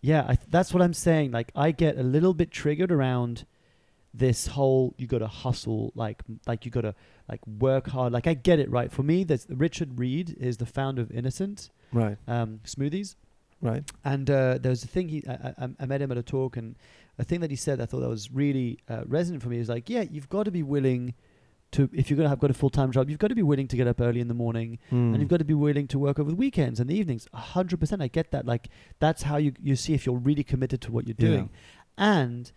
yeah, 0.01 0.23
I 0.25 0.35
th- 0.35 0.49
that's 0.51 0.75
what 0.75 0.83
I'm 0.83 0.95
saying. 0.95 1.31
Like 1.31 1.53
I 1.55 1.71
get 1.71 1.97
a 1.97 2.03
little 2.03 2.35
bit 2.35 2.51
triggered 2.51 2.91
around 2.91 3.47
this 4.15 4.49
whole 4.49 4.95
you 4.99 5.07
got 5.07 5.19
to 5.19 5.27
hustle, 5.29 5.93
like 5.95 6.23
like 6.47 6.65
you 6.65 6.71
got 6.71 6.83
to 6.83 6.95
like 7.29 7.41
work 7.47 7.87
hard. 7.89 8.13
Like 8.13 8.27
I 8.27 8.35
get 8.35 8.59
it, 8.59 8.69
right? 8.69 8.91
For 8.93 9.03
me, 9.03 9.25
there's 9.25 9.47
Richard 9.49 9.99
Reed 9.99 10.37
is 10.41 10.57
the 10.59 10.67
founder 10.67 11.03
of 11.03 11.11
Innocent 11.13 11.71
Right. 11.93 12.19
um, 12.27 12.61
Smoothies. 12.65 13.15
Right. 13.61 13.85
And 14.05 14.29
uh, 14.29 14.59
there 14.61 14.71
was 14.71 14.83
a 14.83 14.89
thing 14.89 15.09
he, 15.09 15.23
I, 15.29 15.55
I, 15.57 15.69
I 15.79 15.87
met 15.87 16.03
him 16.03 16.11
at 16.11 16.19
a 16.19 16.23
talk, 16.23 16.57
and 16.57 16.75
a 17.17 17.23
thing 17.25 17.39
that 17.41 17.51
he 17.51 17.57
said 17.57 17.81
I 17.81 17.87
thought 17.87 18.01
that 18.01 18.09
was 18.09 18.29
really 18.33 18.79
uh, 18.89 19.03
resonant 19.07 19.41
for 19.43 19.49
me 19.51 19.59
is 19.59 19.69
like, 19.69 19.89
yeah, 19.89 20.03
you've 20.11 20.29
got 20.29 20.43
to 20.47 20.51
be 20.51 20.65
willing 20.65 21.15
to, 21.73 21.89
if 21.93 22.09
you're 22.11 22.17
gonna 22.17 22.29
have 22.29 22.39
got 22.39 22.51
a 22.51 22.55
full 22.55 22.71
time 22.71 22.93
job, 22.93 23.09
you've 23.11 23.19
got 23.19 23.29
to 23.29 23.35
be 23.35 23.43
willing 23.43 23.67
to 23.69 23.77
get 23.77 23.87
up 23.87 24.01
early 24.01 24.21
in 24.21 24.29
the 24.29 24.35
morning, 24.35 24.79
Hmm. 24.91 25.13
and 25.13 25.19
you've 25.21 25.29
got 25.29 25.39
to 25.39 25.45
be 25.45 25.55
willing 25.55 25.89
to 25.89 25.99
work 25.99 26.19
over 26.19 26.31
the 26.31 26.37
weekends 26.37 26.81
and 26.81 26.89
the 26.91 26.95
evenings. 26.95 27.27
A 27.33 27.39
hundred 27.39 27.81
percent, 27.81 28.01
I 28.03 28.09
get 28.09 28.31
that. 28.31 28.47
Like 28.47 28.69
that's 29.01 29.23
how 29.23 29.37
you 29.39 29.53
you 29.63 29.75
see 29.77 29.95
if 29.95 30.07
you're 30.07 30.17
really 30.19 30.45
committed 30.45 30.81
to 30.83 30.93
what 30.93 31.07
you're 31.07 31.17
Yeah. 31.19 31.29
doing. 31.29 31.51
And 31.99 32.53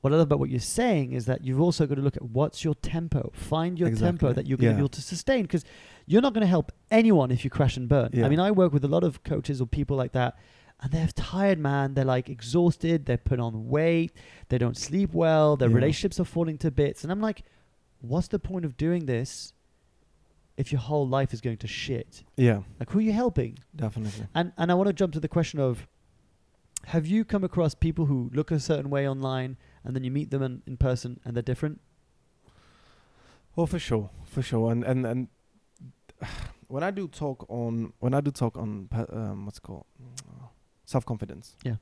what 0.00 0.12
I 0.12 0.16
love 0.16 0.26
about 0.28 0.38
what 0.38 0.48
you're 0.50 0.60
saying 0.60 1.12
is 1.12 1.26
that 1.26 1.44
you've 1.44 1.60
also 1.60 1.84
got 1.86 1.96
to 1.96 2.00
look 2.02 2.16
at 2.16 2.22
what's 2.22 2.62
your 2.64 2.74
tempo. 2.76 3.30
Find 3.34 3.78
your 3.78 3.90
tempo 3.90 4.32
that 4.32 4.46
you're 4.46 4.56
going 4.56 4.68
to 4.68 4.72
Yeah. 4.74 4.76
be 4.76 4.80
able 4.82 4.88
to 4.90 5.02
sustain 5.02 5.42
because 5.42 5.64
you're 6.06 6.22
not 6.22 6.34
going 6.34 6.42
to 6.42 6.46
help 6.48 6.70
anyone 6.90 7.30
if 7.32 7.44
you 7.44 7.50
crash 7.50 7.76
and 7.76 7.88
burn. 7.88 8.10
I 8.24 8.28
mean, 8.28 8.38
I 8.40 8.50
work 8.52 8.72
with 8.72 8.84
a 8.84 8.88
lot 8.88 9.02
of 9.02 9.22
coaches 9.24 9.60
or 9.60 9.66
people 9.66 9.96
like 9.96 10.12
that, 10.12 10.38
and 10.80 10.92
they're 10.92 11.08
tired, 11.08 11.58
man. 11.58 11.94
They're 11.94 12.04
like 12.04 12.28
exhausted. 12.28 13.06
They're 13.06 13.16
put 13.18 13.40
on 13.40 13.68
weight. 13.68 14.12
They 14.50 14.58
don't 14.58 14.76
sleep 14.76 15.12
well. 15.12 15.56
Their 15.56 15.68
Yeah. 15.68 15.74
relationships 15.74 16.20
are 16.20 16.24
falling 16.24 16.58
to 16.58 16.70
bits. 16.70 17.02
And 17.02 17.10
I'm 17.10 17.20
like, 17.20 17.42
what's 18.00 18.28
the 18.28 18.38
point 18.38 18.64
of 18.64 18.76
doing 18.76 19.06
this 19.06 19.52
if 20.56 20.72
your 20.72 20.80
whole 20.80 21.06
life 21.06 21.32
is 21.32 21.40
going 21.40 21.58
to 21.58 21.66
shit? 21.66 22.24
Yeah. 22.36 22.62
Like, 22.78 22.90
who 22.90 22.98
are 22.98 23.02
you 23.02 23.12
helping? 23.12 23.58
Definitely. 23.74 24.26
And 24.34 24.52
and 24.56 24.70
I 24.70 24.74
want 24.74 24.88
to 24.88 24.92
jump 24.92 25.12
to 25.14 25.20
the 25.20 25.28
question 25.28 25.60
of 25.60 25.86
have 26.86 27.06
you 27.06 27.24
come 27.24 27.44
across 27.44 27.74
people 27.74 28.06
who 28.06 28.30
look 28.32 28.50
a 28.50 28.60
certain 28.60 28.90
way 28.90 29.08
online 29.08 29.56
and 29.84 29.94
then 29.94 30.04
you 30.04 30.10
meet 30.10 30.30
them 30.30 30.42
in, 30.42 30.62
in 30.66 30.76
person 30.76 31.20
and 31.24 31.34
they're 31.34 31.42
different? 31.42 31.80
Oh, 33.56 33.66
for 33.66 33.78
sure, 33.78 34.10
for 34.24 34.42
sure. 34.42 34.70
And 34.70 34.84
and 34.84 35.06
and 35.06 35.28
when 36.68 36.82
I 36.82 36.90
do 36.90 37.08
talk 37.08 37.46
on 37.48 37.92
when 37.98 38.14
I 38.14 38.20
do 38.20 38.30
talk 38.30 38.56
on 38.56 38.88
um, 39.10 39.44
what's 39.44 39.58
it 39.58 39.62
called 39.62 39.86
self 40.84 41.04
confidence. 41.04 41.56
Yeah. 41.64 41.76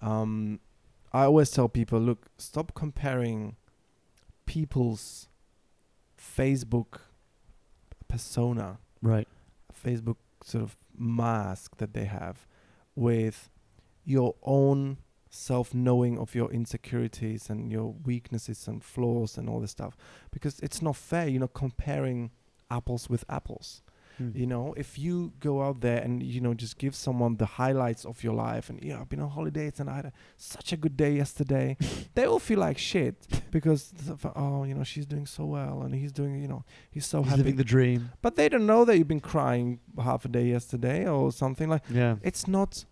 Um, 0.00 0.60
I 1.12 1.24
always 1.24 1.50
tell 1.50 1.68
people, 1.68 2.00
look, 2.00 2.26
stop 2.38 2.74
comparing 2.74 3.56
people's 4.46 5.28
Facebook 6.18 7.00
persona, 8.08 8.78
Right. 9.02 9.28
Facebook 9.72 10.16
sort 10.42 10.64
of 10.64 10.76
mask 10.96 11.76
that 11.78 11.92
they 11.92 12.04
have, 12.04 12.46
with 12.94 13.50
your 14.04 14.34
own 14.42 14.98
self 15.30 15.74
knowing 15.74 16.16
of 16.18 16.34
your 16.34 16.50
insecurities 16.52 17.50
and 17.50 17.72
your 17.72 17.94
weaknesses 18.04 18.68
and 18.68 18.84
flaws 18.84 19.36
and 19.36 19.48
all 19.48 19.58
this 19.58 19.72
stuff 19.72 19.96
because 20.30 20.60
it's 20.60 20.80
not 20.80 20.94
fair 20.94 21.26
you're 21.26 21.40
not 21.40 21.52
comparing 21.54 22.30
apples 22.70 23.10
with 23.10 23.24
apples 23.28 23.82
Mm. 24.20 24.36
You 24.36 24.46
know, 24.46 24.74
if 24.76 24.98
you 24.98 25.32
go 25.40 25.62
out 25.62 25.80
there 25.80 25.98
and 25.98 26.22
you 26.22 26.40
know 26.40 26.54
just 26.54 26.78
give 26.78 26.94
someone 26.94 27.36
the 27.36 27.46
highlights 27.46 28.04
of 28.04 28.22
your 28.22 28.34
life, 28.34 28.70
and 28.70 28.82
yeah, 28.82 29.00
I've 29.00 29.08
been 29.08 29.20
on 29.20 29.30
holidays 29.30 29.80
and 29.80 29.90
I 29.90 29.96
had 29.96 30.12
such 30.36 30.72
a 30.72 30.76
good 30.76 30.96
day 30.96 31.12
yesterday, 31.16 31.76
they 32.14 32.26
will 32.28 32.38
feel 32.38 32.60
like 32.60 32.78
shit 32.78 33.26
because 33.50 33.92
oh, 34.36 34.64
you 34.64 34.74
know, 34.74 34.84
she's 34.84 35.06
doing 35.06 35.26
so 35.26 35.44
well 35.46 35.82
and 35.82 35.94
he's 35.94 36.12
doing, 36.12 36.40
you 36.40 36.48
know, 36.48 36.64
he's 36.90 37.06
so 37.06 37.22
He's 37.22 37.30
happy. 37.30 37.38
living 37.42 37.56
the 37.56 37.64
dream. 37.64 38.10
but 38.22 38.36
they 38.36 38.48
don't 38.48 38.66
know 38.66 38.84
that 38.84 38.96
you've 38.98 39.08
been 39.08 39.20
crying 39.20 39.80
half 40.02 40.24
a 40.24 40.28
day 40.28 40.46
yesterday 40.46 41.06
or 41.08 41.32
something 41.32 41.68
like. 41.68 41.82
Yeah. 41.90 42.16
It's 42.22 42.46
not, 42.46 42.84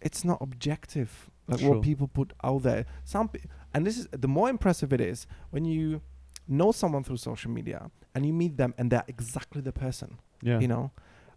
it's 0.00 0.24
not 0.24 0.38
objective 0.40 1.30
like 1.48 1.60
Sure. 1.60 1.70
what 1.74 1.82
people 1.82 2.08
put 2.08 2.32
out 2.42 2.62
there. 2.62 2.86
Some 3.04 3.28
pe- 3.28 3.40
and 3.74 3.86
this 3.86 3.98
is 3.98 4.08
the 4.10 4.28
more 4.28 4.48
impressive 4.48 4.92
it 4.92 5.00
is 5.00 5.26
when 5.50 5.64
you 5.64 6.02
know 6.48 6.72
someone 6.72 7.02
through 7.04 7.16
social 7.18 7.50
media 7.50 7.90
and 8.16 8.24
you 8.26 8.32
meet 8.32 8.56
them 8.56 8.72
and 8.78 8.90
they're 8.90 9.04
exactly 9.06 9.60
the 9.60 9.72
person 9.72 10.18
Yeah. 10.42 10.58
you 10.60 10.68
know 10.68 10.90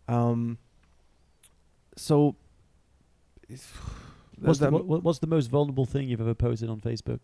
um 0.07 0.57
so 1.95 2.35
What's 4.41 4.59
the, 4.59 4.71
what, 4.71 4.85
what- 4.85 5.03
what's 5.03 5.19
the 5.19 5.27
most 5.27 5.47
vulnerable 5.51 5.85
thing 5.85 6.07
you've 6.07 6.21
ever 6.21 6.33
posted 6.33 6.69
on 6.69 6.79
Facebook? 6.79 7.19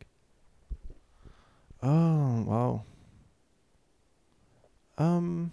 oh 1.84 2.44
wow 2.48 2.84
um 4.98 5.52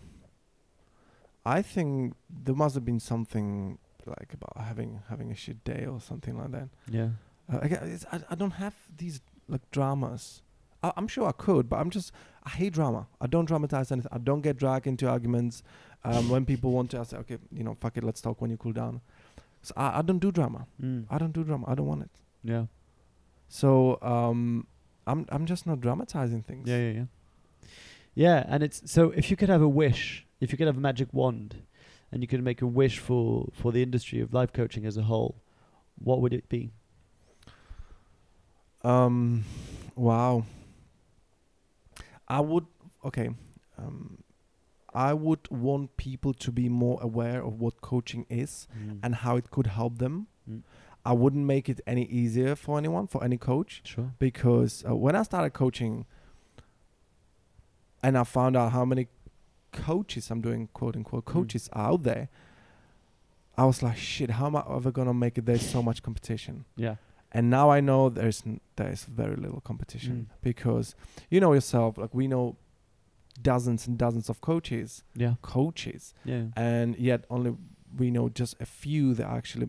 i 1.44 1.61
think 1.62 2.14
there 2.30 2.55
must 2.55 2.74
have 2.74 2.84
been 2.84 3.00
something 3.00 3.78
like 4.07 4.32
about 4.32 4.57
having 4.64 5.00
having 5.09 5.30
a 5.32 5.34
shit 5.34 5.62
day 5.64 5.84
or 5.86 6.00
something 6.00 6.36
like 6.38 6.50
that 6.53 6.68
Yeah. 6.90 7.11
uh, 7.53 7.59
I, 7.62 8.16
I, 8.16 8.20
I 8.30 8.34
don't 8.34 8.53
have 8.53 8.74
these 8.96 9.20
like 9.48 9.68
dramas 9.70 10.41
I, 10.82 10.92
i'm 10.96 11.08
sure 11.08 11.28
i 11.28 11.32
could 11.32 11.68
but 11.68 11.76
i'm 11.80 11.90
just 11.90 12.12
i 12.44 12.50
hate 12.50 12.72
drama 12.72 13.06
i 13.20 13.26
don't 13.26 13.44
dramatize 13.46 13.90
anything 13.92 14.10
i 14.12 14.18
don't 14.18 14.40
get 14.42 14.56
dragged 14.56 14.86
into 14.86 15.08
arguments 15.08 15.62
um, 16.04 16.28
when 16.28 16.44
people 16.44 16.72
want 16.72 16.90
to 16.92 16.98
i 17.00 17.02
say 17.04 17.16
okay 17.18 17.38
you 17.52 17.62
know 17.64 17.76
fuck 17.80 17.96
it 17.96 18.04
let's 18.04 18.20
talk 18.20 18.40
when 18.40 18.50
you 18.50 18.56
cool 18.56 18.72
down 18.72 19.00
so 19.62 19.72
I, 19.76 19.98
I 19.98 20.02
don't 20.02 20.18
do 20.18 20.32
drama 20.32 20.66
Mm. 20.82 21.06
i 21.10 21.18
don't 21.18 21.32
do 21.32 21.44
drama 21.44 21.66
i 21.68 21.74
don't 21.74 21.86
want 21.86 22.02
it 22.02 22.10
Yeah. 22.42 22.66
So 23.48 23.98
um, 24.02 24.66
I'm 25.06 25.26
I'm 25.28 25.44
just 25.46 25.66
not 25.66 25.80
dramatizing 25.80 26.42
things. 26.42 26.66
Yeah, 26.68 26.78
yeah, 26.78 26.92
yeah. 27.00 27.04
Yeah, 28.14 28.44
and 28.48 28.62
it's 28.62 28.90
so 28.90 29.10
if 29.20 29.30
you 29.30 29.36
could 29.36 29.50
have 29.50 29.60
a 29.60 29.68
wish, 29.68 30.26
if 30.40 30.52
you 30.52 30.56
could 30.58 30.66
have 30.66 30.78
a 30.78 30.80
magic 30.80 31.08
wand, 31.12 31.56
and 32.10 32.22
you 32.22 32.28
could 32.28 32.42
make 32.42 32.62
a 32.62 32.66
wish 32.66 32.98
for 32.98 33.48
for 33.52 33.70
the 33.72 33.82
industry 33.82 34.20
of 34.24 34.32
life 34.32 34.52
coaching 34.54 34.86
as 34.86 34.96
a 34.96 35.02
whole, 35.02 35.34
what 36.08 36.22
would 36.22 36.32
it 36.32 36.48
be? 36.48 36.72
Um, 38.84 39.44
wow. 39.94 40.44
I 42.36 42.40
would 42.50 42.66
okay. 43.08 43.28
Um, 43.78 43.98
I 45.10 45.12
would 45.24 45.44
want 45.50 45.96
people 45.96 46.32
to 46.44 46.50
be 46.60 46.66
more 46.68 46.98
aware 47.08 47.40
of 47.48 47.52
what 47.62 47.74
coaching 47.80 48.24
is 48.42 48.52
and 49.02 49.10
how 49.24 49.36
it 49.40 49.46
could 49.54 49.68
help 49.80 49.94
them. 50.04 50.14
Mm. 50.48 50.62
I 51.10 51.12
wouldn't 51.22 51.46
make 51.54 51.66
it 51.72 51.80
any 51.86 52.04
easier 52.20 52.54
for 52.64 52.72
anyone, 52.82 53.06
for 53.14 53.20
any 53.28 53.38
coach, 53.38 53.80
sure. 53.84 54.08
because 54.18 54.72
uh, 54.88 54.94
when 55.04 55.14
I 55.20 55.22
started 55.30 55.52
coaching, 55.64 55.94
and 58.02 58.16
I 58.18 58.24
found 58.24 58.56
out 58.56 58.72
how 58.72 58.84
many 58.84 59.04
coaches 59.72 60.30
I'm 60.30 60.40
doing, 60.48 60.68
quote 60.78 60.96
unquote, 60.96 61.24
Mm. 61.24 61.32
coaches 61.32 61.68
are 61.72 61.88
out 61.92 62.02
there, 62.10 62.28
I 63.56 63.64
was 63.64 63.82
like, 63.82 63.96
shit, 63.96 64.30
how 64.38 64.46
am 64.46 64.56
I 64.56 64.62
ever 64.76 64.90
gonna 64.92 65.14
make 65.14 65.38
it? 65.38 65.44
There's 65.46 65.66
so 65.76 65.82
much 65.82 66.02
competition. 66.02 66.64
Yeah. 66.76 66.96
And 67.32 67.48
now 67.50 67.70
I 67.70 67.80
know 67.80 68.08
there's 68.10 68.42
n- 68.46 68.60
there's 68.76 69.04
very 69.04 69.36
little 69.36 69.60
competition 69.60 70.14
Mm. 70.30 70.42
because 70.42 70.94
you 71.30 71.40
know 71.40 71.52
yourself 71.54 71.98
like 71.98 72.14
we 72.14 72.26
know 72.28 72.56
dozens 73.40 73.86
and 73.86 73.96
dozens 73.98 74.28
of 74.28 74.40
coaches 74.40 75.02
Yeah. 75.14 75.34
coaches 75.42 76.14
Yeah. 76.24 76.46
and 76.56 76.96
yet 76.98 77.24
only 77.30 77.56
we 77.96 78.10
know 78.10 78.28
just 78.28 78.54
a 78.60 78.66
few 78.66 79.14
that 79.14 79.26
are 79.26 79.36
actually 79.36 79.68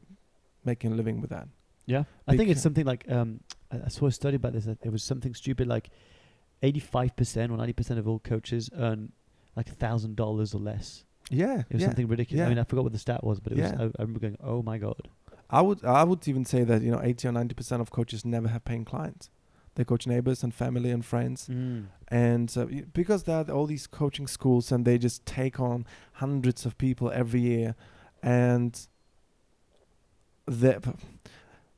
making 0.65 0.91
a 0.91 0.95
living 0.95 1.21
with 1.21 1.29
that 1.29 1.47
Yeah. 1.85 2.03
I 2.27 2.37
think 2.37 2.49
it's 2.49 2.61
something 2.61 2.85
like 2.85 3.09
um 3.11 3.39
I 3.71 3.77
I 3.85 3.89
saw 3.89 4.05
a 4.07 4.11
study 4.11 4.35
about 4.35 4.53
this. 4.53 4.65
that 4.65 4.77
It 4.85 4.91
was 4.91 5.03
something 5.03 5.33
stupid 5.35 5.67
like 5.67 5.89
eighty 6.61 6.79
five 6.79 7.11
percent 7.15 7.51
or 7.51 7.57
ninety 7.57 7.73
percent 7.73 7.99
of 7.99 8.07
all 8.07 8.19
coaches 8.19 8.69
earn 8.75 9.11
like 9.55 9.69
a 9.69 9.75
thousand 9.75 10.15
dollars 10.15 10.53
or 10.55 10.61
less. 10.61 11.05
yeah 11.31 11.59
It 11.69 11.73
was 11.73 11.81
yeah. 11.81 11.87
something 11.89 12.07
ridiculous. 12.07 12.39
yeah. 12.39 12.45
I 12.47 12.49
mean, 12.49 12.59
I 12.59 12.63
forgot 12.63 12.83
what 12.83 12.93
the 12.93 12.99
stat 13.07 13.21
was, 13.23 13.39
but 13.39 13.51
it 13.53 13.57
was. 13.59 13.71
Yeah. 13.71 13.81
I, 13.81 13.83
I 13.85 14.01
remember 14.05 14.19
going, 14.19 14.37
"Oh 14.51 14.61
my 14.71 14.77
god!" 14.77 15.03
I 15.53 15.61
would 15.61 15.85
I 15.85 16.03
would 16.03 16.27
even 16.27 16.45
say 16.45 16.63
that 16.63 16.81
you 16.81 16.91
know 16.91 17.01
80 17.01 17.27
or 17.27 17.31
90 17.31 17.53
percent 17.53 17.81
of 17.81 17.91
coaches 17.91 18.25
never 18.25 18.47
have 18.47 18.65
paying 18.65 18.85
clients. 18.85 19.29
They 19.75 19.83
coach 19.83 20.05
neighbors 20.07 20.43
and 20.43 20.53
family 20.53 20.91
and 20.91 21.03
friends. 21.05 21.47
Mm. 21.47 21.85
and 22.07 22.55
uh, 22.57 22.65
because 22.93 23.23
there 23.23 23.37
are 23.37 23.51
all 23.51 23.65
these 23.65 23.87
coaching 23.87 24.27
schools 24.27 24.71
and 24.71 24.85
they 24.85 24.97
just 24.97 25.25
take 25.25 25.59
on 25.59 25.85
hundreds 26.13 26.65
of 26.65 26.77
people 26.77 27.11
every 27.11 27.41
year 27.41 27.75
and 28.21 28.87
there 30.45 30.79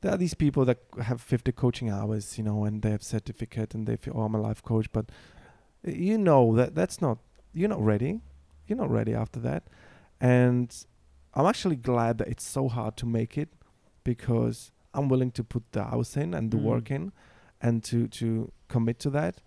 there 0.02 0.12
are 0.14 0.18
these 0.18 0.34
people 0.34 0.66
that 0.66 0.80
have 1.02 1.22
50 1.22 1.52
coaching 1.54 1.90
hours 1.90 2.38
you 2.38 2.44
know 2.44 2.66
and 2.66 2.82
they 2.82 2.92
have 2.92 3.04
certificate 3.04 3.74
and 3.74 3.88
they 3.88 3.96
feel 3.96 4.14
oh 4.18 4.24
i'm 4.24 4.36
a 4.36 4.42
life 4.42 4.62
coach 4.62 4.88
but 4.92 5.06
you 5.84 6.18
know 6.18 6.56
that 6.56 6.76
that's 6.76 7.02
not 7.02 7.18
you're 7.54 7.70
not 7.70 7.82
ready. 7.82 8.20
You're 8.68 8.78
not 8.78 8.92
ready 8.92 9.14
after 9.14 9.40
that. 9.42 9.64
And 10.20 10.76
i'm 11.38 11.46
actually 11.46 11.76
glad 11.76 12.18
that 12.18 12.28
it's 12.30 12.46
so 12.46 12.70
hard 12.70 12.96
to 12.96 13.06
make 13.06 13.38
it 13.38 13.50
because 14.06 14.72
i'm 14.94 15.10
willing 15.10 15.32
to 15.32 15.44
put 15.44 15.64
the 15.74 15.82
hours 15.82 16.16
in 16.16 16.34
and 16.34 16.52
the 16.52 16.58
Mm. 16.58 16.62
work 16.72 16.90
in 16.98 17.12
and 17.62 17.84
to 17.90 18.08
to 18.20 18.52
commit 18.70 18.98
to 19.00 19.10
that 19.10 19.42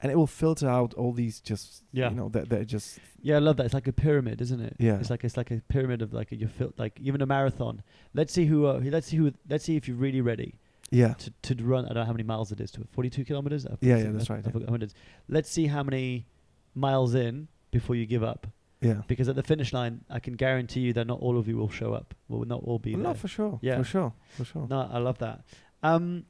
and 0.00 0.12
it 0.12 0.16
will 0.16 0.26
filter 0.42 0.68
out 0.68 0.92
all 0.94 1.12
these 1.12 1.40
just 1.40 1.82
Yeah. 1.92 2.10
you 2.10 2.16
know 2.16 2.28
that 2.28 2.48
they're 2.50 2.64
just 2.76 2.98
Yeah, 3.22 3.36
I 3.36 3.38
love 3.38 3.56
that. 3.56 3.64
It's 3.64 3.72
like 3.80 3.88
a 3.88 3.92
pyramid, 3.92 4.40
isn't 4.42 4.60
it? 4.60 4.74
Yeah. 4.78 4.98
It's 5.00 5.08
like 5.08 5.24
it's 5.24 5.36
like 5.38 5.50
a 5.50 5.62
pyramid 5.68 6.02
of 6.02 6.12
like 6.12 6.28
you 6.30 6.46
feel 6.46 6.72
like 6.76 7.00
even 7.00 7.22
a 7.22 7.26
marathon. 7.26 7.82
Let's 8.12 8.32
see 8.34 8.44
who. 8.50 8.66
Uh, 8.66 8.80
let's 8.96 9.06
see 9.06 9.16
who. 9.16 9.32
Let's 9.48 9.64
see 9.64 9.76
if 9.76 9.88
you're 9.88 9.96
really 10.06 10.20
ready 10.20 10.50
yeah 10.90 11.14
to 11.22 11.30
to 11.54 11.64
run. 11.64 11.84
I 11.86 11.88
don't 11.88 12.02
know 12.02 12.04
how 12.04 12.12
many 12.18 12.24
miles 12.34 12.52
it 12.52 12.60
is 12.60 12.70
to 12.72 12.80
42 12.92 13.24
kilometers. 13.24 13.64
Yeah, 13.80 13.96
yeah, 13.96 14.10
that's 14.10 14.28
right, 14.28 14.44
yeah. 14.44 14.50
forgot 14.50 14.68
how 14.68 14.72
many 14.76 14.84
it 14.84 14.88
is. 14.88 14.94
Let's 15.36 15.48
see 15.56 15.66
how 15.68 15.82
many 15.82 16.26
miles 16.74 17.14
in 17.14 17.48
before 17.70 17.96
you 17.96 18.04
give 18.04 18.22
up. 18.22 18.46
Yeah 18.84 19.02
Because 19.06 19.28
at 19.30 19.36
the 19.36 19.42
finish 19.42 19.72
line, 19.72 19.94
I 20.16 20.20
can 20.20 20.34
guarantee 20.36 20.80
you 20.86 20.92
that 20.92 21.06
not 21.06 21.20
all 21.20 21.36
of 21.38 21.46
you 21.48 21.56
will 21.60 21.70
show 21.80 21.90
up. 21.94 22.14
Will 22.28 22.44
not 22.54 22.60
all 22.68 22.78
be 22.78 22.94
no 22.94 23.02
there. 23.02 23.14
for 23.22 23.28
sure 23.28 23.58
Yeah. 23.62 23.78
for 23.78 23.84
sure 23.84 24.12
for 24.36 24.44
sure 24.44 24.66
No, 24.68 24.78
I 24.96 24.98
love 24.98 25.18
that. 25.18 25.36
Um, 25.82 26.24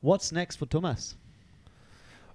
what's 0.00 0.32
next 0.32 0.56
for 0.56 0.66
Tomas? 0.66 1.16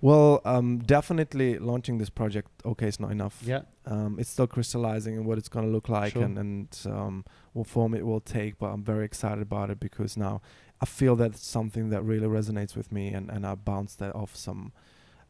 well 0.03 0.41
um 0.45 0.79
definitely 0.79 1.59
launching 1.59 1.99
this 1.99 2.09
project 2.09 2.49
okay 2.65 2.87
it's 2.87 2.99
not 2.99 3.11
enough 3.11 3.39
Yeah. 3.45 3.61
um 3.85 4.17
it's 4.19 4.29
still 4.31 4.47
crystallizing 4.47 5.15
and 5.17 5.25
what 5.27 5.37
it's 5.37 5.47
going 5.49 5.65
to 5.65 5.71
look 5.71 5.89
like 5.89 6.13
Sure. 6.13 6.23
and 6.23 6.37
and 6.39 6.67
um 6.87 7.23
what 7.53 7.67
form 7.67 7.93
it 7.93 8.03
will 8.03 8.19
take 8.19 8.57
but 8.57 8.67
i'm 8.73 8.83
very 8.83 9.05
excited 9.05 9.41
about 9.43 9.69
it 9.69 9.79
because 9.79 10.17
now 10.17 10.41
i 10.81 10.85
feel 10.87 11.15
that's 11.15 11.45
something 11.45 11.89
that 11.89 12.01
really 12.03 12.27
resonates 12.27 12.75
with 12.75 12.91
me 12.91 13.09
and 13.09 13.29
and 13.29 13.45
i 13.45 13.53
bounced 13.53 13.99
that 13.99 14.15
off 14.15 14.35
some 14.35 14.71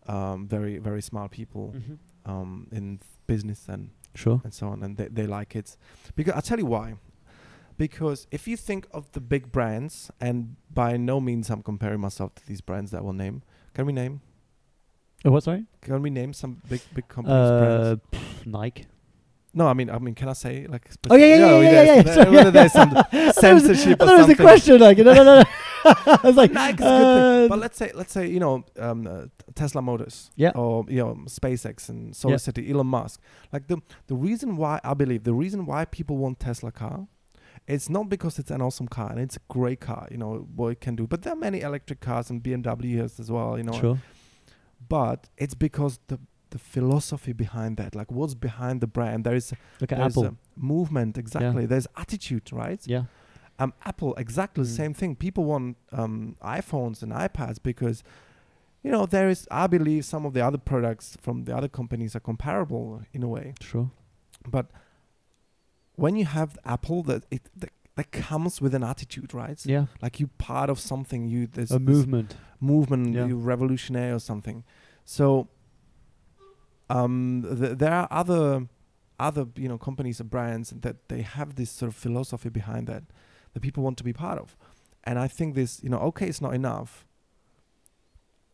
um 0.07 0.47
very 0.47 0.77
very 0.77 1.01
smart 1.01 1.31
people 1.31 1.73
Mm-hmm. 1.75 2.31
um 2.31 2.67
in 2.71 2.99
business 3.27 3.65
and 3.67 3.89
Sure. 4.13 4.41
and 4.43 4.53
so 4.53 4.67
on, 4.67 4.83
and 4.83 4.97
they, 4.97 5.07
they 5.07 5.25
like 5.27 5.55
it. 5.55 5.77
Because 6.15 6.33
I'll 6.33 6.41
tell 6.41 6.59
you 6.59 6.65
why. 6.65 6.95
Because 7.77 8.27
if 8.29 8.47
you 8.47 8.57
think 8.57 8.85
of 8.91 9.11
the 9.13 9.21
big 9.21 9.51
brands, 9.51 10.11
and 10.19 10.55
by 10.73 10.97
no 10.97 11.19
means 11.21 11.49
I'm 11.49 11.63
comparing 11.63 11.99
myself 12.01 12.35
to 12.35 12.45
these 12.45 12.61
brands 12.61 12.91
that 12.91 13.03
we'll 13.03 13.13
name. 13.13 13.41
Can 13.73 13.85
we 13.85 13.93
name? 13.93 14.21
Oh, 15.23 15.31
what? 15.31 15.43
Sorry. 15.43 15.65
Can 15.81 16.01
we 16.01 16.09
name 16.09 16.33
some 16.33 16.61
big 16.69 16.81
big 16.93 17.07
companies? 17.07 17.35
Uh, 17.37 17.95
brands? 18.11 18.25
pff, 18.43 18.45
Nike. 18.45 18.85
No, 19.53 19.67
I 19.67 19.73
mean, 19.73 19.89
I 19.89 19.97
mean, 19.99 20.13
can 20.15 20.29
I 20.29 20.33
say 20.33 20.65
like? 20.67 20.89
Oh 21.09 21.15
yeah, 21.15 21.25
yeah, 21.25 21.35
yeah, 21.35 21.45
yeah, 21.47 21.61
yeah. 21.61 21.83
yeah, 21.95 22.01
there's- 22.01 22.15
sorry. 22.15 22.31
whether 22.35 22.51
there's 22.51 22.71
some 22.73 22.89
I 22.97 23.01
thought 23.01 23.13
it 23.13 23.25
was- 23.25 23.35
censorship 23.35 24.01
it 24.01 24.05
was 24.05 24.29
a 24.29 24.35
question. 24.35 24.79
Like, 24.79 24.97
no, 24.97 25.13
no, 25.13 25.23
no. 25.23 25.43
I 26.15 26.19
was 26.23 26.35
like, 26.35 26.51
Nike 26.51 26.83
is 26.83 26.89
a 26.89 26.91
good 26.91 27.15
thing. 27.15 27.45
uh, 27.45 27.47
But 27.49 27.59
let's 27.59 27.77
say, 27.77 27.91
let's 27.93 28.11
say, 28.13 28.27
you 28.27 28.39
know, 28.39 28.63
um, 28.79 29.07
uh, 29.07 29.25
Tesla 29.55 29.81
Motors, 29.81 30.31
Yeah. 30.35 30.51
or 30.55 30.85
you 30.89 30.97
know, 30.97 31.15
SpaceX 31.25 31.89
and 31.89 32.15
Solar 32.15 32.33
Yeah. 32.33 32.37
City, 32.37 32.69
Elon 32.71 32.87
Musk. 32.87 33.19
Like 33.53 33.67
the 33.67 33.77
the 34.07 34.15
reason 34.15 34.57
why 34.57 34.79
I 34.83 34.93
believe 34.93 35.23
the 35.23 35.33
reason 35.33 35.65
why 35.65 35.85
people 35.85 36.17
want 36.17 36.39
Tesla 36.39 36.71
car, 36.71 37.07
it's 37.67 37.89
not 37.89 38.09
because 38.09 38.39
it's 38.39 38.51
an 38.51 38.61
awesome 38.61 38.87
car 38.87 39.09
and 39.11 39.19
it's 39.19 39.37
a 39.37 39.41
great 39.49 39.79
car, 39.79 40.07
you 40.11 40.17
know 40.17 40.47
what 40.55 40.69
it 40.69 40.81
can 40.81 40.95
do. 40.95 41.07
But 41.07 41.21
there 41.23 41.33
are 41.33 41.39
many 41.39 41.61
electric 41.61 41.99
cars 41.99 42.29
and 42.29 42.41
BMW 42.43 42.97
has 43.01 43.19
as 43.19 43.29
well, 43.31 43.57
you 43.57 43.63
know. 43.63 43.79
sure. 43.79 43.97
But 44.87 45.29
it's 45.37 45.53
because 45.55 45.99
the 46.07 46.19
the 46.49 46.59
philosophy 46.59 47.31
behind 47.31 47.77
that, 47.77 47.95
like 47.95 48.11
what's 48.11 48.33
behind 48.33 48.81
the 48.81 48.87
brand. 48.87 49.23
There 49.23 49.35
is 49.35 49.53
Look 49.79 49.91
at 49.93 49.99
Apple. 49.99 50.25
a 50.25 50.33
movement 50.57 51.17
exactly. 51.17 51.65
There's 51.65 51.87
attitude, 51.95 52.51
right? 52.51 52.81
yeah. 52.85 53.03
Um, 53.59 53.73
Apple, 53.85 54.15
exactly 54.15 54.63
the 54.63 54.69
Mm. 54.69 54.75
same 54.75 54.93
thing. 54.93 55.15
People 55.15 55.45
want 55.45 55.77
um, 55.91 56.35
iPhones 56.41 57.03
and 57.03 57.11
iPads 57.11 57.61
because, 57.61 58.03
you 58.83 58.89
know, 58.91 59.05
there 59.05 59.29
is, 59.29 59.47
I 59.51 59.67
believe, 59.67 60.03
some 60.05 60.25
of 60.25 60.33
the 60.33 60.41
other 60.45 60.57
products 60.57 61.15
from 61.21 61.43
the 61.45 61.55
other 61.55 61.67
companies 61.67 62.15
are 62.15 62.19
comparable 62.21 63.01
in 63.13 63.21
a 63.23 63.27
way. 63.27 63.53
Sure. 63.61 63.91
But 64.49 64.71
when 65.95 66.15
you 66.15 66.25
have 66.25 66.57
Apple, 66.65 67.03
that 67.03 67.25
it 67.29 67.43
that, 67.55 67.69
that 67.95 68.11
comes 68.11 68.59
with 68.61 68.73
an 68.73 68.83
attitude, 68.83 69.33
right? 69.33 69.63
Yeah. 69.65 69.85
Like 70.01 70.19
you're 70.19 70.29
part 70.39 70.69
of 70.71 70.79
something. 70.79 71.27
You 71.27 71.45
there's 71.45 71.71
A 71.71 71.77
this 71.77 71.81
movement. 71.97 72.35
movement, 72.59 73.13
Yeah. 73.13 73.27
you 73.27 73.37
revolutionary 73.37 74.11
or 74.11 74.19
something. 74.19 74.63
So, 75.05 75.49
um, 76.89 77.45
th- 77.59 77.77
there 77.77 77.93
are 77.93 78.07
other 78.11 78.67
other 79.19 79.45
you 79.55 79.67
know 79.69 79.77
companies 79.77 80.19
and 80.19 80.29
brands 80.31 80.71
that 80.71 81.07
they 81.09 81.21
have 81.21 81.55
this 81.55 81.69
sort 81.69 81.89
of 81.89 81.95
philosophy 81.95 82.49
behind 82.49 82.87
that 82.87 83.03
that 83.53 83.61
people 83.61 83.83
want 83.83 83.97
to 83.97 84.03
be 84.03 84.13
part 84.13 84.39
of. 84.39 84.55
And 85.03 85.17
I 85.17 85.27
think 85.27 85.55
this, 85.55 85.81
you 85.83 85.89
know, 85.89 85.97
okay, 85.99 86.27
it's 86.27 86.41
not 86.41 86.53
enough. 86.53 87.05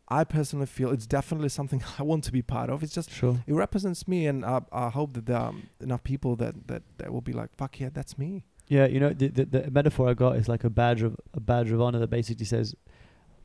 I 0.10 0.24
personally 0.24 0.66
feel 0.68 0.92
it's 0.92 1.06
definitely 1.06 1.50
something 1.50 1.84
I 2.00 2.04
want 2.04 2.24
to 2.26 2.32
be 2.32 2.42
part 2.42 2.70
of. 2.70 2.82
It's 2.84 2.94
just 2.94 3.12
Sure. 3.12 3.44
it 3.46 3.54
represents 3.54 4.08
me, 4.08 4.26
and 4.28 4.46
I, 4.46 4.62
I 4.72 4.90
hope 4.90 5.14
that 5.14 5.26
there 5.26 5.38
are 5.38 5.54
enough 5.82 6.04
people 6.04 6.36
that, 6.38 6.68
that 6.68 6.84
that 6.98 7.12
will 7.12 7.22
be 7.22 7.34
like, 7.34 7.50
"Fuck 7.58 7.80
yeah, 7.80 7.90
that's 7.94 8.18
me." 8.18 8.44
Yeah, 8.70 8.86
you 8.88 9.00
know, 9.00 9.10
the, 9.14 9.28
the 9.28 9.46
the 9.46 9.72
metaphor 9.72 10.10
I 10.10 10.14
got 10.14 10.38
is 10.38 10.48
like 10.48 10.64
a 10.64 10.70
badge 10.70 11.02
of 11.02 11.18
a 11.34 11.40
badge 11.40 11.72
of 11.72 11.82
honor 11.82 12.00
that 12.00 12.10
basically 12.10 12.46
says, 12.46 12.76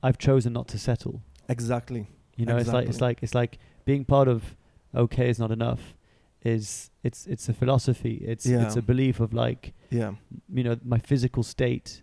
"I've 0.03 0.19
chosen 0.19 0.53
not 0.53 0.69
to 0.69 0.79
settle." 0.79 1.23
Exactly. 1.49 2.07
You 2.37 2.47
know, 2.47 2.57
it's 2.57 2.73
like 2.73 2.89
it's 2.89 3.01
like 3.01 3.19
it's 3.23 3.35
like 3.35 3.59
being 3.85 4.05
part 4.05 4.29
of 4.29 4.57
okay 4.95 5.29
is 5.29 5.39
not 5.41 5.51
enough. 5.51 5.97
Is 6.45 6.91
it's 7.05 7.27
it's 7.27 7.49
a 7.49 7.53
philosophy. 7.53 8.15
It's 8.27 8.47
it's 8.47 8.77
a 8.77 8.83
belief 8.83 9.21
of 9.21 9.33
like 9.33 9.73
Yeah. 9.91 10.13
you 10.53 10.65
know 10.65 10.77
my 10.85 10.99
physical 10.99 11.43
state. 11.43 12.03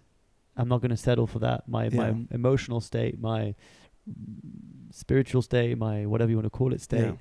I'm 0.55 0.67
not 0.67 0.81
going 0.81 0.91
to 0.91 0.97
settle 0.97 1.27
for 1.27 1.39
that. 1.39 1.67
My 1.67 1.89
my 1.89 2.15
emotional 2.31 2.81
state, 2.81 3.19
my 3.19 3.55
spiritual 4.91 5.41
state, 5.41 5.77
my 5.77 6.05
whatever 6.05 6.29
you 6.31 6.37
want 6.37 6.45
to 6.45 6.49
call 6.57 6.73
it 6.73 6.81
state. 6.81 7.01
Yeah. 7.01 7.13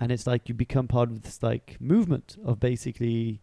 and 0.00 0.10
it's 0.12 0.26
like 0.26 0.48
you 0.48 0.54
become 0.54 0.86
part 0.88 1.08
of 1.10 1.22
this 1.22 1.42
like 1.42 1.76
movement 1.80 2.36
of 2.44 2.58
basically 2.60 3.40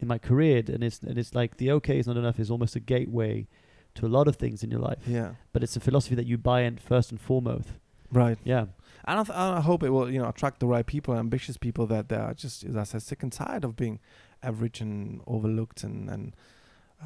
in 0.00 0.08
my 0.08 0.18
career 0.18 0.62
and 0.66 0.82
it's 0.82 0.98
and 1.00 1.16
it's 1.16 1.34
like 1.34 1.56
the 1.58 1.70
okay 1.70 1.98
is 1.98 2.06
not 2.06 2.16
enough 2.16 2.38
is 2.40 2.50
almost 2.50 2.74
a 2.76 2.80
gateway 2.80 3.46
to 3.94 4.04
a 4.06 4.08
lot 4.18 4.26
of 4.26 4.34
things 4.36 4.62
in 4.64 4.70
your 4.70 4.80
life 4.80 4.98
Yeah. 5.06 5.30
but 5.52 5.62
it's 5.62 5.76
a 5.76 5.80
philosophy 5.80 6.16
that 6.16 6.26
you 6.26 6.36
buy 6.38 6.62
in 6.62 6.76
first 6.78 7.12
and 7.12 7.20
foremost 7.20 7.68
Right. 8.10 8.38
yeah 8.44 8.66
I, 9.04 9.14
th- 9.14 9.30
I 9.30 9.60
hope 9.60 9.82
it 9.82 9.90
will, 9.90 10.10
you 10.10 10.18
know, 10.20 10.28
attract 10.28 10.60
the 10.60 10.66
right 10.66 10.86
people, 10.86 11.14
ambitious 11.14 11.56
people 11.56 11.86
that 11.88 12.08
they 12.08 12.16
are 12.16 12.34
just, 12.34 12.64
as 12.64 12.76
I 12.76 12.84
said, 12.84 13.02
sick 13.02 13.22
and 13.22 13.32
tired 13.32 13.64
of 13.64 13.76
being 13.76 13.98
average 14.42 14.80
and 14.80 15.20
overlooked, 15.26 15.82
and 15.82 16.08
and 16.08 16.36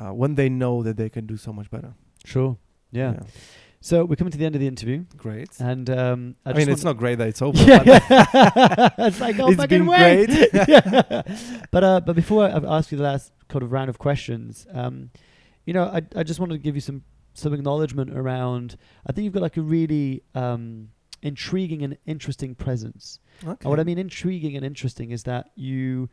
uh, 0.00 0.12
when 0.12 0.34
they 0.34 0.48
know 0.48 0.82
that 0.82 0.96
they 0.96 1.08
can 1.08 1.26
do 1.26 1.36
so 1.36 1.52
much 1.52 1.70
better. 1.70 1.94
sure 2.24 2.58
yeah. 2.92 3.20
so 3.80 4.04
we're 4.04 4.16
coming 4.16 4.30
to 4.30 4.38
the 4.38 4.44
end 4.46 4.54
of 4.54 4.60
the 4.60 4.66
interview 4.66 5.04
Great. 5.16 5.50
and 5.58 5.88
um 5.90 6.36
I, 6.44 6.50
I, 6.50 6.52
mean, 6.54 6.68
it's 6.68 6.84
not 6.84 6.96
great 6.96 7.16
that 7.18 7.28
it's 7.28 7.42
over. 7.42 7.58
yeah, 7.62 7.82
but 7.82 8.94
it's 8.98 9.20
like 9.20 9.38
oh 9.38 9.48
It's 9.48 9.56
fucking 9.56 9.78
been 9.80 9.86
wait. 9.86 10.26
great. 10.26 10.50
yeah. 10.68 11.22
But 11.70 11.84
uh, 11.84 12.00
but 12.00 12.14
before 12.14 12.44
I 12.44 12.50
I 12.50 12.78
ask 12.78 12.92
you 12.92 12.98
the 12.98 13.04
last 13.04 13.32
kind 13.48 13.62
of 13.62 13.72
round 13.72 13.90
of 13.90 13.98
questions, 13.98 14.66
um, 14.72 15.10
you 15.64 15.72
know, 15.72 15.84
I 15.84 16.02
I 16.14 16.22
just 16.22 16.40
wanted 16.40 16.54
to 16.54 16.58
give 16.60 16.74
you 16.74 16.80
some 16.80 17.02
some 17.34 17.52
acknowledgement 17.52 18.10
around. 18.16 18.76
I 19.06 19.12
think 19.12 19.24
you've 19.24 19.34
got 19.34 19.42
like 19.42 19.56
a 19.56 19.62
really 19.62 20.22
um 20.34 20.90
intriguing 21.22 21.82
and 21.82 21.96
interesting 22.06 22.54
presence. 22.54 23.18
okay. 23.42 23.56
And 23.62 23.70
what 23.70 23.80
I 23.80 23.84
mean 23.84 23.98
intriguing 23.98 24.56
and 24.56 24.64
interesting 24.64 25.10
is 25.10 25.22
that 25.24 25.50
you 25.54 26.08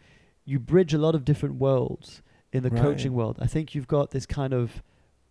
you 0.45 0.60
bridge 0.60 0.93
a 0.93 0.97
lot 0.97 1.16
of 1.16 1.24
different 1.24 1.56
worlds 1.56 2.22
in 2.51 2.64
the 2.64 2.70
Right. 2.70 2.82
coaching 2.82 3.14
world. 3.14 3.38
I 3.41 3.47
think 3.47 3.74
you've 3.74 3.88
got 3.88 4.12
this 4.12 4.26
kind 4.26 4.54
of 4.54 4.84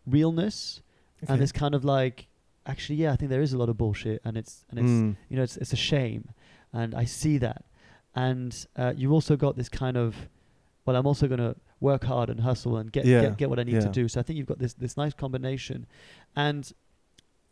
realness 0.06 0.82
Okay. 1.22 1.32
and 1.34 1.42
this 1.42 1.52
kind 1.52 1.74
of 1.74 1.84
like 1.84 2.28
actually 2.66 2.96
yeah, 2.96 3.12
I 3.12 3.16
think 3.16 3.30
there 3.30 3.42
is 3.42 3.52
a 3.52 3.58
lot 3.58 3.68
of 3.68 3.76
bullshit 3.76 4.20
and 4.24 4.36
it's 4.36 4.64
and 4.70 4.78
it's 4.78 4.88
Mm. 4.88 5.16
you 5.28 5.36
know, 5.36 5.42
it's 5.42 5.56
it's 5.56 5.72
a 5.72 5.76
shame, 5.76 6.30
and 6.72 6.94
I 6.94 7.04
see 7.04 7.38
that. 7.38 7.64
And 8.14 8.66
uh, 8.76 8.92
you've 8.96 9.12
also 9.12 9.36
got 9.36 9.56
this 9.56 9.70
kind 9.70 9.96
of, 9.96 10.28
well, 10.84 10.96
I'm 10.96 11.06
also 11.06 11.26
going 11.28 11.40
to 11.40 11.56
work 11.80 12.04
hard 12.04 12.28
and 12.28 12.40
hustle 12.40 12.76
and 12.76 12.92
get, 12.92 13.06
Yeah, 13.06 13.22
get 13.22 13.38
get 13.38 13.50
what 13.50 13.58
I 13.58 13.62
need 13.62 13.80
to 13.80 13.88
do. 13.88 14.06
So 14.08 14.20
I 14.20 14.22
think 14.22 14.36
you've 14.36 14.46
got 14.46 14.58
this 14.58 14.74
this 14.74 14.96
nice 14.96 15.14
combination, 15.14 15.86
and 16.36 16.70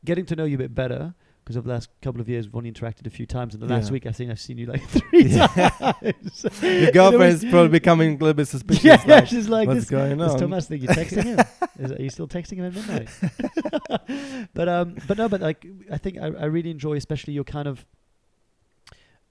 getting 0.04 0.26
to 0.26 0.36
know 0.36 0.44
you 0.44 0.56
a 0.56 0.58
bit 0.58 0.74
better. 0.74 1.14
Because 1.50 1.56
over 1.58 1.66
the 1.66 1.74
last 1.74 1.88
couple 2.00 2.20
of 2.20 2.28
years, 2.28 2.46
we've 2.46 2.54
only 2.54 2.70
interacted 2.70 3.08
a 3.08 3.10
few 3.10 3.26
times, 3.26 3.54
and 3.54 3.62
the 3.62 3.66
last 3.66 3.86
Yeah. 3.86 3.94
week 3.94 4.06
I 4.06 4.12
think 4.12 4.30
I've 4.30 4.38
seen 4.38 4.56
you 4.56 4.66
like 4.66 4.82
three 4.88 5.22
Yeah. 5.24 5.48
times. 5.48 6.46
Your 6.62 6.90
girlfriend's 6.92 7.44
probably 7.44 7.70
becoming 7.70 8.10
a 8.10 8.18
little 8.18 8.34
bit 8.34 8.46
suspicious. 8.46 8.84
Yeah, 8.84 9.02
like, 9.04 9.26
she's 9.26 9.48
like, 9.48 9.66
what's 9.66 9.80
this, 9.80 9.90
going 9.90 10.20
on? 10.20 10.38
Tomas 10.38 10.68
thing, 10.68 10.80
you're 10.80 10.92
texting 10.94 11.24
him? 11.24 11.40
Is, 11.80 11.90
are 11.90 12.00
you 12.00 12.08
still 12.08 12.28
texting 12.28 12.58
him 12.58 12.66
at 12.66 12.74
midnight? 12.74 14.48
but 14.54 14.68
um, 14.68 14.94
but 15.08 15.18
no, 15.18 15.28
but 15.28 15.40
like 15.40 15.66
I 15.90 15.98
think 15.98 16.18
I, 16.18 16.26
I 16.26 16.44
really 16.44 16.70
enjoy, 16.70 16.94
especially 16.94 17.34
your 17.34 17.42
kind 17.42 17.66
of 17.66 17.84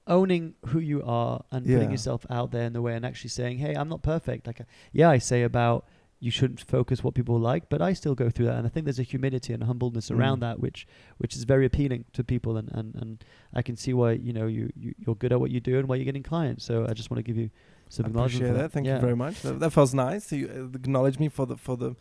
owning 0.05 0.55
who 0.67 0.79
you 0.79 1.01
are 1.03 1.45
and 1.51 1.65
putting 1.65 1.91
yourself 1.91 2.25
out 2.29 2.51
there 2.51 2.63
in 2.63 2.73
the 2.73 2.81
way 2.81 2.95
and 2.95 3.05
actually 3.05 3.29
saying, 3.29 3.59
hey, 3.59 3.75
I'm 3.75 3.87
not 3.87 4.01
perfect. 4.03 4.45
Like, 4.45 4.59
uh, 4.59 4.65
yeah, 4.91 5.09
I 5.09 5.19
say 5.19 5.43
about 5.43 5.85
you 6.21 6.31
shouldn't 6.31 6.59
focus 6.59 7.01
what 7.03 7.13
people 7.15 7.39
like, 7.39 7.69
but 7.69 7.81
I 7.81 7.93
still 7.93 8.13
go 8.15 8.29
through 8.29 8.47
that, 8.47 8.57
and 8.57 8.65
I 8.67 8.69
think 8.69 8.85
there's 8.85 8.99
a 8.99 9.03
humility 9.03 9.53
and 9.53 9.63
humbleness 9.63 10.11
around 10.11 10.37
Mm. 10.39 10.41
that, 10.41 10.59
which 10.59 10.85
which 11.17 11.33
is 11.35 11.43
very 11.45 11.65
appealing 11.65 12.05
to 12.13 12.23
people, 12.23 12.57
and, 12.57 12.69
and, 12.73 12.93
and 12.95 13.23
I 13.53 13.61
can 13.61 13.75
see 13.77 13.93
why 13.93 14.11
you 14.13 14.33
know 14.33 14.47
you, 14.47 14.69
you 14.75 14.93
you're 14.97 15.15
good 15.15 15.31
at 15.31 15.39
what 15.39 15.49
you 15.51 15.59
do 15.61 15.79
and 15.79 15.87
why 15.87 15.95
you're 15.95 16.05
getting 16.11 16.23
clients. 16.23 16.65
So 16.65 16.85
I 16.89 16.93
just 16.93 17.09
want 17.09 17.19
to 17.19 17.23
give 17.23 17.37
you 17.37 17.49
some 17.87 18.05
I 18.05 18.09
acknowledgement. 18.09 18.43
appreciate 18.51 18.61
that. 18.63 18.71
Thank 18.73 18.85
Yeah. 18.87 18.95
you 18.95 19.01
very 19.01 19.15
much. 19.15 19.41
That, 19.43 19.59
that 19.61 19.71
feels 19.71 19.93
nice. 19.93 20.31
You 20.31 20.47
uh, 20.73 20.75
acknowledge 20.77 21.17
me 21.19 21.29
for 21.29 21.45
the 21.45 21.55
for 21.57 21.77
the 21.77 21.95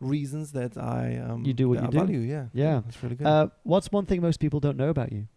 reasons 0.00 0.52
that 0.52 0.76
I 0.76 1.16
um 1.16 1.44
You 1.46 1.54
do 1.54 1.68
what 1.70 1.80
you 1.80 1.86
I 1.86 1.90
do. 1.90 1.98
value. 1.98 2.18
Yeah. 2.18 2.46
Yeah. 2.52 2.82
That's 2.84 3.02
really 3.02 3.16
good. 3.16 3.26
Uh, 3.26 3.48
what's 3.62 3.90
one 3.90 4.04
thing 4.06 4.20
most 4.20 4.38
people 4.40 4.60
don't 4.60 4.76
know 4.76 4.90
about 4.90 5.12
you? 5.12 5.28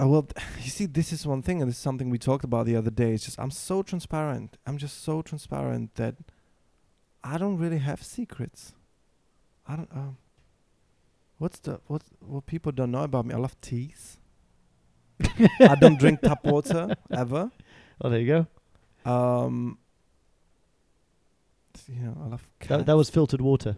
Uh, 0.00 0.06
well, 0.08 0.28
you 0.62 0.70
see, 0.70 0.86
this 0.86 1.12
is 1.12 1.26
one 1.26 1.42
thing, 1.42 1.60
and 1.60 1.70
this 1.70 1.76
is 1.76 1.82
something 1.82 2.10
we 2.10 2.18
talked 2.18 2.44
about 2.44 2.66
the 2.66 2.76
other 2.76 2.90
day. 2.90 3.12
It's 3.12 3.24
just 3.24 3.38
I'm 3.38 3.50
so 3.50 3.82
transparent. 3.82 4.56
I'm 4.66 4.78
just 4.78 5.02
so 5.02 5.22
transparent 5.22 5.94
that 5.96 6.16
I 7.24 7.38
don't 7.38 7.58
really 7.58 7.78
have 7.78 8.02
secrets. 8.02 8.72
I 9.66 9.76
don't. 9.76 9.90
Um, 9.92 10.16
what's 11.38 11.58
the 11.60 11.80
what 11.86 12.02
what 12.20 12.46
people 12.46 12.72
don't 12.72 12.90
know 12.90 13.02
about 13.02 13.26
me? 13.26 13.34
I 13.34 13.38
love 13.38 13.60
teas. 13.60 14.18
I 15.60 15.76
don't 15.80 15.98
drink 15.98 16.20
tap 16.20 16.44
water 16.44 16.94
ever. 17.10 17.50
Oh, 18.00 18.10
there 18.10 18.20
you 18.20 18.46
go. 19.06 19.10
Um, 19.10 19.78
you 21.88 22.02
know, 22.02 22.16
I 22.22 22.26
love. 22.28 22.46
That, 22.68 22.86
that 22.86 22.96
was 22.96 23.08
filtered 23.08 23.40
water 23.40 23.76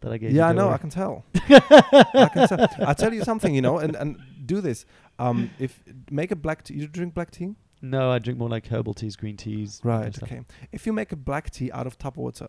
that 0.00 0.12
I 0.12 0.18
gave 0.18 0.30
you. 0.32 0.38
Yeah, 0.38 0.48
I 0.48 0.52
know. 0.52 0.70
I 0.70 0.78
can 0.78 0.90
tell. 0.90 1.24
I 1.34 2.30
can 2.32 2.48
tell. 2.48 2.68
I 2.86 2.94
tell 2.94 3.12
you 3.14 3.22
something, 3.24 3.54
you 3.54 3.62
know, 3.62 3.78
and 3.78 3.96
and 3.96 4.18
do 4.46 4.60
this. 4.60 4.84
Um, 5.18 5.50
if 5.58 5.82
make 6.10 6.30
a 6.30 6.36
black 6.36 6.62
tea. 6.64 6.74
You 6.74 6.86
drink 6.88 7.14
black 7.14 7.30
tea, 7.30 7.54
No, 7.82 8.10
I 8.10 8.18
drink 8.18 8.38
more 8.38 8.48
like 8.48 8.66
herbal 8.68 8.94
teas, 8.94 9.16
green 9.16 9.36
teas. 9.36 9.80
that 9.80 9.88
kind 9.88 10.04
of 10.06 10.22
right? 10.22 10.22
Okay. 10.32 10.40
If 10.72 10.86
you 10.86 10.92
make 10.92 11.12
a 11.12 11.16
black 11.16 11.50
tea 11.50 11.70
out 11.72 11.86
of 11.86 11.98
tap 11.98 12.16
water, 12.16 12.48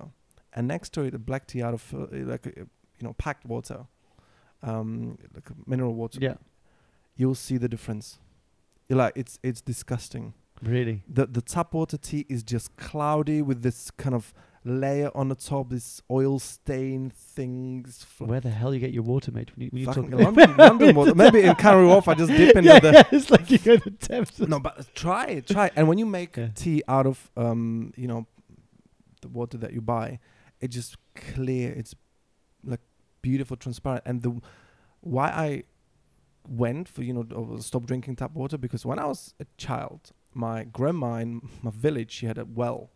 and 0.54 0.68
next 0.68 0.94
to 0.94 1.02
it 1.02 1.14
a 1.14 1.20
black 1.20 1.48
tea 1.48 1.62
out 1.64 1.74
of 1.74 1.94
uh, 1.94 2.08
like 2.12 2.48
uh, 2.48 2.52
you 3.00 3.04
know 3.08 3.14
packed 3.14 3.46
water, 3.46 3.86
um, 4.64 5.18
like 5.34 5.50
mineral 5.68 5.94
water, 5.96 6.20
Yeah, 6.22 6.36
you'll 7.16 7.36
see 7.36 7.58
the 7.58 7.68
difference. 7.70 8.20
You're 8.88 8.98
like 9.00 9.14
it's 9.16 9.40
it's 9.44 9.62
disgusting. 9.62 10.34
really. 10.62 11.04
The 11.08 11.26
the 11.26 11.42
tap 11.42 11.74
water 11.74 11.98
tea 11.98 12.26
is 12.30 12.44
just 12.44 12.76
cloudy 12.78 13.42
with 13.42 13.62
this 13.64 13.92
kind 13.92 14.16
of 14.16 14.34
layer 14.64 15.10
on 15.16 15.30
the 15.30 15.36
top, 15.36 15.70
this 15.70 16.02
oil 16.10 16.40
stain 16.40 17.10
things. 17.10 18.06
Where 18.20 18.40
the 18.40 18.50
hell 18.50 18.74
you 18.74 18.80
get 18.80 18.92
your 18.92 19.04
water, 19.04 19.32
mate? 19.32 19.50
When 19.56 19.66
you, 19.66 19.70
when 19.72 19.80
you 19.82 19.86
talk 19.88 20.10
London, 20.10 20.58
London 20.58 20.96
water. 20.96 21.16
Maybe 21.16 21.42
in 21.42 21.56
Canary 21.64 21.88
Wharf, 21.88 22.08
I 22.08 22.14
just 22.14 22.32
dip 22.32 22.56
into 22.56 22.70
yeah, 22.70 22.80
the. 22.80 22.92
yeah, 22.92 23.04
it's 23.12 23.30
like 23.30 23.50
you 23.50 23.58
go 23.58 23.78
to 23.78 23.92
Thames. 23.92 24.40
No, 24.40 24.60
but 24.60 24.94
try 24.96 25.26
it, 25.26 25.48
try 25.48 25.68
it. 25.68 25.74
And 25.76 25.88
when 25.88 25.98
you 25.98 26.06
make 26.06 26.38
Yeah. 26.38 26.50
tea 26.56 26.84
out 26.88 27.06
of, 27.08 27.32
um, 27.36 27.92
you 27.96 28.08
know, 28.08 28.28
the 29.22 29.30
water 29.30 29.58
that 29.58 29.74
you 29.74 29.82
buy, 29.82 30.20
it's 30.60 30.76
just 30.76 30.98
clear. 31.16 31.72
It's 31.72 31.96
like 32.64 32.82
beautiful, 33.22 33.58
transparent. 33.58 34.04
And 34.06 34.22
the 34.22 34.40
why 35.02 35.28
I 35.30 35.64
went 36.48 36.88
for 36.88 37.04
you 37.04 37.14
know 37.14 37.24
to 37.24 37.62
stop 37.62 37.86
drinking 37.86 38.16
tap 38.16 38.34
water 38.34 38.58
because 38.58 38.84
when 38.86 38.98
I 39.00 39.06
was 39.06 39.34
a 39.40 39.46
child, 39.58 40.12
my 40.34 40.64
grandma 40.64 41.16
in 41.16 41.48
my 41.62 41.72
village 41.72 42.12
she 42.12 42.26
had 42.26 42.38
a 42.38 42.46
well, 42.46 42.92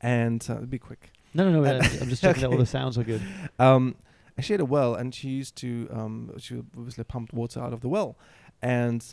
and 0.00 0.44
uh, 0.48 0.54
be 0.56 0.78
quick. 0.78 1.12
No, 1.34 1.50
no, 1.50 1.60
no. 1.62 1.64
Uh, 1.70 1.82
I'm 2.00 2.08
just 2.08 2.22
checking 2.22 2.42
that 2.42 2.50
all 2.50 2.56
the 2.58 2.66
sounds 2.66 2.96
are 2.98 3.04
good. 3.04 3.22
Um, 3.58 3.96
and 4.36 4.44
she 4.44 4.52
had 4.52 4.60
a 4.60 4.64
well, 4.64 4.94
and 4.94 5.12
she 5.14 5.28
used 5.30 5.56
to 5.56 5.88
um, 5.92 6.32
she 6.38 6.56
obviously 6.76 7.02
pumped 7.04 7.32
water 7.32 7.60
out 7.60 7.72
of 7.72 7.80
the 7.80 7.88
well, 7.88 8.16
and 8.62 9.04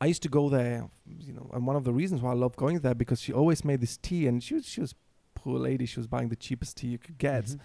I 0.00 0.06
used 0.06 0.22
to 0.22 0.28
go 0.28 0.48
there, 0.48 0.88
you 1.20 1.32
know. 1.32 1.50
And 1.52 1.66
one 1.66 1.76
of 1.76 1.84
the 1.84 1.92
reasons 1.92 2.20
why 2.22 2.30
I 2.30 2.34
love 2.34 2.56
going 2.56 2.80
there 2.80 2.94
because 2.94 3.20
she 3.20 3.32
always 3.32 3.64
made 3.64 3.80
this 3.80 3.96
tea, 3.96 4.26
and 4.26 4.42
she 4.42 4.54
was 4.54 4.66
she 4.66 4.80
was 4.80 4.94
poor 5.34 5.58
lady. 5.58 5.86
She 5.86 5.98
was 5.98 6.06
buying 6.06 6.28
the 6.28 6.36
cheapest 6.36 6.76
tea 6.78 6.88
you 6.88 6.98
could 6.98 7.18
get, 7.18 7.44
Mhm. 7.46 7.58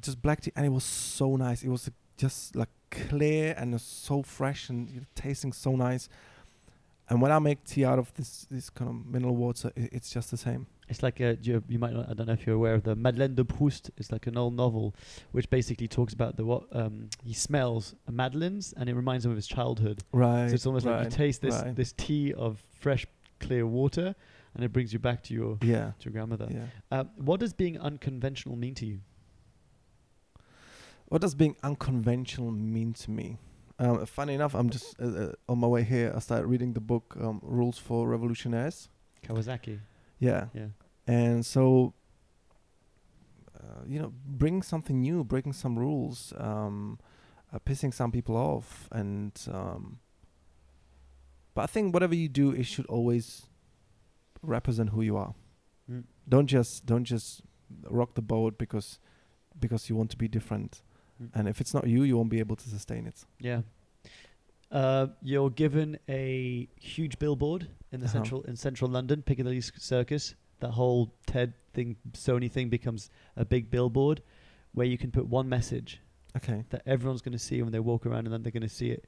just 0.00 0.22
black 0.22 0.40
tea, 0.42 0.52
and 0.56 0.66
it 0.66 0.70
was 0.72 0.84
so 0.84 1.36
nice. 1.36 1.62
It 1.62 1.68
was 1.68 1.88
uh, 1.88 1.92
just 2.16 2.54
like 2.54 2.68
clear 2.90 3.54
and 3.56 3.80
so 3.80 4.22
fresh 4.22 4.68
and 4.68 4.88
you 4.90 5.00
know, 5.00 5.06
tasting 5.14 5.52
so 5.52 5.74
nice. 5.76 6.08
And 7.12 7.20
when 7.20 7.30
I 7.30 7.38
make 7.40 7.62
tea 7.64 7.84
out 7.84 7.98
of 7.98 8.10
this 8.14 8.46
this 8.50 8.70
kind 8.70 8.88
of 8.88 9.04
mineral 9.04 9.36
water, 9.36 9.70
i 9.76 9.86
it's 9.92 10.08
just 10.08 10.30
the 10.30 10.38
same. 10.38 10.66
It's 10.88 11.02
like 11.02 11.20
a, 11.20 11.36
you, 11.42 11.62
you 11.68 11.78
might 11.78 11.92
not, 11.92 12.08
I 12.08 12.14
don't 12.14 12.26
know 12.26 12.32
if 12.32 12.46
you're 12.46 12.56
aware 12.56 12.72
of 12.72 12.84
the 12.84 12.96
Madeleine 12.96 13.34
de 13.34 13.44
Proust. 13.44 13.90
It's 13.98 14.10
like 14.10 14.26
an 14.26 14.38
old 14.38 14.54
novel, 14.56 14.94
which 15.32 15.50
basically 15.50 15.88
talks 15.88 16.14
about 16.14 16.38
the 16.38 16.46
what 16.46 16.64
um, 16.72 17.10
he 17.22 17.34
smells 17.34 17.94
a 18.08 18.12
Madeleine's, 18.12 18.72
and 18.78 18.88
it 18.88 18.94
reminds 18.94 19.26
him 19.26 19.30
of 19.30 19.36
his 19.36 19.46
childhood. 19.46 20.02
Right. 20.10 20.48
so 20.48 20.54
it's 20.54 20.64
almost 20.64 20.86
like 20.86 21.00
you 21.00 21.02
right, 21.02 21.10
taste 21.10 21.42
this 21.42 21.56
right. 21.56 21.76
this 21.76 21.92
tea 21.92 22.32
of 22.32 22.64
fresh, 22.80 23.04
clear 23.40 23.66
water, 23.66 24.14
and 24.54 24.64
it 24.64 24.72
brings 24.72 24.94
you 24.94 24.98
back 24.98 25.22
to 25.24 25.34
your 25.34 25.58
Yeah. 25.60 25.92
to 25.98 26.04
your 26.06 26.12
grandmother. 26.12 26.48
Yeah. 26.50 26.66
Uh, 26.90 27.04
what 27.16 27.40
does 27.40 27.52
being 27.52 27.78
unconventional 27.78 28.56
mean 28.56 28.74
to 28.76 28.86
you? 28.86 29.00
What 31.08 31.20
does 31.20 31.34
being 31.34 31.56
unconventional 31.62 32.50
mean 32.52 32.94
to 32.94 33.10
me? 33.10 33.36
Um, 33.82 34.06
funny 34.06 34.34
enough, 34.34 34.54
I'm 34.54 34.70
just 34.70 34.94
uh, 35.00 35.06
uh, 35.06 35.32
on 35.48 35.58
my 35.58 35.66
way 35.66 35.82
here. 35.82 36.12
I 36.14 36.20
started 36.20 36.46
reading 36.46 36.72
the 36.72 36.80
book 36.80 37.16
um, 37.20 37.40
Rules 37.42 37.78
for 37.78 38.06
Revolutionaries. 38.08 38.88
Kawasaki. 39.26 39.80
Yeah, 40.20 40.46
Yeah. 40.54 40.68
and 41.06 41.44
so 41.44 41.94
uh, 43.58 43.82
you 43.86 43.98
know, 44.00 44.12
bring 44.24 44.62
something 44.62 45.00
new, 45.00 45.24
breaking 45.24 45.52
some 45.52 45.76
rules, 45.78 46.32
um, 46.36 46.98
uh, 47.52 47.58
pissing 47.58 47.92
some 47.92 48.12
people 48.12 48.36
off, 48.36 48.88
and 48.92 49.32
um, 49.52 49.98
but 51.54 51.62
I 51.62 51.66
think 51.66 51.92
whatever 51.92 52.14
you 52.14 52.28
do, 52.28 52.52
it 52.52 52.64
should 52.66 52.86
always 52.86 53.46
represent 54.42 54.90
who 54.90 55.02
you 55.02 55.16
are. 55.16 55.34
Mm. 55.90 56.04
Don't 56.28 56.46
just 56.46 56.86
don't 56.86 57.04
just 57.04 57.42
rock 57.90 58.14
the 58.14 58.22
boat 58.22 58.58
because 58.58 58.98
because 59.58 59.88
you 59.90 59.96
want 59.96 60.10
to 60.10 60.16
be 60.16 60.28
different. 60.28 60.82
And 61.34 61.48
if 61.48 61.60
it's 61.60 61.72
not 61.74 61.86
you, 61.86 62.02
you 62.02 62.16
won't 62.16 62.30
be 62.30 62.38
able 62.40 62.56
to 62.56 62.68
sustain 62.68 63.06
it. 63.06 63.24
Yeah. 63.40 63.62
Uh, 64.70 65.08
you're 65.22 65.50
given 65.50 65.98
a 66.08 66.68
huge 66.80 67.18
billboard 67.18 67.68
in 67.92 68.00
the 68.00 68.06
Uh-huh. 68.06 68.12
central 68.14 68.42
in 68.42 68.56
central 68.56 68.90
London, 68.90 69.22
Piccadilly 69.22 69.60
Circus. 69.60 70.34
That 70.60 70.70
whole 70.70 71.12
TED 71.26 71.52
thing, 71.74 71.96
Sony 72.12 72.50
thing, 72.50 72.68
becomes 72.70 73.10
a 73.36 73.44
big 73.44 73.70
billboard 73.70 74.22
where 74.72 74.86
you 74.86 74.96
can 74.96 75.10
put 75.10 75.26
one 75.26 75.48
message 75.48 76.00
Okay. 76.36 76.64
that 76.70 76.82
everyone's 76.86 77.20
going 77.20 77.32
to 77.32 77.38
see 77.38 77.60
when 77.62 77.72
they 77.72 77.80
walk 77.80 78.06
around, 78.06 78.26
and 78.26 78.32
then 78.32 78.42
they're 78.42 78.52
going 78.52 78.62
to 78.62 78.68
see 78.68 78.90
it. 78.90 79.06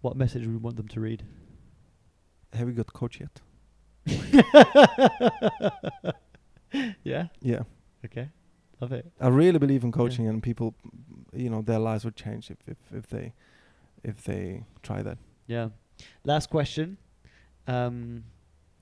What 0.00 0.16
message 0.16 0.42
would 0.46 0.52
we 0.52 0.56
want 0.58 0.76
them 0.76 0.88
to 0.88 1.00
read? 1.00 1.22
Have 2.54 2.68
you 2.68 2.74
got 2.74 2.92
coach 2.92 3.20
yet? 3.20 3.40
yeah. 7.02 7.26
Yeah. 7.40 7.62
Okay. 8.04 8.28
Love 8.80 8.92
it. 8.92 9.10
I 9.20 9.28
really 9.28 9.58
believe 9.58 9.84
in 9.84 9.92
coaching, 9.92 10.26
and 10.28 10.42
people, 10.42 10.74
you 11.32 11.48
know, 11.48 11.62
their 11.62 11.78
lives 11.78 12.04
would 12.04 12.16
change 12.16 12.50
if 12.50 12.58
if, 12.66 12.76
if 12.92 13.06
they 13.08 13.32
if 14.02 14.22
they 14.24 14.64
try 14.82 15.02
that. 15.02 15.18
Yeah. 15.46 15.68
Last 16.24 16.50
question. 16.50 16.98
Um, 17.66 18.24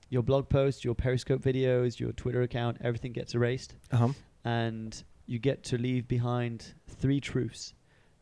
your 0.08 0.22
blog 0.22 0.48
posts, 0.48 0.84
your 0.84 0.94
Periscope 0.94 1.40
videos, 1.42 2.00
your 2.00 2.12
Twitter 2.12 2.42
account, 2.42 2.78
everything 2.80 3.12
gets 3.12 3.34
erased, 3.34 3.74
Uh 3.92 3.96
huh. 3.96 4.08
and 4.44 5.04
you 5.26 5.38
get 5.38 5.62
to 5.64 5.78
leave 5.78 6.08
behind 6.08 6.74
three 6.88 7.20
truths 7.20 7.74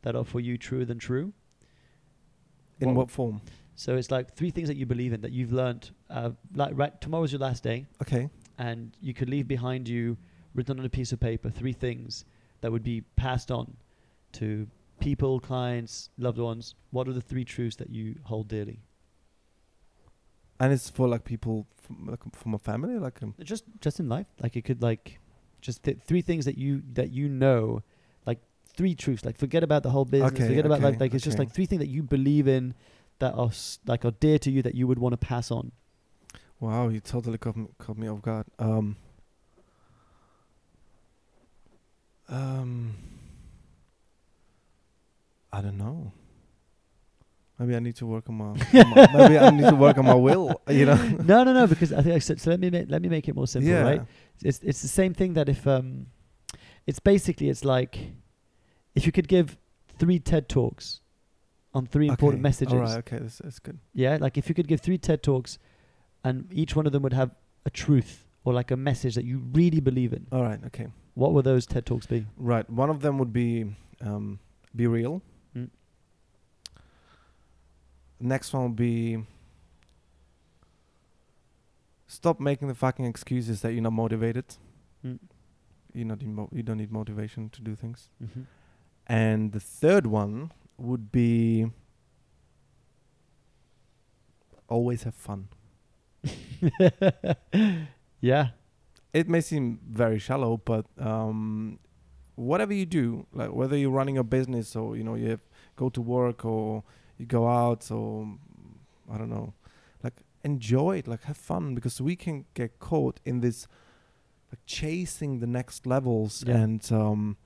that 0.03 0.14
are 0.14 0.25
for 0.25 0.41
you 0.41 0.57
truer 0.59 0.85
than 0.85 0.99
true. 0.99 1.33
In 2.81 2.89
What- 2.89 2.97
what 2.97 3.11
form? 3.11 3.41
So 3.75 3.97
it's 3.97 4.11
like 4.11 4.35
three 4.35 4.51
things 4.51 4.68
that 4.68 4.77
you 4.77 4.85
believe 4.87 5.12
in 5.14 5.21
that 5.23 5.33
you've 5.33 5.53
learned. 5.53 5.91
Uh, 6.11 6.33
like 6.55 6.77
right, 6.77 7.01
tomorrow's 7.01 7.33
your 7.33 7.41
last 7.41 7.62
day, 7.62 7.87
Okay. 8.03 8.29
and 8.59 8.95
you 9.01 9.14
could 9.14 9.31
leave 9.31 9.49
behind 9.49 9.89
you, 9.89 10.16
written 10.55 10.78
on 10.78 10.84
a 10.86 10.90
piece 10.90 11.12
of 11.12 11.20
paper, 11.20 11.51
three 11.51 11.72
things 11.72 12.24
that 12.61 12.70
would 12.72 12.82
be 12.82 13.03
passed 13.16 13.51
on 13.51 13.76
to 14.32 14.66
people, 15.01 15.40
clients, 15.40 16.11
loved 16.18 16.38
ones. 16.38 16.74
What 16.90 17.09
are 17.09 17.12
the 17.12 17.20
three 17.20 17.44
truths 17.44 17.76
that 17.76 17.90
you 17.90 18.16
hold 18.24 18.48
dearly? 18.48 18.80
And 20.59 20.72
it's 20.72 20.90
for 20.90 21.09
like 21.09 21.24
people 21.24 21.66
from 21.80 22.07
like 22.07 22.20
from 22.34 22.55
a 22.55 22.59
family, 22.59 22.98
like 22.98 23.22
um, 23.22 23.34
just 23.42 23.64
just 23.80 23.98
in 23.98 24.09
life 24.09 24.26
like 24.42 24.57
it 24.57 24.62
could 24.64 24.82
like 24.82 25.18
just 25.62 25.82
th- 25.84 25.98
three 26.05 26.20
things 26.22 26.44
that 26.44 26.59
you 26.59 26.82
that 26.92 27.11
you 27.11 27.28
know 27.28 27.82
like 28.26 28.40
three 28.76 28.94
truths 28.94 29.24
like 29.24 29.38
forget 29.38 29.62
about 29.62 29.82
the 29.82 29.90
whole 29.90 30.05
business 30.05 30.32
Okay, 30.32 30.48
forget 30.48 30.66
about 30.66 30.80
like 30.82 30.94
okay, 30.94 31.05
like 31.05 31.14
it's 31.14 31.24
just 31.24 31.38
like 31.38 31.51
three 31.51 31.64
things 31.66 31.80
that 31.80 31.88
you 31.88 32.03
believe 32.03 32.46
in 32.46 32.74
that 33.20 33.32
are 33.34 33.48
s- 33.48 33.78
like 33.86 34.05
are 34.05 34.11
dear 34.11 34.38
to 34.38 34.51
you 34.51 34.61
that 34.62 34.74
you 34.74 34.86
would 34.86 34.98
want 34.98 35.12
to 35.14 35.16
pass 35.16 35.51
on 35.51 35.72
wow, 36.61 36.88
you 36.88 37.01
totally 37.01 37.38
caught 37.38 37.57
me, 37.57 37.66
caught 37.78 37.96
me 37.96 38.07
off 38.07 38.20
guard. 38.20 38.44
Um. 38.59 38.96
Um. 42.31 42.95
I 45.53 45.61
don't 45.61 45.78
know. 45.78 46.12
Maybe 47.59 47.76
I 47.76 47.81
need 47.81 47.97
to 47.97 48.07
work 48.07 48.28
on 48.28 48.37
my. 48.37 48.45
on 48.81 48.91
my- 48.91 49.09
maybe 49.12 49.39
I 49.39 49.51
need 49.51 49.68
to 49.68 49.74
work 49.74 49.99
on 49.99 50.07
my 50.07 50.14
will. 50.14 50.62
You 50.68 50.87
know. 50.87 50.95
no 51.24 51.45
no 51.45 51.53
no 51.53 51.66
because 51.66 51.93
i 51.93 52.01
think 52.03 52.14
I 52.14 52.20
said, 52.20 52.41
so 52.41 52.51
let 52.51 52.61
me 52.61 52.70
ma- 52.70 52.85
let 52.89 53.03
me 53.03 53.09
make 53.09 53.28
it 53.28 53.35
more 53.35 53.47
simple 53.47 53.70
yeah. 53.70 53.83
right 53.83 54.03
it's 54.43 54.61
it's 54.62 54.81
the 54.81 54.89
same 54.89 55.12
thing 55.12 55.35
that 55.35 55.49
if 55.49 55.66
um 55.66 56.07
it's 56.87 57.01
basically 57.01 57.51
it's 57.51 57.64
like 57.64 57.99
if 58.95 59.05
you 59.05 59.12
could 59.12 59.28
give 59.28 59.59
three 59.99 60.18
ted 60.18 60.49
talks 60.49 61.01
on 61.74 61.87
three 61.87 62.09
important 62.09 62.41
Okay, 62.41 62.43
messages 62.43 62.74
All 62.74 62.81
right. 62.81 62.99
Okay. 62.99 63.18
That's, 63.18 63.39
that's 63.39 63.59
good. 63.59 63.78
Yeah, 63.95 64.18
like 64.20 64.37
if 64.37 64.49
you 64.49 64.55
could 64.55 64.68
give 64.68 64.81
three 64.81 64.99
TED 64.99 65.22
talks, 65.22 65.59
and 66.24 66.53
each 66.53 66.76
one 66.76 66.87
of 66.87 66.93
them 66.93 67.03
would 67.03 67.12
have 67.12 67.31
a 67.64 67.70
truth 67.70 68.26
or 68.45 68.53
like 68.53 68.70
a 68.70 68.76
message 68.76 69.14
that 69.14 69.24
you 69.24 69.43
really 69.53 69.81
believe 69.81 70.12
in. 70.12 70.26
All 70.33 70.43
right. 70.43 70.61
Okay. 70.66 70.89
What 71.14 71.32
would 71.32 71.44
those 71.44 71.66
TED 71.66 71.86
talks 71.86 72.06
be? 72.06 72.26
Right. 72.36 72.68
One 72.70 72.90
of 72.90 73.00
them 73.00 73.18
would 73.18 73.32
be 73.32 73.76
um, 74.00 74.38
be 74.74 74.86
real. 74.86 75.22
Mm. 75.56 75.68
Next 78.20 78.52
one 78.52 78.62
would 78.64 78.76
be 78.76 79.24
stop 82.06 82.40
making 82.40 82.68
the 82.68 82.74
fucking 82.74 83.04
excuses 83.04 83.61
that 83.62 83.72
you're 83.72 83.82
not 83.82 83.92
motivated. 83.92 84.44
Mm. 85.04 85.18
You're 85.92 86.06
not 86.06 86.22
emo- 86.22 86.50
you 86.52 86.62
don't 86.62 86.78
need 86.78 86.92
motivation 86.92 87.50
to 87.50 87.61
do 87.61 87.74
things. 87.74 88.08
Mm-hmm. 88.22 88.42
And 89.06 89.52
the 89.52 89.61
third 89.61 90.06
one 90.06 90.52
would 90.76 91.11
be 91.11 91.66
always 94.68 95.02
have 95.02 95.14
fun. 95.14 95.48
yeah, 98.20 98.48
It 99.12 99.28
may 99.28 99.40
seem 99.40 99.80
very 99.88 100.18
shallow, 100.18 100.56
but 100.64 100.86
um, 100.98 101.78
whatever 102.36 102.72
you 102.72 102.86
do, 102.86 103.26
like 103.32 103.52
whether 103.52 103.76
you're 103.76 103.90
running 103.90 104.18
a 104.18 104.24
business 104.24 104.76
or 104.76 104.96
you 104.96 105.02
know 105.04 105.14
you 105.16 105.30
have, 105.30 105.40
go 105.76 105.88
to 105.90 106.00
work 106.00 106.44
or 106.44 106.84
you 107.18 107.26
go 107.26 107.48
out 107.48 107.90
or 107.90 108.36
I 109.12 109.18
don't 109.18 109.30
know, 109.30 109.52
like 110.02 110.14
enjoy 110.44 110.98
it, 110.98 111.08
like 111.08 111.24
have 111.24 111.36
fun 111.36 111.74
because 111.74 112.00
we 112.00 112.14
can 112.16 112.44
get 112.54 112.78
caught 112.78 113.20
in 113.24 113.40
this 113.40 113.66
like 114.52 114.61
chasing 114.66 115.40
the 115.40 115.46
next 115.46 115.86
levels 115.86 116.44
Yeah. 116.46 116.56
and 116.56 116.92
um, 116.92 117.36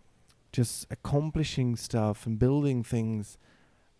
just 0.52 0.86
accomplishing 0.90 1.76
stuff 1.76 2.26
and 2.26 2.38
building 2.38 2.82
things, 2.84 3.38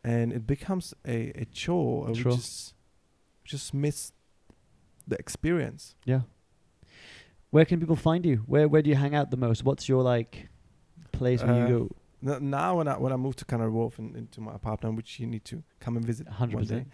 and 0.03 0.33
it 0.33 0.47
becomes 0.47 0.95
a, 1.07 1.31
a 1.35 1.45
chore. 1.47 2.15
Sure. 2.15 2.33
We 2.33 2.37
just 2.37 2.75
just 3.45 3.73
miss 3.75 4.13
the 5.09 5.17
experience. 5.19 5.95
yeah. 6.05 6.21
Where 7.55 7.65
can 7.65 7.79
people 7.79 7.95
find 7.95 8.27
you? 8.27 8.39
Where 8.53 8.67
Where 8.67 8.83
do 8.83 8.91
you 8.91 8.97
hang 8.97 9.15
out 9.15 9.31
the 9.31 9.37
most? 9.37 9.65
What's 9.65 9.89
your 9.89 10.03
like 10.03 10.49
place 11.13 11.41
where 11.41 11.55
Uh, 11.55 11.59
you 11.61 11.69
go? 12.23 12.35
N- 12.35 12.51
now 12.51 12.79
when 12.79 12.89
I 12.89 12.99
when 12.99 13.13
I 13.13 13.17
moved 13.17 13.39
to 13.43 13.45
Canary 13.45 13.71
Wharf 13.71 13.97
in, 14.01 14.17
into 14.17 14.41
my 14.41 14.53
apartment, 14.61 14.97
which 14.97 15.21
you 15.21 15.27
need 15.29 15.45
to 15.45 15.63
come 15.79 15.97
and 15.97 16.05
visit 16.05 16.27
Hundred 16.27 16.57
one 16.57 16.65
day. 16.67 16.85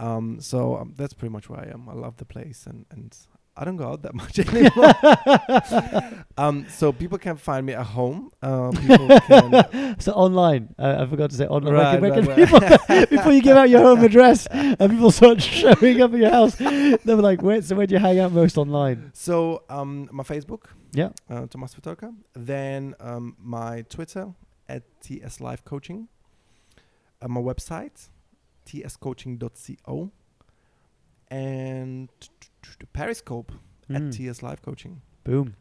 Um, 0.00 0.40
so 0.40 0.58
um, 0.78 0.94
that's 0.96 1.12
pretty 1.12 1.32
much 1.36 1.50
where 1.50 1.60
I 1.60 1.68
am. 1.74 1.90
I 1.90 1.92
love 1.92 2.16
the 2.16 2.24
place, 2.24 2.66
and 2.66 2.86
and 2.90 3.14
I 3.60 3.64
don't 3.64 3.76
go 3.76 3.88
out 3.88 4.02
that 4.02 4.14
much 4.22 4.38
anymore. 4.38 6.24
um, 6.38 6.66
so 6.68 6.92
people 6.92 7.18
can 7.18 7.36
find 7.36 7.66
me 7.66 7.72
at 7.72 7.84
home. 7.84 8.30
Uh, 8.40 8.70
people 8.70 9.08
can 9.26 9.98
So 10.00 10.12
online, 10.12 10.74
uh, 10.78 10.98
I 11.00 11.06
forgot 11.06 11.30
to 11.30 11.36
say 11.36 11.46
online. 11.46 11.74
Right, 11.74 12.00
where 12.00 12.12
can, 12.12 12.24
where 12.26 12.36
right, 12.36 12.48
can 12.48 13.06
people 13.06 13.16
before 13.16 13.32
you 13.32 13.42
give 13.42 13.56
out 13.56 13.68
your 13.68 13.80
home 13.82 14.04
address 14.04 14.46
and 14.46 14.90
people 14.92 15.10
start 15.10 15.42
showing 15.42 16.00
up 16.00 16.12
at 16.14 16.18
your 16.20 16.30
house? 16.30 16.54
They 16.54 16.98
were 17.04 17.16
like, 17.16 17.42
"Where? 17.42 17.60
So 17.62 17.74
where 17.74 17.86
do 17.88 17.94
you 17.94 18.00
hang 18.00 18.20
out 18.20 18.30
most 18.32 18.56
online?" 18.56 19.10
so 19.12 19.64
um, 19.68 20.08
my 20.12 20.22
Facebook, 20.22 20.64
Yeah. 20.92 21.10
uh, 21.28 21.46
Tomas 21.46 21.74
Svitorka. 21.74 22.14
Then 22.34 22.94
um, 23.00 23.34
my 23.42 23.82
Twitter 23.88 24.34
at 24.68 24.82
TS 25.00 25.40
Life 25.40 25.64
Coaching. 25.64 26.06
Uh, 27.20 27.26
my 27.26 27.40
website, 27.40 28.08
tscoaching.co. 28.64 30.12
And 31.30 32.08
Periscope 32.92 33.52
at 33.90 34.02
Mm. 34.02 34.12
TS 34.12 34.42
Live 34.42 34.62
Coaching. 34.62 35.00
Boom. 35.24 35.54